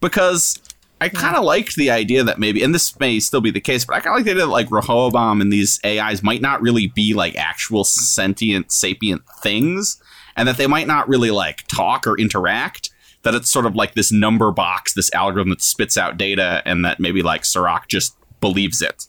[0.01, 0.59] because
[0.99, 3.85] I kind of liked the idea that maybe, and this may still be the case,
[3.85, 6.61] but I kind of like the idea that like Rehoboam and these AIs might not
[6.61, 10.01] really be like actual sentient, sapient things,
[10.35, 12.89] and that they might not really like talk or interact.
[13.23, 16.83] That it's sort of like this number box, this algorithm that spits out data, and
[16.85, 19.07] that maybe like Sirach just believes it.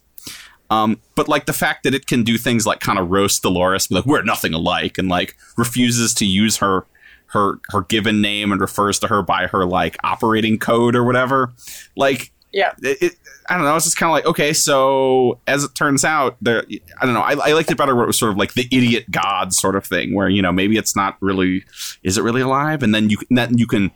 [0.71, 3.87] Um, but like the fact that it can do things like kind of roast Dolores,
[3.87, 6.85] be like we're nothing alike, and like refuses to use her
[7.33, 11.53] her her given name and refers to her by her like operating code or whatever.
[11.97, 12.73] Like Yeah.
[12.83, 13.13] it, it
[13.51, 13.77] I don't know.
[13.77, 16.65] It's just kind of like okay, so as it turns out, there
[17.01, 17.21] I don't know.
[17.23, 19.75] I, I liked it better where it was sort of like the idiot god sort
[19.77, 21.65] of thing, where you know maybe it's not really
[22.03, 23.91] is it really alive, and then you can- then you can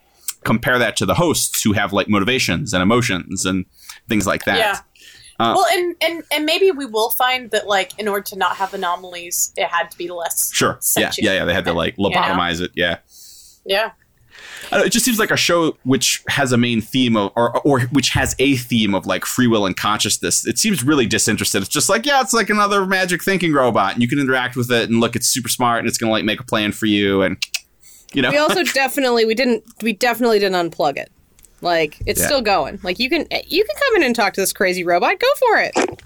[0.44, 3.64] compare that to the hosts who have like motivations and emotions and
[4.09, 4.59] things like that.
[4.59, 4.78] Yeah.
[5.38, 8.56] Uh, well, and, and and maybe we will find that like in order to not
[8.56, 10.52] have anomalies, it had to be less.
[10.52, 10.78] Sure.
[10.96, 11.44] Yeah, yeah, yeah.
[11.44, 12.16] They had to like You know?
[12.16, 12.70] lobotomize it.
[12.74, 12.98] Yeah.
[13.64, 13.93] Yeah.
[14.70, 17.80] Know, it just seems like a show which has a main theme of, or or
[17.93, 20.47] which has a theme of like free will and consciousness.
[20.47, 21.60] It seems really disinterested.
[21.62, 24.70] It's just like, yeah, it's like another magic thinking robot, and you can interact with
[24.70, 27.20] it, and look, it's super smart, and it's gonna like make a plan for you,
[27.22, 27.36] and
[28.14, 31.12] you know, We also definitely we didn't we definitely didn't unplug it.
[31.60, 32.26] Like it's Yeah.
[32.26, 32.80] still going.
[32.82, 35.18] Like you can you can come in and talk to this crazy robot.
[35.20, 36.02] Go for it.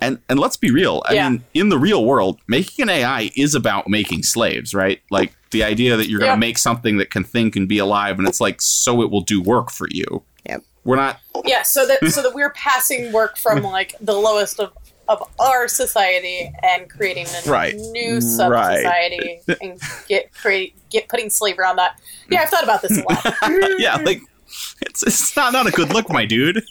[0.00, 1.02] And and let's be real.
[1.08, 1.28] I Yeah.
[1.30, 5.00] mean, in the real world, making an AI is about making slaves, right?
[5.10, 6.38] Like the idea that you're going to Yeah.
[6.38, 9.40] make something that can think and be alive, and it's like so it will do
[9.42, 10.22] work for you.
[10.48, 10.62] Yep.
[10.84, 11.18] We're not.
[11.44, 14.72] Yeah, so that so that we're passing work from like the lowest of
[15.08, 17.74] of our society and creating a Right.
[17.76, 21.98] new sub society and get create get putting slavery on that.
[22.30, 23.34] Yeah, I've thought about this a lot.
[23.78, 24.20] yeah, like
[24.82, 26.62] it's it's not not a good look, my dude.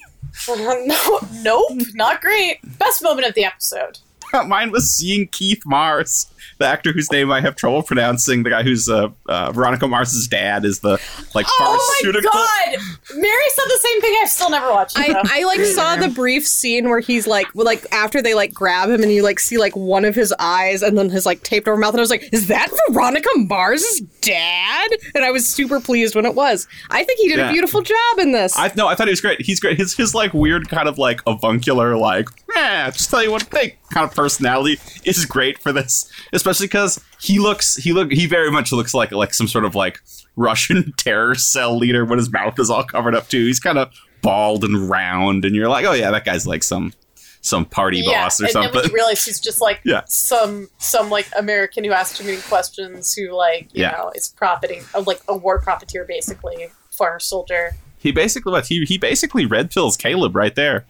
[0.47, 2.59] no, nope, not great.
[2.77, 3.99] Best moment of the episode.
[4.47, 6.27] Mine was seeing Keith Mars,
[6.59, 8.43] the actor whose name I have trouble pronouncing.
[8.43, 10.99] The guy who's uh, uh, Veronica Mars's dad is the
[11.35, 12.79] like Oh my god!
[13.15, 14.17] Mary said the same thing.
[14.21, 15.15] I've still never watched it.
[15.15, 15.39] I.
[15.39, 19.01] I like saw the brief scene where he's like like after they like grab him
[19.03, 21.77] and you like see like one of his eyes and then his like taped over
[21.77, 26.15] mouth and I was like is that Veronica Mars's dad and I was super pleased
[26.15, 27.49] when it was I think he did Yeah.
[27.49, 29.41] a beautiful job in this I no, I thought he was great.
[29.41, 29.77] He's great.
[29.77, 32.27] His his like weird kind of like avuncular like,
[32.57, 36.65] eh, just tell you what to think kind of personality is great for this, especially
[36.67, 39.99] because he looks he look he very much looks like like some sort of like
[40.35, 43.45] Russian terror cell leader when his mouth is all covered up too.
[43.45, 46.93] He's kind of bald and round, and you're like, oh yeah, that guy's like some
[47.41, 48.81] some party boss or and then something.
[48.81, 50.01] when you realize he's just like Yeah.
[50.07, 53.91] some some like American who asks too many questions, who like you Yeah.
[53.91, 57.75] know is profiting, like a war profiteer, basically, former soldier.
[57.99, 60.85] he basically what he he basically red pills Caleb right there.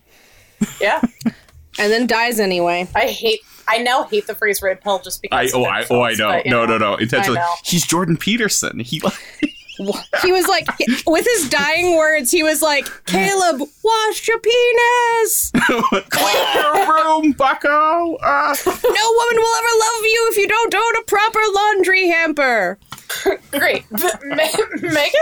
[0.82, 1.02] Yeah,
[1.80, 3.42] and then dies anyway I hate.
[3.68, 5.54] I now hate the phrase "red pill" just I because.
[5.54, 7.40] oh I it oh I know but, you no no no intentionally.
[7.64, 8.80] He's Jordan Peterson.
[8.80, 9.02] He
[10.24, 10.68] he was like
[11.08, 15.52] with his dying words he was like Caleb wash your penis
[16.10, 18.16] Clean your room, Bucko.
[18.16, 22.80] Uh, no woman will ever love you if you don't own a proper laundry hamper
[23.52, 24.52] Great, Me-
[24.82, 25.22] Megan.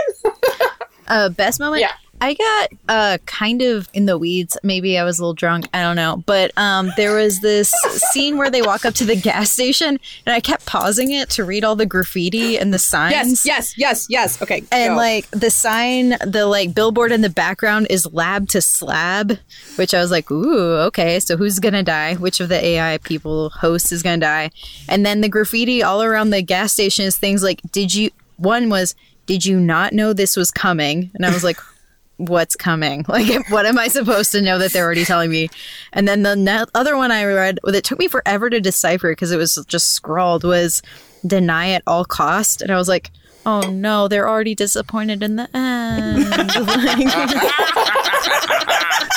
[1.06, 1.82] Uh, best moment?
[1.82, 1.92] Yeah.
[2.20, 4.56] I got uh kind of in the weeds.
[4.62, 5.66] Maybe I was a little drunk.
[5.74, 6.22] I don't know.
[6.26, 7.70] But um there was this
[8.12, 11.44] scene where they walk up to the gas station and I kept pausing it to
[11.44, 13.12] read all the graffiti and the signs.
[13.12, 14.96] yes yes yes yes okay And go.
[14.96, 19.38] like the sign, the like billboard in the background is lab to slab,
[19.76, 22.14] which I was like, ooh, okay, so who's gonna die?
[22.14, 24.50] Which of the AI people hosts is gonna die?
[24.88, 28.10] And then the graffiti all around the gas station is things like, did you?
[28.38, 28.94] One was,
[29.26, 31.10] did you not know this was coming?
[31.14, 31.58] And I was like.
[32.18, 33.04] What's coming?
[33.08, 35.48] Like, what am I supposed to know that they're already telling me?
[35.92, 39.32] And then the ne- other one I read, that took me forever to decipher because
[39.32, 40.82] it was just scrawled, was
[41.26, 42.62] deny at all cost.
[42.62, 43.10] And I was like,
[43.44, 46.26] oh no, they're already disappointed in the end.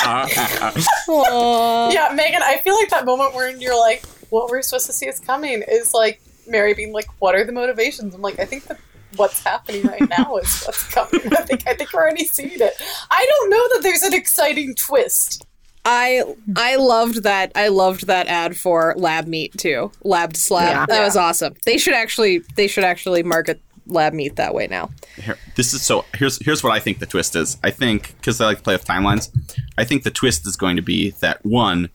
[0.00, 2.42] Like, Yeah, Megan.
[2.42, 5.62] I feel like that moment where you're like, "What we're supposed to see is coming,"
[5.66, 8.78] is like Mary being like, "What are the motivations?" I'm like, I think that
[9.16, 11.20] what's happening right now is what's coming.
[11.32, 12.82] I think I think we're already seeing it.
[13.10, 15.46] I don't know that there's an exciting twist.
[15.84, 16.22] I
[16.56, 19.90] I loved that I loved that ad for lab meat too.
[20.04, 20.70] Lab to slab.
[20.70, 20.86] Yeah.
[20.86, 21.54] That was awesome.
[21.64, 24.90] They should actually they should actually market lab meat that way now.
[25.16, 26.04] here, this is so.
[26.14, 27.56] Here's here's what I think the twist is.
[27.62, 29.30] I think because I like to play with timelines.
[29.78, 31.90] I think the twist is going to be that one,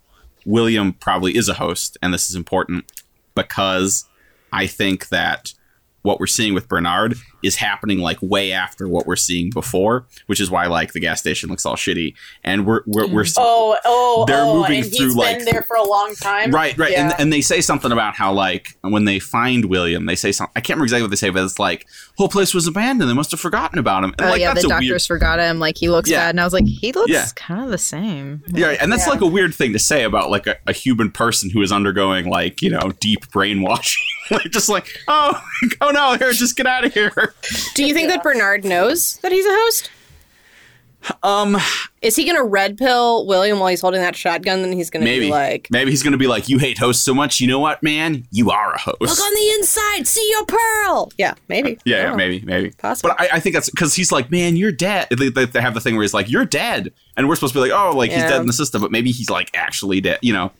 [0.46, 2.92] William probably is a host, and this is important
[3.36, 4.06] because
[4.52, 5.54] I think that
[6.06, 7.16] what we're seeing with Bernard
[7.46, 11.20] is happening like way after what we're seeing before, which is why like the gas
[11.20, 12.14] station looks all shitty,
[12.44, 13.36] and we're we're, we're mm.
[13.38, 16.52] Oh, oh, They're oh, moving and he's through, been like- there for a long time.
[16.52, 16.92] Right, right.
[16.92, 17.12] Yeah.
[17.12, 20.52] And, and they say something about how, like, when they find William, they say something.
[20.56, 21.86] I can't remember exactly what they say, but it's like,
[22.18, 23.10] whole place was abandoned.
[23.10, 24.12] They must have forgotten about him.
[24.18, 25.02] And, oh like, yeah, that's the a doctors weird.
[25.04, 25.60] forgot him.
[25.60, 26.20] Like he looks Yeah.
[26.22, 27.28] bad, and I was like, he looks Yeah.
[27.36, 28.44] kind of the same.
[28.48, 29.12] Yeah, and that's Yeah.
[29.12, 32.30] like a weird thing to say about, like, a, a human person who is undergoing,
[32.30, 34.04] like, you know, deep brainwashing.
[34.32, 35.40] like, just like, oh,
[35.82, 37.35] oh no, here, just get out of here.
[37.76, 39.92] Do you think that Bernard knows that he's a host?
[41.22, 41.56] Um,
[42.02, 44.64] Is he gonna red pill William while he's holding that shotgun?
[44.64, 45.28] Then he's gonna maybe.
[45.28, 47.40] be like, maybe he's going to be like, you hate hosts so much.
[47.40, 48.26] You know what, man?
[48.32, 49.02] You are a host.
[49.02, 51.78] "Look on the inside, see your pearl." Yeah, maybe.
[51.86, 52.16] Yeah, yeah, Oh.
[52.16, 52.72] maybe, maybe.
[52.72, 53.12] Possible.
[53.16, 55.08] But I, I think that's because he's like, man, you're dead.
[55.12, 57.58] They, they, they have the thing where he's like, you're dead, and we're supposed to
[57.62, 60.18] be like, oh, like he's dead in the system, but maybe he's like actually dead,
[60.24, 60.52] you know.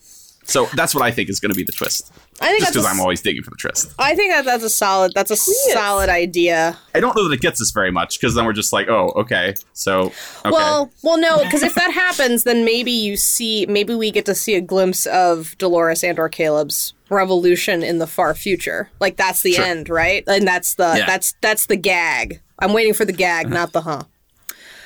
[0.48, 2.12] So that's what I think is going to be the twist.
[2.40, 3.94] I think Just because I'm always digging for the twist.
[3.98, 5.14] I think that that's a solid.
[5.16, 6.78] That's a solid idea.
[6.94, 9.12] I don't know that it gets us very much because then we're just like, oh,
[9.16, 10.02] okay, so
[10.46, 14.26] okay, Well, well, no, because if that happens, then maybe you see, maybe we get
[14.26, 18.90] to see a glimpse of Dolores and or Caleb's revolution in the far future.
[19.00, 19.66] Like that's the Sure.
[19.66, 20.24] end, right?
[20.28, 21.06] And that's the Yeah.
[21.06, 22.42] that's that's the gag.
[22.60, 24.04] I'm waiting for the gag, not the huh.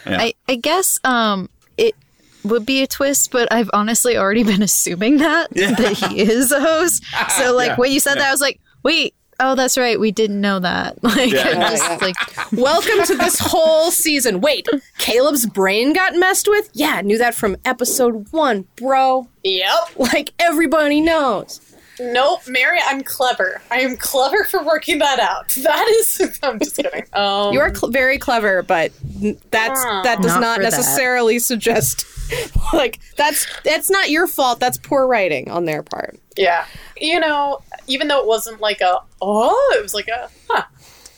[0.05, 0.17] Yeah.
[0.21, 1.95] I, I guess um it
[2.43, 6.59] would be a twist, but I've honestly already been assuming that that he is a
[6.59, 7.03] host.
[7.37, 7.75] So like Yeah.
[7.75, 9.99] when you said that, I was like, wait, oh, that's right.
[9.99, 10.97] We didn't know that.
[11.03, 11.49] Like, Yeah.
[11.49, 12.15] I'm just like,
[12.51, 14.41] Welcome to this whole season.
[14.41, 14.67] Wait,
[14.97, 16.69] Caleb's brain got messed with?
[16.73, 19.27] Yeah, knew that from episode one, bro.
[19.43, 19.97] Yep.
[19.97, 21.61] Like everybody knows.
[22.01, 23.61] Nope, Mary, I'm clever.
[23.69, 25.49] I am clever for working that out.
[25.63, 26.39] That is.
[26.41, 27.03] I'm just kidding.
[27.11, 30.01] Um, You are cl- very clever, but n- that's Ah.
[30.03, 30.71] that does Not not, for that.
[30.71, 32.05] necessarily suggest
[32.73, 34.59] like that's that's not your fault.
[34.59, 36.19] That's poor writing on their part.
[36.37, 36.65] Yeah.
[36.97, 40.63] You know, even though it wasn't like a oh, it was like a huh.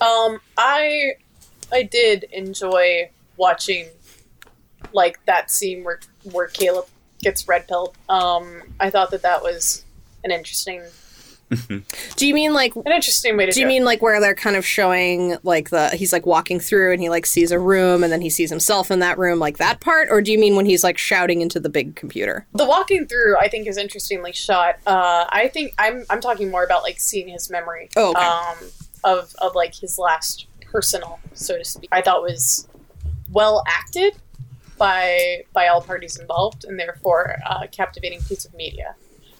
[0.02, 1.14] Um, I
[1.72, 3.88] I did enjoy watching
[4.94, 6.00] like that scene where
[6.32, 6.88] where Caleb
[7.22, 7.96] gets red pilled.
[8.10, 9.86] Um, I thought that that was
[10.24, 10.82] an interesting
[12.15, 14.36] Do you mean like an interesting way to do do, you mean like where they're
[14.36, 18.03] kind of showing like the he's like walking through and he like sees a room
[18.03, 20.56] and then he sees himself in that room like that part or do you mean
[20.56, 22.48] when he's like shouting into the big computer?
[22.53, 24.76] the walking through I think is interestingly shot.
[24.86, 27.90] Uh, I think I'm I'm talking more about like seeing his memory.
[27.95, 28.22] Oh, okay.
[28.22, 28.72] Um,
[29.03, 31.90] of of like his last personal, so to speak.
[31.91, 32.68] I thought was
[33.32, 34.15] well acted
[34.78, 38.95] by by all parties involved, and therefore a captivating piece of media.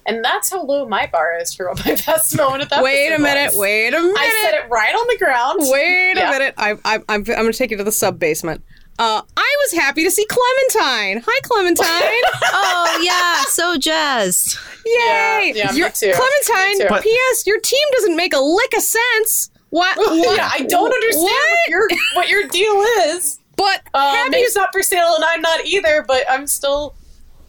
[0.06, 2.82] And that's how low my bar is for what my best moment at that.
[2.82, 3.56] Wait a minute, was.
[3.58, 4.16] wait a minute.
[4.18, 5.58] I said it right on the ground.
[5.62, 6.28] Wait Yeah.
[6.28, 6.54] a minute.
[6.58, 8.62] I, I, I'm, I'm going to take you to the sub basement.
[8.98, 11.22] Uh, I was happy to see Clementine.
[11.26, 11.86] Hi, Clementine.
[12.52, 14.58] oh yeah, so jazzed.
[14.84, 15.52] Yay!
[15.56, 16.12] yeah, me too.
[16.14, 16.78] Clementine.
[16.78, 17.02] Me too.
[17.02, 17.46] P.S.
[17.46, 19.50] Your team doesn't make a lick of sense.
[19.70, 19.96] What?
[19.96, 21.70] what yeah, I don't understand what, What?
[21.70, 22.82] your what your deal
[23.14, 23.38] is.
[23.56, 26.04] But Um, happy Maeve's not for sale, and I'm not either.
[26.08, 26.94] But I'm still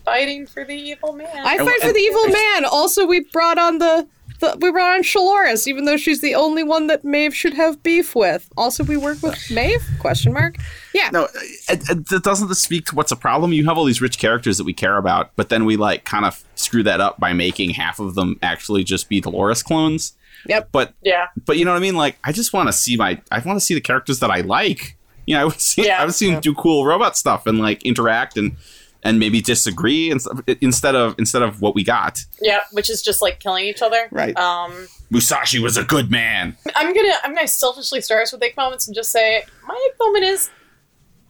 [0.05, 1.27] fighting for the evil man.
[1.34, 2.65] I fight for the evil man.
[2.65, 4.07] Also, we brought on the,
[4.39, 7.81] the we brought on Shaloris, even though she's the only one that Maeve should have
[7.84, 8.49] beef with.
[8.57, 9.84] Also, we work with Maeve?
[9.99, 10.57] Question mark.
[10.93, 11.09] Yeah.
[11.11, 11.27] No,
[11.69, 13.53] it, it, it doesn't this speak to what's a problem?
[13.53, 16.25] You have all these rich characters that we care about, but then we like kind
[16.25, 20.13] of screw that up by making half of them actually just be Dolores clones.
[20.47, 20.69] Yep.
[20.71, 21.95] But yeah, but you know what I mean?
[21.95, 24.41] Like I just want to see my I want to see the characters that I
[24.41, 24.97] like.
[25.25, 26.01] You know, I would see Yeah.
[26.01, 28.57] I would see them do cool robot stuff and like interact and
[29.03, 30.21] and maybe disagree and
[30.61, 32.19] instead of instead of what we got.
[32.41, 34.07] yeah, which is just like killing each other.
[34.11, 34.38] Right.
[34.38, 36.57] Um, Musashi was a good man.
[36.75, 39.99] I'm gonna I'm gonna selfishly start us with ick moments and just say my ick
[39.99, 40.49] moment is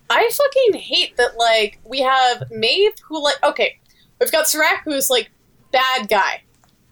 [0.09, 3.79] I fucking hate that like we have Maeve who like okay
[4.19, 5.31] we've got Serac who's like
[5.71, 6.43] bad guy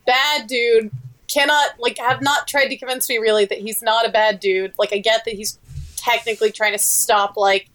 [0.05, 0.91] bad dude
[1.27, 4.73] cannot like have not tried to convince me really that he's not a bad dude
[4.77, 5.59] like I get that he's
[5.95, 7.69] technically trying to stop like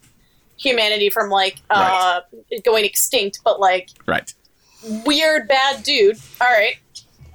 [0.59, 2.21] humanity from like uh
[2.65, 4.33] going extinct but like Right.
[5.05, 6.19] weird bad dude.
[6.41, 6.77] All right,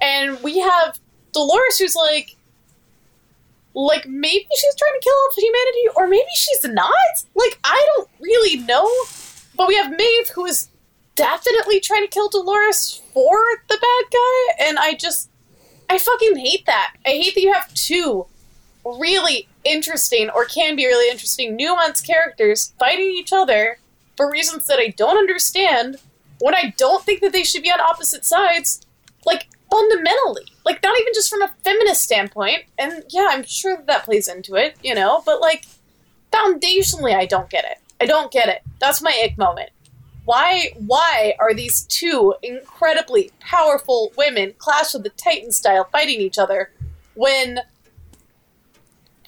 [0.00, 0.98] and we have
[1.32, 2.36] Dolores, who's like,
[3.74, 6.92] like maybe she's trying to kill off humanity, or maybe she's not.
[7.34, 8.88] Like I don't really know.
[9.56, 10.68] But we have Maeve, who is
[11.14, 13.36] definitely trying to kill Dolores for
[13.68, 15.30] the bad guy, and I just,
[15.90, 16.94] I fucking hate that.
[17.04, 18.26] I hate that you have two
[18.84, 23.78] really interesting, or can be really interesting, nuanced characters fighting each other
[24.16, 25.96] for reasons that I don't understand
[26.40, 28.84] when I don't think that they should be on opposite sides,
[29.24, 32.64] like fundamentally, like not even just from a feminist standpoint.
[32.78, 35.66] And yeah, I'm sure that, that plays into it, you know, but like
[36.32, 37.78] foundationally, I don't get it.
[38.00, 38.62] I don't get it.
[38.80, 39.70] That's my ick moment.
[40.24, 40.70] Why?
[40.86, 46.70] Why are these two incredibly powerful women, Clash of the Titan style, fighting each other
[47.14, 47.60] when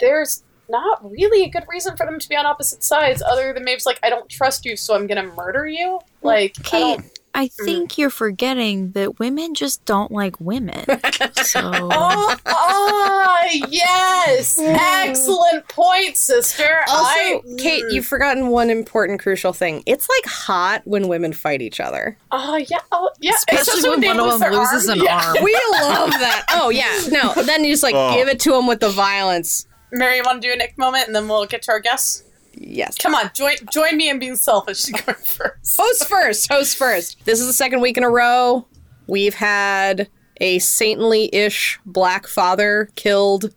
[0.01, 3.65] there's not really a good reason for them to be on opposite sides, other than
[3.65, 6.01] Maeve's like, I don't trust you, so I'm gonna murder you.
[6.23, 10.85] Like, I Kate, don't- I think you're forgetting that women just don't like women.
[11.35, 14.59] So Oh, ah, yes!
[14.63, 16.81] Excellent point, sister.
[16.89, 17.93] Also, I, Kate, mm.
[17.93, 19.83] you've forgotten one important crucial thing.
[19.85, 22.17] It's like hot when women fight each other.
[22.31, 22.79] Oh, yeah.
[22.93, 23.33] Oh, yeah.
[23.35, 24.99] Especially when they one of them loses arm.
[25.01, 25.27] an Yeah.
[25.27, 25.37] arm.
[25.43, 26.47] We love that.
[26.53, 27.35] Oh yeah, no.
[27.43, 28.15] Then you just like Oh.
[28.15, 29.67] give it to them with the violence.
[29.95, 32.25] Mary, you want to do a Nick moment, and then we'll get to our guests.
[32.57, 32.97] Yes.
[32.99, 34.85] Come on, join join me in being selfish.
[34.85, 35.77] Going first.
[35.77, 36.53] Host first.
[36.53, 37.25] Host first.
[37.25, 38.67] This is the second week in a row.
[39.07, 40.09] We've had
[40.41, 43.55] a saintly-ish black father killed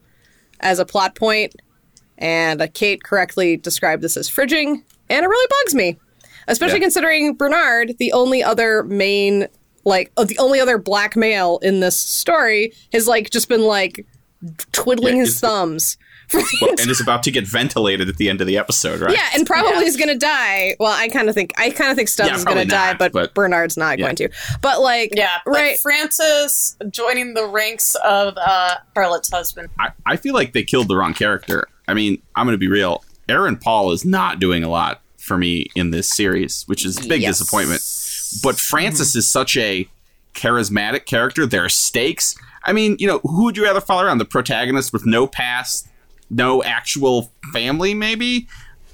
[0.59, 1.55] as a plot point,
[2.17, 5.97] and uh, Kate correctly described this as fridging, and it really bugs me,
[6.47, 6.85] especially Yeah.
[6.85, 9.47] considering Bernard, the only other main,
[9.85, 14.05] like uh, the only other black male in this story, has like just been like
[14.71, 15.97] twiddling Yeah, his it's- thumbs.
[16.27, 18.99] For the Well, and is about to get ventilated at the end of the episode,
[18.99, 19.13] right?
[19.13, 19.87] yeah, and probably Yeah.
[19.87, 20.75] is going to die.
[20.79, 22.93] Well, I kind of think I kind of think Stubbs Yeah, is going to die,
[22.95, 24.05] but, but- Bernard's not Yeah.
[24.05, 24.29] going to.
[24.61, 25.79] But like, Yeah, but right.
[25.79, 29.69] Francis joining the ranks of uh, Charlotte's husband.
[29.79, 31.67] I, I feel like they killed the wrong character.
[31.87, 33.03] I mean, I'm going to be real.
[33.29, 37.07] Aaron Paul is not doing a lot for me in this series, which is a
[37.07, 37.37] big Yes.
[37.39, 37.81] disappointment.
[38.43, 39.87] But Francis is such a
[40.33, 41.45] charismatic character.
[41.45, 42.35] There are stakes.
[42.63, 44.17] I mean, you know, who would you rather follow around?
[44.17, 45.87] The protagonist with no past,
[46.29, 48.47] no actual family, maybe.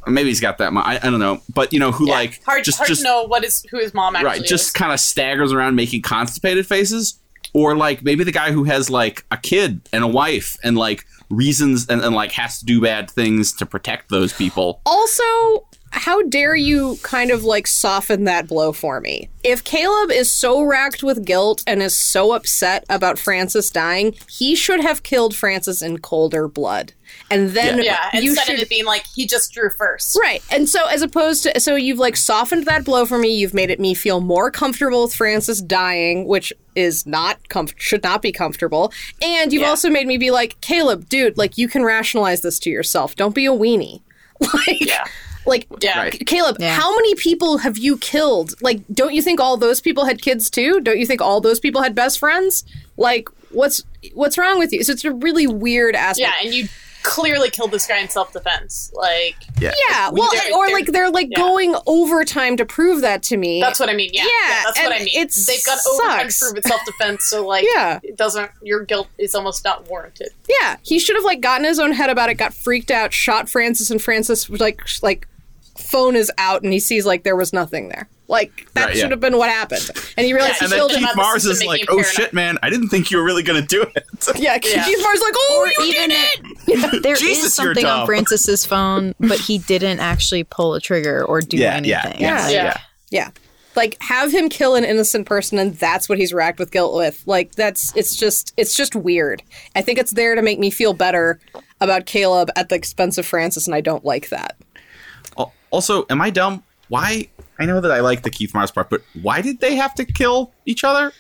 [0.06, 0.74] Or maybe he's got that.
[0.74, 3.02] mo- I, I don't know, but you know, who Yeah, like hard, just hard just
[3.02, 6.02] to know what is who his mom actually right, just kind of staggers around making
[6.02, 7.20] constipated faces,
[7.54, 11.06] or like maybe the guy who has like a kid and a wife and like
[11.30, 14.82] reasons and, and like has to do bad things to protect those people.
[14.86, 15.24] Also,
[15.92, 19.30] how dare you kind of like soften that blow for me?
[19.44, 24.56] If Caleb is so racked with guilt and is so upset about Francis dying, he
[24.56, 26.94] should have killed Francis in colder blood.
[27.34, 30.18] And then Yeah, you instead should of it being like he just drew first.
[30.22, 30.42] Right.
[30.52, 33.70] And so as opposed to so you've like softened that blow for me, you've made
[33.70, 38.32] it me feel more comfortable with Francis dying, which is not comf- should not be
[38.32, 38.92] comfortable.
[39.22, 39.70] And you've Yeah.
[39.70, 43.16] also made me be like, "Caleb, dude, like you can rationalize this to yourself.
[43.16, 44.02] Don't be a weenie."
[44.54, 45.06] Like Yeah.
[45.46, 46.00] like Yeah.
[46.00, 46.26] Right.
[46.26, 46.76] Caleb, Yeah.
[46.76, 48.56] how many people have you killed?
[48.62, 50.82] Like don't you think all those people had kids too?
[50.82, 52.64] Don't you think all those people had best friends?
[52.98, 53.84] Like what's
[54.14, 54.84] what's wrong with you?
[54.84, 56.20] So it's a really weird aspect.
[56.20, 56.68] Yeah, and you
[57.04, 58.92] clearly killed this guy in self defense.
[58.94, 61.38] Like Yeah, Yeah, well, they're- or they're- like they're like yeah.
[61.40, 63.62] going overtime to prove that to me.
[63.62, 64.10] that's what I mean.
[64.14, 65.10] Yeah, Yeah, that's what I mean.
[65.14, 68.00] It's They've got overtime to prove it's self defense, so like Yeah.
[68.04, 70.30] it doesn't your guilt is almost not warranted.
[70.50, 73.50] yeah, he should have like gotten his own head about it, got freaked out, shot
[73.50, 75.28] Francis, and Francis was like like
[75.78, 78.08] phone is out, and he sees like there was nothing there.
[78.34, 79.10] Like that Right, should yeah.
[79.12, 81.08] have been what happened, and he realized Yeah, and he then killed him him.
[81.10, 82.58] Keith Mars is like, "Oh paradigm." shit, man!
[82.64, 84.84] I didn't think you were really gonna do it." Yeah, Yeah.
[84.86, 87.02] Keith Mars is like, oh, Or you even did it.
[87.04, 88.06] There is Jesus, you're something on.
[88.08, 92.20] Francis's phone, but he didn't actually pull a trigger or do yeah, anything.
[92.20, 92.64] yeah, yeah, Yeah.
[92.64, 92.78] yeah.
[93.12, 93.30] Yeah.
[93.76, 97.22] Like have him kill an innocent person and that's what he's racked with guilt with.
[97.28, 99.42] Like that's it's just it's just weird.
[99.76, 101.40] I think it's there to make me feel better
[101.82, 104.56] about Caleb at the expense of Francis and I don't like that.
[105.72, 106.64] Also, am I dumb?
[106.90, 107.28] Why?
[107.60, 110.06] I know that I like the Keith Mars part, but why did they have to
[110.06, 111.12] kill each other?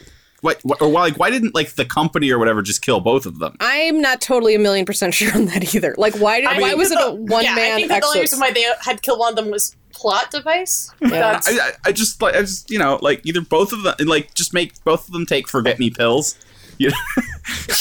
[0.41, 3.25] What, what or why, like why didn't like the company or whatever just kill both
[3.25, 3.55] of them?
[3.61, 5.95] I'm not totally a million percent sure on that either.
[5.97, 8.19] Like why did I why think was it a one yeah, I think the only
[8.19, 10.91] reason why they had killed one of them was plot device.
[10.99, 13.95] That's, I, I, I just like I just you know like either both of them
[14.05, 16.37] like just make both of them take forget me pills.
[16.77, 16.97] You know,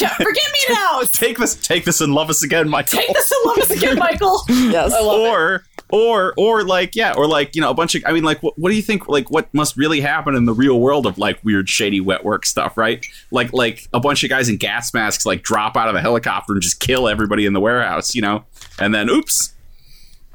[0.01, 1.03] yeah, forget me now.
[1.11, 3.01] take this take this and love us again, Michael.
[3.01, 4.41] Take this and love us again, Michael.
[4.49, 4.93] Yes.
[4.93, 5.21] I love
[5.57, 5.63] it.
[5.93, 8.59] Or or like yeah or like you know a bunch of i mean like what,
[8.59, 11.39] what do you think like what must really happen in the real world of like
[11.45, 13.07] weird shady wet work stuff right?
[13.31, 16.55] Like like a bunch of guys in gas masks like drop out of a helicopter
[16.55, 18.45] and just kill everybody in the warehouse you know?
[18.81, 19.53] And then oops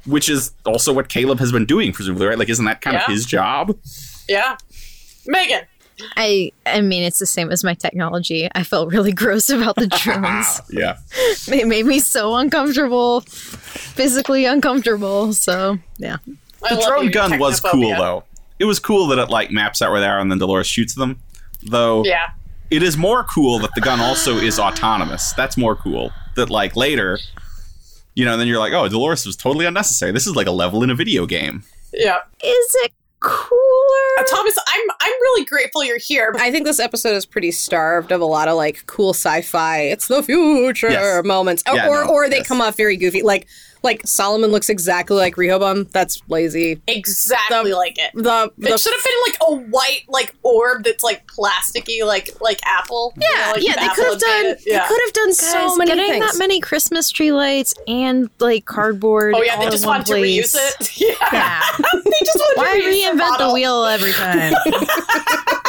[0.05, 2.38] which is also what caleb has been doing presumably right?
[2.38, 3.05] Like isn't that kind Yeah.
[3.05, 3.75] of his job?
[4.29, 4.57] Yeah,
[5.25, 5.63] Megan.
[6.15, 8.49] I I mean it's the same as my technology.
[8.53, 10.61] I felt really gross about the drones.
[10.69, 10.98] yeah
[11.48, 15.34] they made me so uncomfortable, physically uncomfortable.
[15.34, 16.18] So yeah.
[16.64, 18.24] I the drone gun was cool though
[18.60, 20.95] it was cool that it like maps out where they are and then dolores shoots
[20.95, 21.19] them
[21.61, 22.30] though Yeah,
[22.69, 25.34] it is more cool that the gun also is autonomous.
[25.34, 26.11] That's more cool.
[26.36, 27.19] That like later,
[28.15, 30.11] you know, then you're like, oh, Dolores was totally unnecessary.
[30.11, 31.64] This is like a level in a video game.
[31.94, 32.18] yeah.
[32.44, 32.91] Is it
[33.28, 34.20] cooler?
[34.20, 36.34] Uh, Thomas, I'm I'm really grateful you're here.
[36.40, 39.82] I think this episode is pretty starved of a lot of like cool sci-fi.
[39.82, 41.24] It's the future Yes.
[41.26, 42.48] moments, or Yeah, or, no, or they yes.
[42.48, 43.22] come off very goofy.
[43.22, 43.48] Like
[43.84, 45.86] like Solomon looks exactly like Rehoboam.
[45.91, 46.82] That's lazy.
[46.88, 48.12] Exactly The- like it.
[48.14, 52.30] The, the It should have been like a white like orb that's like plasticky, like
[52.41, 53.14] like apple.
[53.18, 53.76] You yeah know, like yeah.
[53.76, 54.45] They could have done.
[54.66, 54.82] Yeah.
[54.84, 56.32] They could have done Guys, so many getting things.
[56.34, 59.34] that many Christmas tree lights and like cardboard.
[59.36, 60.98] Oh yeah, they just want wanted to reuse it.
[60.99, 61.62] Yeah, Yeah.
[61.94, 63.54] they just wanted Why to reuse reinvent the model.
[63.54, 64.54] wheel every time?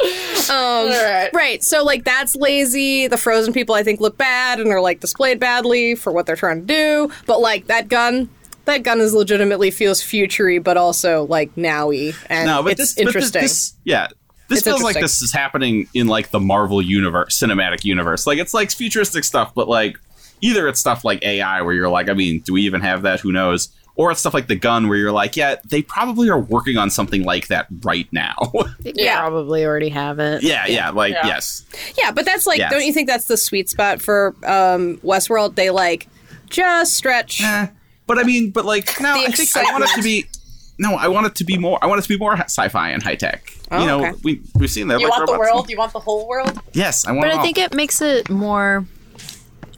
[0.00, 1.30] Um, All right.
[1.32, 1.62] Right.
[1.62, 3.06] So like that's lazy.
[3.06, 6.36] The frozen people I think look bad and are like displayed badly for what they're
[6.36, 7.12] trying to do.
[7.26, 8.28] But like that gun,
[8.64, 12.94] that gun is legitimately feels futury, but also like nowy, and No, but it's this,
[12.94, 13.42] but this- interesting.
[13.42, 14.08] this- yeah,
[14.48, 18.26] this It's feels like this is happening in like the Marvel universe, cinematic universe.
[18.26, 19.96] Like it's like futuristic stuff, but like
[20.40, 23.20] either it's stuff like AI where you're like, I mean, do we even have that?
[23.20, 23.68] Who knows?
[24.00, 26.88] Or it's stuff like the gun where you're like, yeah, they probably are working on
[26.88, 28.34] something like that right now.
[28.82, 29.20] Yeah.
[29.20, 30.42] Probably already have it.
[30.42, 31.26] yeah, yeah, like Yeah.
[31.26, 31.66] yes,
[31.98, 32.70] yeah, but that's like, Yes.
[32.72, 35.54] don't you think that's the sweet spot for um, Westworld?
[35.54, 36.08] They like
[36.48, 37.42] just stretch.
[37.42, 37.66] Eh,
[38.06, 40.24] but I mean, but like, no, The I think I want it to be.
[40.78, 41.78] No, I want it to be more.
[41.82, 43.52] I want it to be more sci-fi and high tech.
[43.70, 44.18] Oh, you know, okay.
[44.24, 44.98] we we've seen that.
[44.98, 45.68] You like want the world?
[45.70, 46.58] You want the whole world?
[46.72, 47.26] Yes, I want.
[47.26, 47.28] It.
[47.28, 47.44] But it I all.
[47.44, 48.86] think it makes it more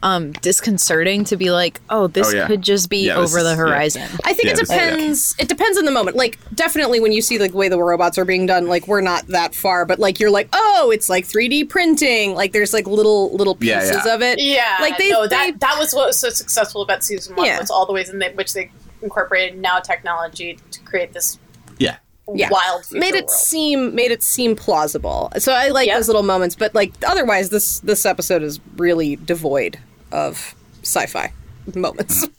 [0.03, 2.47] um disconcerting to be like, oh, this Oh, yeah.
[2.47, 3.65] could just be Yeah, this over the is- yeah.
[3.65, 4.03] horizon.
[4.25, 4.91] I think Yeah, it this- yeah.
[4.91, 5.35] depends.
[5.39, 6.17] It depends on the moment.
[6.17, 9.01] Like, definitely when you see like, the way the robots are being done, like we're
[9.01, 12.35] not that far, but like you're like, oh, it's like 3D printing.
[12.35, 14.15] Like there's like little little pieces yeah.
[14.15, 14.41] of it.
[14.41, 17.47] Yeah, like they, no, they that that was what was so successful about season one
[17.47, 17.61] Yeah.
[17.61, 18.71] was all the ways in the, which they
[19.03, 21.39] incorporated now technology to create this
[21.79, 21.97] Yeah.
[22.33, 22.49] yeah.
[22.51, 23.31] wild made it world.
[23.31, 25.31] seem made it seem plausible.
[25.39, 25.97] So I like Yep.
[25.97, 29.79] those little moments, but like otherwise, this this episode is really devoid
[30.13, 31.33] of sci-fi
[31.75, 32.27] moments.
[32.27, 32.33] Mm-hmm.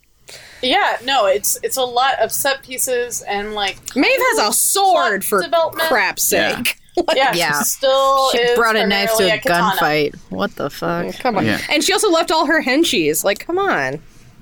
[0.61, 5.25] Yeah, no, it's it's a lot of set pieces and like Maeve has a sword
[5.25, 5.87] for development.
[5.89, 6.77] crap's sake.
[7.15, 7.57] Yeah, Yeah.
[7.57, 9.75] she still She is brought a knife to primarily a katana.
[9.81, 10.15] gunfight.
[10.29, 11.15] What the fuck?
[11.15, 11.45] Come on.
[11.47, 11.59] Yeah.
[11.71, 13.23] And she also left all her henchies.
[13.23, 13.99] Like, come on.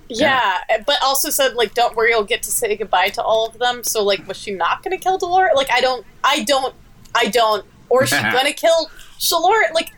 [0.09, 3.57] Yeah, but also said like, "Don't worry, you'll get to say goodbye to all of
[3.57, 5.51] them." So like, was she not going to kill Dolores?
[5.55, 6.75] Like, I don't, I don't,
[7.15, 9.73] I don't, or is she going to kill Charlotte?
[9.73, 9.93] Like,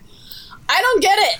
[0.69, 1.39] I don't get it.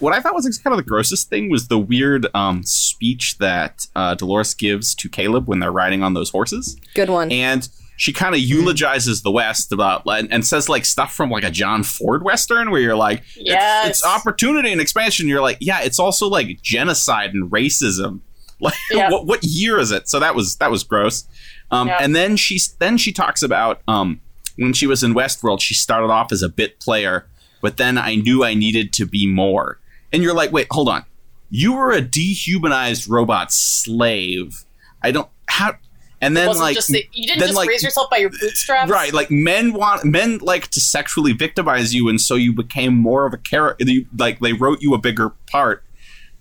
[0.00, 3.86] What I thought was kind of the grossest thing was the weird um, speech that
[3.94, 7.30] uh, Dolores gives to Caleb when they're riding on those horses, Good one.
[7.32, 7.68] and
[7.98, 11.82] she kind of eulogizes the West about and, says like stuff from like a John
[11.82, 13.88] Ford western where you're like, it's- Yes.
[13.88, 15.28] it's, opportunity and expansion.
[15.28, 18.20] You're like, yeah, it's also like genocide and racism.
[18.58, 19.10] Like, Yeah.
[19.10, 20.08] what, what year is it?
[20.08, 21.26] So that was that was gross.
[21.70, 21.98] Um, Yeah.
[22.00, 24.20] And then she then she talks about um,
[24.56, 27.26] when she was in Westworld, she started off as a bit player,
[27.66, 29.80] but then I knew I needed to be more.
[30.12, 31.04] And you're like, wait, hold on.
[31.50, 34.64] You were a dehumanized robot slave.
[35.02, 35.74] I don't how.
[36.20, 39.12] And then like that- you didn't just like, raise yourself by your uh, bootstraps, Right,
[39.12, 43.34] like men want men like to sexually victimize you, and so you became more of
[43.34, 43.84] a character.
[44.16, 45.82] Like they wrote you a bigger part.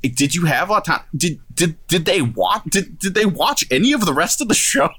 [0.04, 1.08] Did you have autonomy?
[1.18, 2.62] Did did did they watch?
[2.70, 4.90] Did did they watch any of the rest of the show?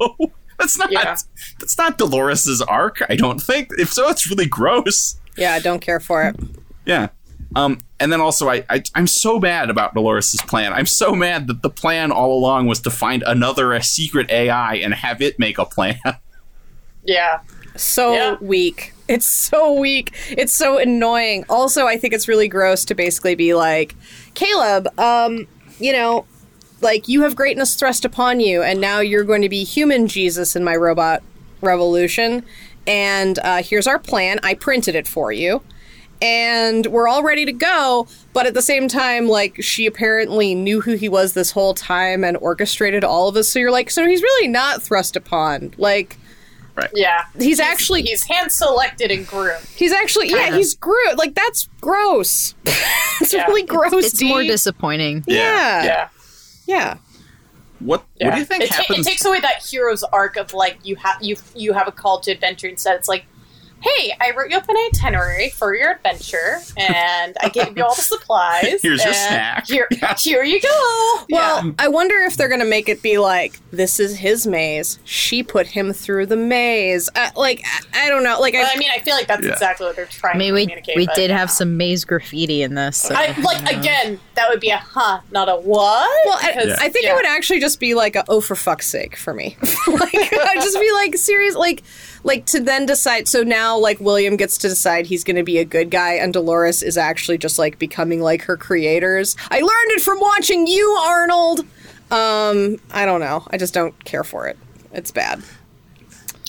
[0.59, 1.17] That's not Yeah.
[1.61, 3.01] that's not Dolores's arc.
[3.09, 3.69] I don't think.
[3.79, 5.21] If so, it's really gross.
[5.37, 6.37] Yeah, I don't care for it.
[6.85, 7.09] Yeah.
[7.55, 10.73] Um, and then also, I, I I'm so mad about Dolores's plan.
[10.73, 14.75] I'm so mad that the plan all along was to find another uh, secret AI
[14.77, 15.99] and have it make a plan.
[17.05, 17.39] Yeah,
[17.77, 18.37] so Yeah.
[18.41, 18.93] weak.
[19.07, 20.13] It's so weak.
[20.31, 21.45] It's so annoying.
[21.49, 23.95] Also, I think it's really gross to basically be like,
[24.35, 25.47] Caleb, um,
[25.79, 26.27] you know,
[26.81, 30.57] like you have greatness thrust upon you, and now you're going to be human Jesus
[30.57, 31.23] in my robot
[31.61, 32.45] revolution.
[32.87, 34.39] And uh, here's our plan.
[34.43, 35.63] I printed it for you.
[36.23, 40.81] And we're all ready to go, but at the same time, like, she apparently knew
[40.81, 43.51] who he was this whole time and orchestrated all of this.
[43.53, 45.75] So you're like, so he's really not thrust upon.
[45.77, 46.17] Like,
[46.75, 46.91] Right.
[46.95, 47.25] yeah.
[47.39, 49.65] he's actually He's hand selected and groomed.
[49.77, 50.57] He's actually yeah, Kinda.
[50.59, 51.17] he's groomed.
[51.19, 52.55] Like that's gross.
[53.21, 53.47] it's Yeah.
[53.47, 53.93] really gross.
[54.05, 54.51] It's more dude.
[54.51, 55.25] disappointing.
[55.27, 55.85] yeah.
[55.85, 56.09] yeah.
[56.67, 56.97] Yeah.
[57.81, 58.27] What Yeah.
[58.29, 59.07] what do you think it, happens?
[59.07, 62.21] it takes away that hero's arc of like you have you you have a call
[62.21, 62.97] to adventure instead.
[62.97, 63.27] It's like,
[63.83, 67.95] hey, I wrote you up an itinerary for your adventure, and I gave you all
[67.95, 68.65] the supplies.
[68.83, 69.67] Here's your snack.
[69.69, 69.89] Here,
[70.19, 71.25] here you go.
[71.31, 74.99] Well, I wonder if they're gonna make it be like this is his maze.
[75.05, 77.09] She put him through the maze.
[77.15, 77.63] Uh, like
[77.93, 78.41] I, I don't know.
[78.41, 79.53] Like I, Well, I mean, I feel like that's Yeah.
[79.53, 80.97] exactly what they're trying I mean, to we communicate.
[80.97, 81.53] we but, did have know.
[81.55, 82.97] some maze graffiti in this.
[82.97, 83.15] So.
[83.17, 84.19] I like again.
[84.35, 86.09] That would be a huh, not a what.
[86.27, 87.13] well, I, Because- I think yeah.
[87.13, 89.57] it would actually just be like a oh for fuck's sake for me.
[89.87, 91.83] like I'd just be like serious like
[92.27, 93.29] like to then decide.
[93.29, 96.33] So now like William gets to decide he's going to be a good guy, and
[96.35, 99.37] Dolores is actually just like becoming like her creators.
[99.51, 101.61] I learned it from watching you, Arnold.
[102.11, 103.45] Um, I don't know.
[103.51, 104.57] I just don't care for it.
[104.93, 105.43] It's bad.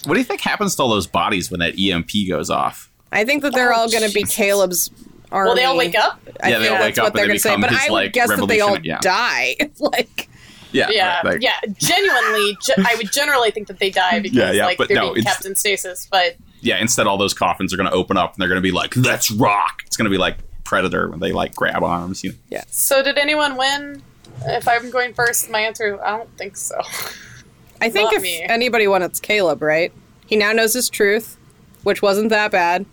[0.05, 2.91] what do you think happens to all those bodies when that EMP goes off?
[3.11, 4.91] I think that they're Oh, all going to be Caleb's
[5.31, 5.49] army.
[5.49, 6.19] Will they all wake up?
[6.43, 7.49] I Yeah, they think all that's wake up what and they're they going to say.
[7.49, 8.99] become But his, I would like, guess that they all revolution- yeah.
[9.01, 9.55] die.
[9.79, 10.29] like,
[10.77, 11.53] Yeah, Yeah, right, like- yeah.
[11.77, 14.97] Genuinely, ge- I would generally think that they die because Yeah, yeah, like but they're
[14.97, 16.07] no, being it's- kept in stasis.
[16.09, 16.77] But yeah.
[16.79, 18.95] Instead, all those coffins are going to open up and they're going to be like,
[18.95, 22.23] "Let's rock." It's going to be like Predator when they like grab arms.
[22.23, 22.59] You know?
[22.69, 24.01] so, did anyone win?
[24.45, 26.79] If I'm going first, my answer I don't think so.
[27.81, 28.41] I think Not if me.
[28.41, 29.91] anybody won, it's Caleb, right?
[30.25, 31.37] He now knows his truth,
[31.83, 32.85] which wasn't that bad.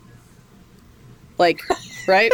[1.37, 1.61] Like,
[2.07, 2.31] right?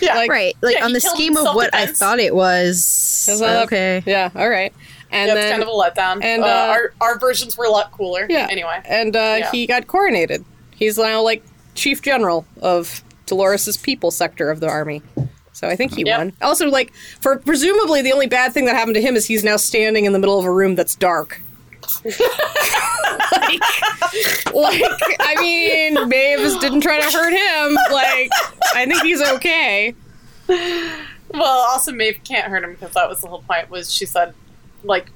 [0.06, 3.26] yeah, Like- right, like Yeah, on the scheme of what I thought it was.
[3.28, 4.02] Is Okay.
[4.06, 4.30] Yeah.
[4.34, 4.72] All right.
[5.12, 6.22] And yeah, then, it's kind of a letdown.
[6.24, 8.26] and, uh, uh, our our versions were a lot cooler.
[8.30, 8.46] yeah.
[8.50, 9.50] Anyway, and uh, Yeah.
[9.50, 10.44] he got coronated.
[10.74, 11.42] He's now like
[11.74, 15.02] chief general of Dolores's people sector of the army.
[15.52, 16.18] So I think he Yep.
[16.18, 16.32] won.
[16.40, 19.56] Also, like for presumably the only bad thing that happened to him is he's now
[19.56, 21.40] standing in the middle of a room that's dark.
[22.04, 23.60] like,
[24.54, 27.74] like, I mean, Mavis didn't try to hurt him.
[27.92, 28.30] Like,
[28.74, 29.94] I think he's okay.
[30.48, 33.70] well, also Maeve can't hurt him because that was the whole point.
[33.70, 34.34] Was she said
[34.84, 35.10] like.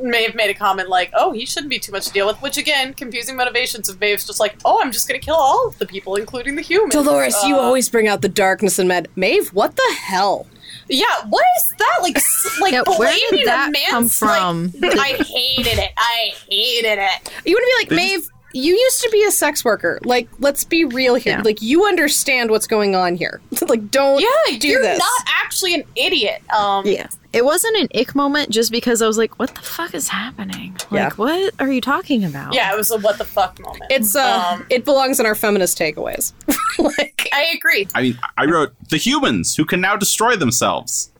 [0.00, 2.56] Maeve made a comment like, "Oh, he shouldn't be too much to deal with," which
[2.56, 5.76] again, confusing motivations of Maeve's just like, "Oh, I'm just going to kill all of
[5.80, 9.08] the people, including the humans." Dolores, you Uh, always bring out the darkness in Med.
[9.16, 10.46] Maeve, what the hell?
[10.88, 11.98] Yeah, what is that?
[12.02, 12.18] Like,
[12.60, 14.72] like Yeah, where did blaming that a man's, come from?
[14.80, 15.92] Like, I hated it.
[15.96, 17.32] I hated it.
[17.44, 18.28] You want to be like They Maeve?
[18.52, 19.98] Just- you used to be a sex worker.
[20.04, 21.34] Like, let's be real here.
[21.36, 21.42] Yeah.
[21.42, 23.40] Like, you understand what's going on here.
[23.68, 24.98] like, don't Yeah, do you're this.
[24.98, 26.42] not actually an idiot.
[26.52, 27.08] Um, Yeah.
[27.30, 30.72] It wasn't an ick moment just because I was like, what the fuck is happening?
[30.90, 31.10] Like, Yeah.
[31.16, 32.54] what are you talking about?
[32.54, 33.84] yeah, it was a what the fuck moment.
[33.90, 36.32] it's uh, Um, it belongs in our feminist takeaways.
[36.78, 37.86] like, I agree.
[37.94, 41.10] I mean, I wrote the humans who can now destroy themselves,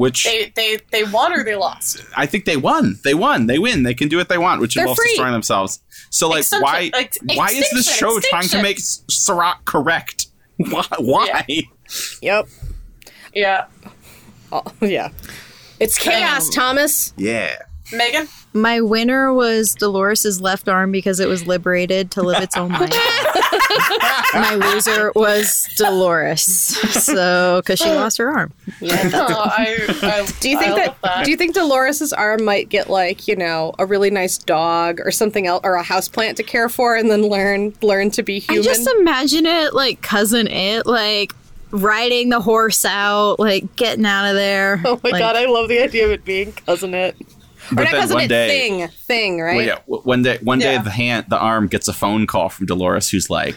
[0.00, 2.02] which They they they won or they lost.
[2.16, 2.98] I think they won.
[3.04, 3.46] They won.
[3.46, 3.82] They win.
[3.82, 5.10] They can do what they want, which They're involves free.
[5.10, 5.80] destroying themselves.
[6.08, 6.90] So, like, Extinction- why?
[6.94, 10.26] ex- why is this extinction, show trying to make S- Serac correct?
[10.56, 10.84] Why?
[10.98, 11.46] Why?
[12.22, 12.48] yep.
[13.34, 13.66] Yeah,
[14.52, 15.10] Oh, yeah.
[15.78, 17.12] It's chaos, Um, Thomas.
[17.16, 17.56] Yeah.
[17.92, 18.28] Megan.
[18.52, 22.90] My winner was Dolores's left arm because it was liberated to live its own life.
[24.34, 28.52] My loser was Dolores, so because she lost her arm.
[28.82, 31.24] Oh, I, I, Do you think I that, that?
[31.24, 35.10] Do you think Dolores's arm might get like you know a really nice dog or
[35.10, 38.60] something else or a houseplant to care for and then learn learn to be human?
[38.60, 38.84] I human?
[38.84, 41.34] just imagine it like cousin it like
[41.72, 44.80] riding the horse out, like getting out of there.
[44.84, 47.16] oh my Like, god, I love the idea of it being cousin it.
[47.72, 49.56] Or But not then one day- thing thing right?
[49.56, 49.74] Well, yeah.
[49.86, 50.82] w- One day, one day, Yeah.
[50.82, 53.54] the hand, the arm gets a phone call from Dolores, who's like,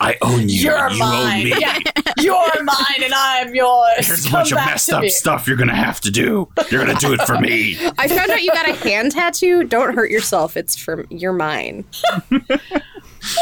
[0.00, 0.62] "I own you.
[0.64, 1.38] You're you mine.
[1.38, 1.54] own me.
[1.60, 1.78] Yeah,
[2.20, 4.06] you're mine and I'm yours.
[4.08, 5.08] There's a bunch of messed up me.
[5.08, 6.48] stuff you're gonna have to do.
[6.70, 9.64] You're gonna do it for me." I found out you got a hand tattoo.
[9.64, 10.56] Don't hurt yourself.
[10.56, 11.84] It's for you're mine.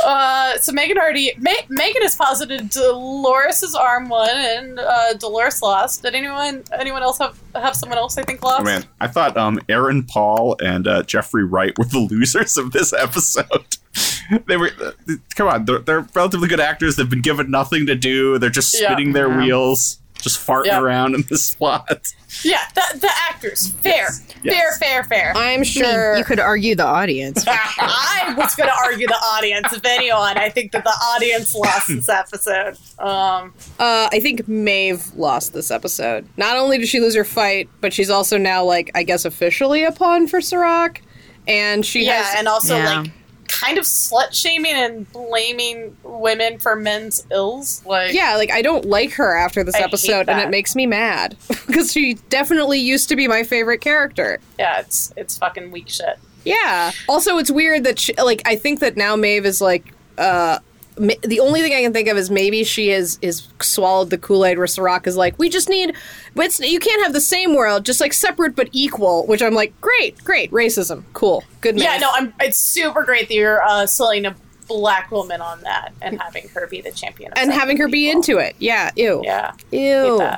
[0.04, 6.02] Uh, so Megan already Ma- Megan has posited Dolores's arm won and uh, Dolores lost.
[6.02, 8.60] Did anyone anyone else have have someone else I think lost?
[8.60, 12.72] Oh, man, I thought um, Aaron Paul and uh, Jeffrey Wright were the losers of
[12.72, 13.76] this episode.
[14.46, 14.92] they were, uh,
[15.34, 16.96] come on, they're, they're relatively good actors.
[16.96, 18.38] They've been given nothing to do.
[18.38, 18.92] They're just Yeah.
[18.92, 20.80] spinning their wheels, just farting Yeah.
[20.80, 22.08] around in the plot.
[22.44, 23.68] Yeah, the, the actors.
[23.82, 24.08] Fair,
[24.42, 24.78] Yes.
[24.78, 25.32] fair, fair, fair.
[25.36, 26.16] I'm I mean, sure.
[26.16, 27.44] you could argue the audience.
[27.48, 29.72] I was going to argue the audience.
[29.72, 32.76] If anyone, I think that the audience lost this episode.
[32.98, 36.28] Um, Uh, I think Maeve lost this episode.
[36.36, 39.84] Not only did she lose her fight, but she's also now like I guess officially
[39.84, 41.02] a pawn for Serac,
[41.48, 43.00] and she yeah, has and also Yeah.
[43.00, 43.10] like
[43.50, 47.84] kind of slut shaming and blaming women for men's ills.
[47.84, 50.86] Like, yeah, like I don't like her after this I episode, and it makes me
[50.86, 51.36] mad
[51.66, 54.40] because she definitely used to be my favorite character.
[54.58, 56.18] yeah, it's it's fucking weak shit.
[56.44, 56.92] Yeah.
[57.08, 60.58] Also, it's weird that she, like I think that now Maeve is like uh
[61.00, 64.44] the only thing I can think of is maybe she is is swallowed the Kool
[64.44, 65.94] Aid where Serac is like, we just need,
[66.34, 69.26] but it's, you can't have the same world, just like separate but equal.
[69.26, 71.78] Which I'm like, great, great, racism, cool, good.
[71.78, 72.00] Yeah, Maeve.
[72.02, 72.34] no, I'm.
[72.40, 74.36] It's super great that you're uh, selling a
[74.68, 78.10] black woman on that and having her be the champion, of and having her be
[78.10, 78.54] into it.
[78.58, 80.20] Yeah, ew, Yeah, ew.
[80.20, 80.34] uh,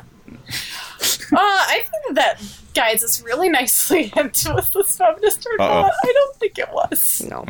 [1.33, 2.41] I think that
[2.75, 5.83] guides us really nicely into was this feminist or Uh-oh.
[5.83, 5.93] not.
[6.05, 7.23] I don't think it was.
[7.29, 7.45] No.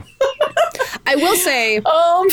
[1.06, 2.26] I will say, Um,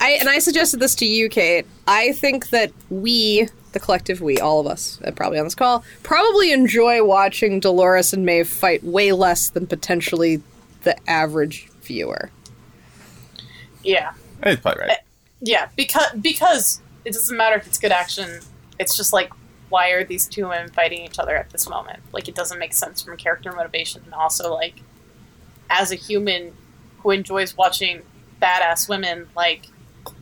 [0.00, 1.66] I and I suggested this to you, Kate.
[1.86, 5.84] I think that we, the collective we, all of us, uh, probably on this call,
[6.02, 10.42] probably enjoy watching Dolores and Maeve fight way less than potentially
[10.82, 12.30] the average viewer.
[13.82, 14.98] yeah, It's probably right.
[15.40, 18.40] yeah, because because it doesn't matter if it's good action.
[18.78, 19.30] It's just like
[19.70, 22.00] why are these two women fighting each other at this moment?
[22.12, 24.82] Like it doesn't make sense from character motivation, and also like
[25.70, 26.52] as a human
[26.98, 28.02] who enjoys watching
[28.44, 29.66] badass women like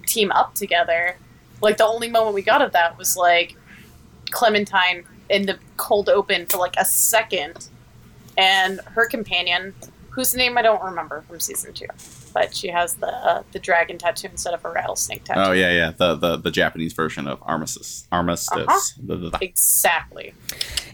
[0.07, 1.17] team up together.
[1.61, 3.57] Like the only moment we got of that was like
[4.31, 7.69] Clementine in the cold open for like a second,
[8.37, 9.75] and her companion,
[10.11, 11.87] whose name I don't remember from season two,
[12.35, 15.51] but she has the uh, the dragon tattoo instead of a rattlesnake tattoo.
[15.51, 15.93] Oh yeah, yeah.
[15.97, 18.07] The the, the Japanese version of Armistice.
[18.11, 18.99] Armistice.
[19.09, 19.39] Uh-huh.
[19.41, 20.35] Exactly.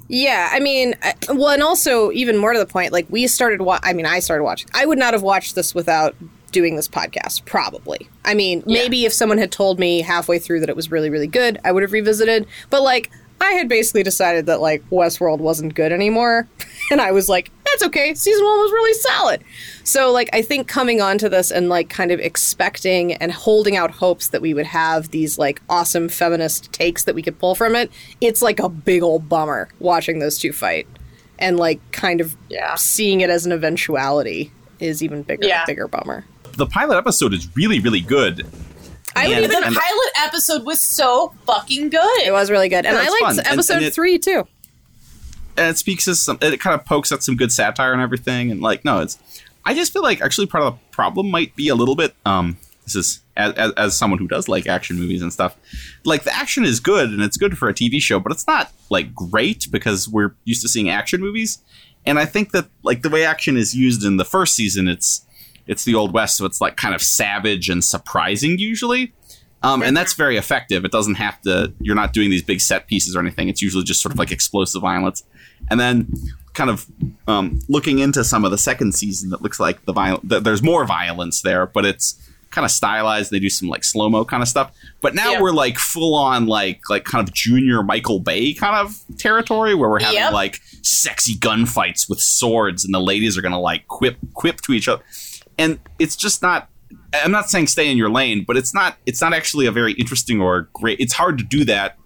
[0.09, 0.95] Yeah, I mean,
[1.29, 3.63] well, and also even more to the point, like we started.
[3.63, 4.69] Wa- I mean, I started watching.
[4.75, 6.15] I would not have watched this without
[6.51, 7.45] doing this podcast.
[7.45, 8.09] Probably.
[8.25, 8.83] I mean, Yeah.
[8.83, 11.73] maybe if someone had told me halfway through that it was really, really good, I
[11.73, 12.47] would have revisited.
[12.71, 13.11] But like,
[13.41, 16.49] I had basically decided that like Westworld wasn't good anymore,
[16.91, 18.13] and I was like, that's okay.
[18.15, 19.45] Season one was really solid.
[19.85, 23.93] So like, I think coming onto this and like kind of expecting and holding out
[23.93, 27.77] hopes that we would have these like awesome feminist takes that we could pull from
[27.77, 30.89] it, it's like a big old bummer watching those two fight,
[31.39, 32.75] and like kind of Yeah.
[32.75, 34.51] seeing it as an eventuality
[34.81, 35.65] is even bigger, Yeah.
[35.65, 36.25] bigger bummer.
[36.59, 38.47] The pilot episode is really, really good.
[39.17, 42.23] I would And- even The and- pilot episode was so fucking good.
[42.27, 43.39] It was really good, and Yeah, I it's liked fun.
[43.39, 44.47] And- episode and it- three too.
[45.57, 48.53] and it speaks to some it kind of pokes at some good satire and everything
[48.53, 49.19] and like no it's
[49.65, 52.57] i just feel like actually part of the problem might be a little bit um
[52.85, 55.57] this is as, as, as someone who does like action movies and stuff
[56.05, 58.71] like the action is good and it's good for a tv show but it's not
[58.89, 61.59] like great because we're used to seeing action movies
[62.07, 65.23] and i think that like the way action is used in the first season it's
[65.69, 69.13] it's the old west, so it's like kind of savage and surprising usually.
[69.63, 70.85] Um, and that's very effective.
[70.85, 71.73] It doesn't have to.
[71.81, 73.49] You're not doing these big set pieces or anything.
[73.49, 75.25] It's usually just sort of like explosive violence.
[75.71, 76.07] And then,
[76.55, 76.87] kind of
[77.27, 80.63] um, looking into some of the second season, that looks like the viol- th- There's
[80.63, 82.15] more violence there, but it's
[82.51, 83.33] kind of stylized.
[83.33, 84.73] They do some like slow mo kind of stuff.
[85.01, 85.43] But now Yeah.
[85.43, 89.91] we're like full on like like kind of junior Michael Bay kind of territory where
[89.91, 90.33] we're having Yep.
[90.33, 94.87] like sexy gunfights with swords, and the ladies are gonna like quip quip to each
[94.89, 95.03] other,
[95.59, 96.69] and it's just not.
[97.13, 98.97] I'm not saying stay in your lane, but it's not.
[99.07, 101.01] It's not actually a very interesting or great.
[101.01, 101.97] It's hard to do that.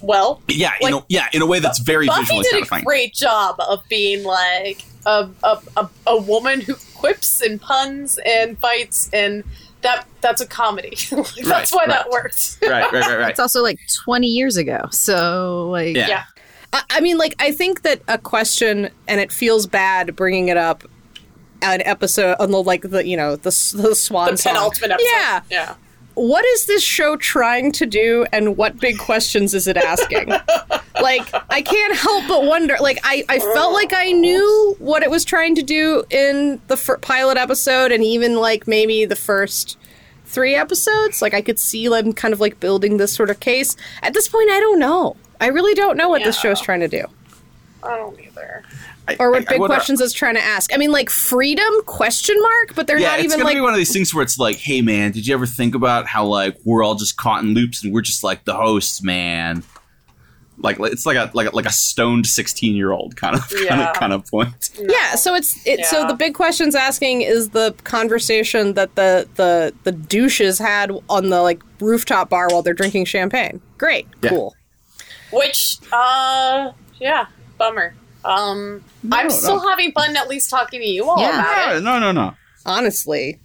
[0.00, 3.14] Well, Yeah, in a, yeah, in a way that's very Buffy visually did a great
[3.14, 9.10] job of being like a, a, a, a woman who quips and puns and fights,
[9.12, 9.42] and
[9.82, 10.96] that that's a comedy.
[11.10, 12.58] Like, that's why Right, that works.
[12.62, 13.30] right, right, right, right.
[13.30, 14.86] It's also like 20 years ago.
[14.92, 16.08] So, like, Yeah.
[16.08, 16.24] Yeah.
[16.72, 20.56] I, I mean, like, I think that a question, and it feels bad bringing it
[20.56, 20.84] up
[21.62, 25.08] an episode on the like the you know the the swan The penultimate episode.
[25.10, 25.74] Yeah, Yeah.
[26.14, 30.28] what is this show trying to do, and what big questions is it asking?
[31.00, 32.76] like, I can't help but wonder.
[32.80, 34.18] Like, I I felt like I oh.
[34.18, 38.66] knew what it was trying to do in the fir- pilot episode, and even like
[38.66, 39.76] maybe the first
[40.26, 41.22] three episodes.
[41.22, 43.76] Like, I could see them kind of like building this sort of case.
[44.02, 45.16] At this point, I don't know.
[45.40, 46.50] I really don't know what this Yeah.
[46.50, 47.04] show's trying to do.
[47.82, 48.62] I don't either.
[49.08, 50.72] I- or what I- I big wonder- questions is trying to ask.
[50.74, 53.60] I mean, like freedom question mark, but they're Yeah, not it's even gonna like be
[53.60, 56.24] one of these things where it's like, hey man, did you ever think about how
[56.26, 59.62] like we're all just caught in loops and we're just like the hosts, man?
[60.60, 63.80] Like it's like a like a, like a stoned sixteen year old kind of kind
[63.80, 64.70] of kind of point.
[64.80, 65.14] yeah.
[65.14, 65.86] So it's it.
[65.86, 71.30] So the big questions asking is the conversation that the the the douches had on
[71.30, 73.60] the like rooftop bar while they're drinking champagne.
[73.78, 74.30] Great, Yeah.
[74.30, 74.56] cool.
[75.32, 77.26] Which, uh, yeah,
[77.56, 77.94] bummer.
[78.28, 79.34] Um, I'm no.
[79.34, 81.40] still having fun at least talking to you all Yeah.
[81.40, 81.80] about it.
[81.82, 82.34] no, no, no.
[82.66, 83.38] Honestly,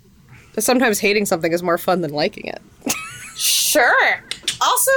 [0.60, 2.62] sometimes hating something is more fun than liking it.
[3.36, 4.24] Sure.
[4.62, 4.92] Also,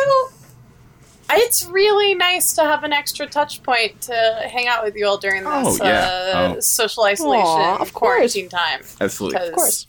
[1.30, 4.12] it's really nice to have an extra touch point to
[4.52, 6.00] hang out with you all during this Oh, yeah.
[6.34, 6.60] uh, Oh.
[6.60, 8.16] social isolation Aw, of course.
[8.34, 8.80] quarantine time.
[9.00, 9.48] Absolutely.
[9.48, 9.86] Of course.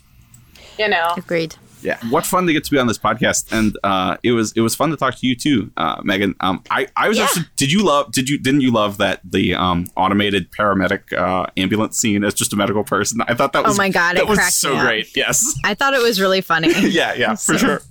[0.78, 1.56] You know, agreed.
[1.84, 4.62] Yeah, what fun to get to be on this podcast, and uh, it was it
[4.62, 6.36] was fun to talk to you too, uh, Megan.
[6.40, 7.26] Um, I I was Yeah.
[7.26, 11.46] actually did you love did you didn't you love that the um, automated paramedic uh,
[11.56, 13.22] ambulance scene as just a medical person?
[13.28, 14.86] I thought that was Oh my God, it that was cracked so me up.
[14.86, 15.16] great.
[15.16, 16.70] Yes, I thought it was really funny.
[16.90, 17.82] yeah, yeah, for So- sure.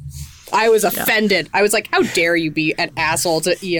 [0.53, 1.51] I was offended.
[1.53, 3.77] I was like, "How dare you be an asshole to E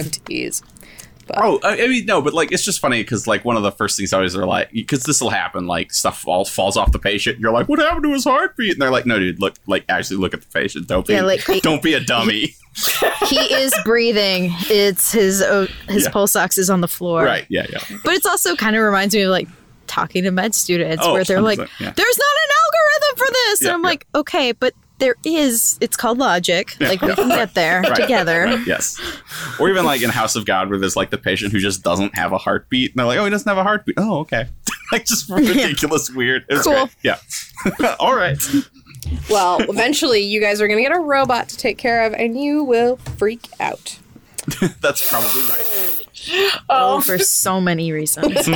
[1.27, 3.63] EMTs?" Oh, I, I mean, no, but like it's just funny because like one of
[3.63, 6.77] the first things I always are like because this will happen, like stuff all falls
[6.77, 7.39] off the patient.
[7.39, 8.73] You're like, what happened to his heartbeat?
[8.73, 10.87] And they're like, no, dude, look, like actually look at the patient.
[10.87, 12.55] Don't be, Yeah, like- don't be a dummy.
[13.27, 14.51] he is breathing.
[14.69, 16.11] It's his uh, his Yeah.
[16.11, 17.23] pulse ox is on the floor.
[17.23, 17.45] right?
[17.49, 17.79] Yeah, yeah.
[18.03, 19.47] But it's also kind of reminds me of like
[19.87, 21.65] talking to med students Oh, where they're like, yeah.
[21.91, 25.77] "There's not an algorithm for this," and I'm like, "Okay, but there is.
[25.81, 26.75] It's called logic.
[26.79, 28.99] like we can get there Right, together." right, yes.
[29.59, 32.15] Or even like in House of God, where there's like the patient who just doesn't
[32.15, 33.95] have a heartbeat, and they're like, oh, he doesn't have a heartbeat.
[33.97, 34.47] Oh, okay.
[34.91, 36.45] like just ridiculous, weird.
[36.49, 36.73] It was Cool.
[36.73, 36.95] great.
[37.03, 37.19] Yeah.
[37.99, 38.37] all right.
[39.29, 42.63] Well, eventually, you guys are gonna get a robot to take care of, and you
[42.63, 43.99] will freak out.
[44.81, 46.01] That's probably right.
[46.69, 46.97] Oh.
[46.97, 48.47] oh, for so many reasons.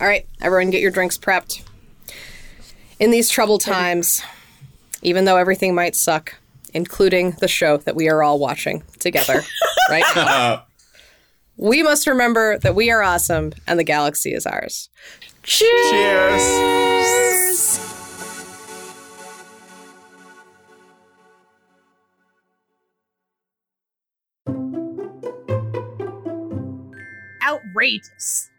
[0.00, 1.62] All right, everyone, get your drinks prepped.
[3.00, 4.22] In these troubled times,
[5.00, 6.36] even though everything might suck,
[6.74, 9.40] including the show that we are all watching together
[9.88, 10.64] right now,
[11.56, 14.90] we must remember that we are awesome and the galaxy is ours.
[15.42, 16.42] Cheers.
[27.42, 28.49] Outrageous.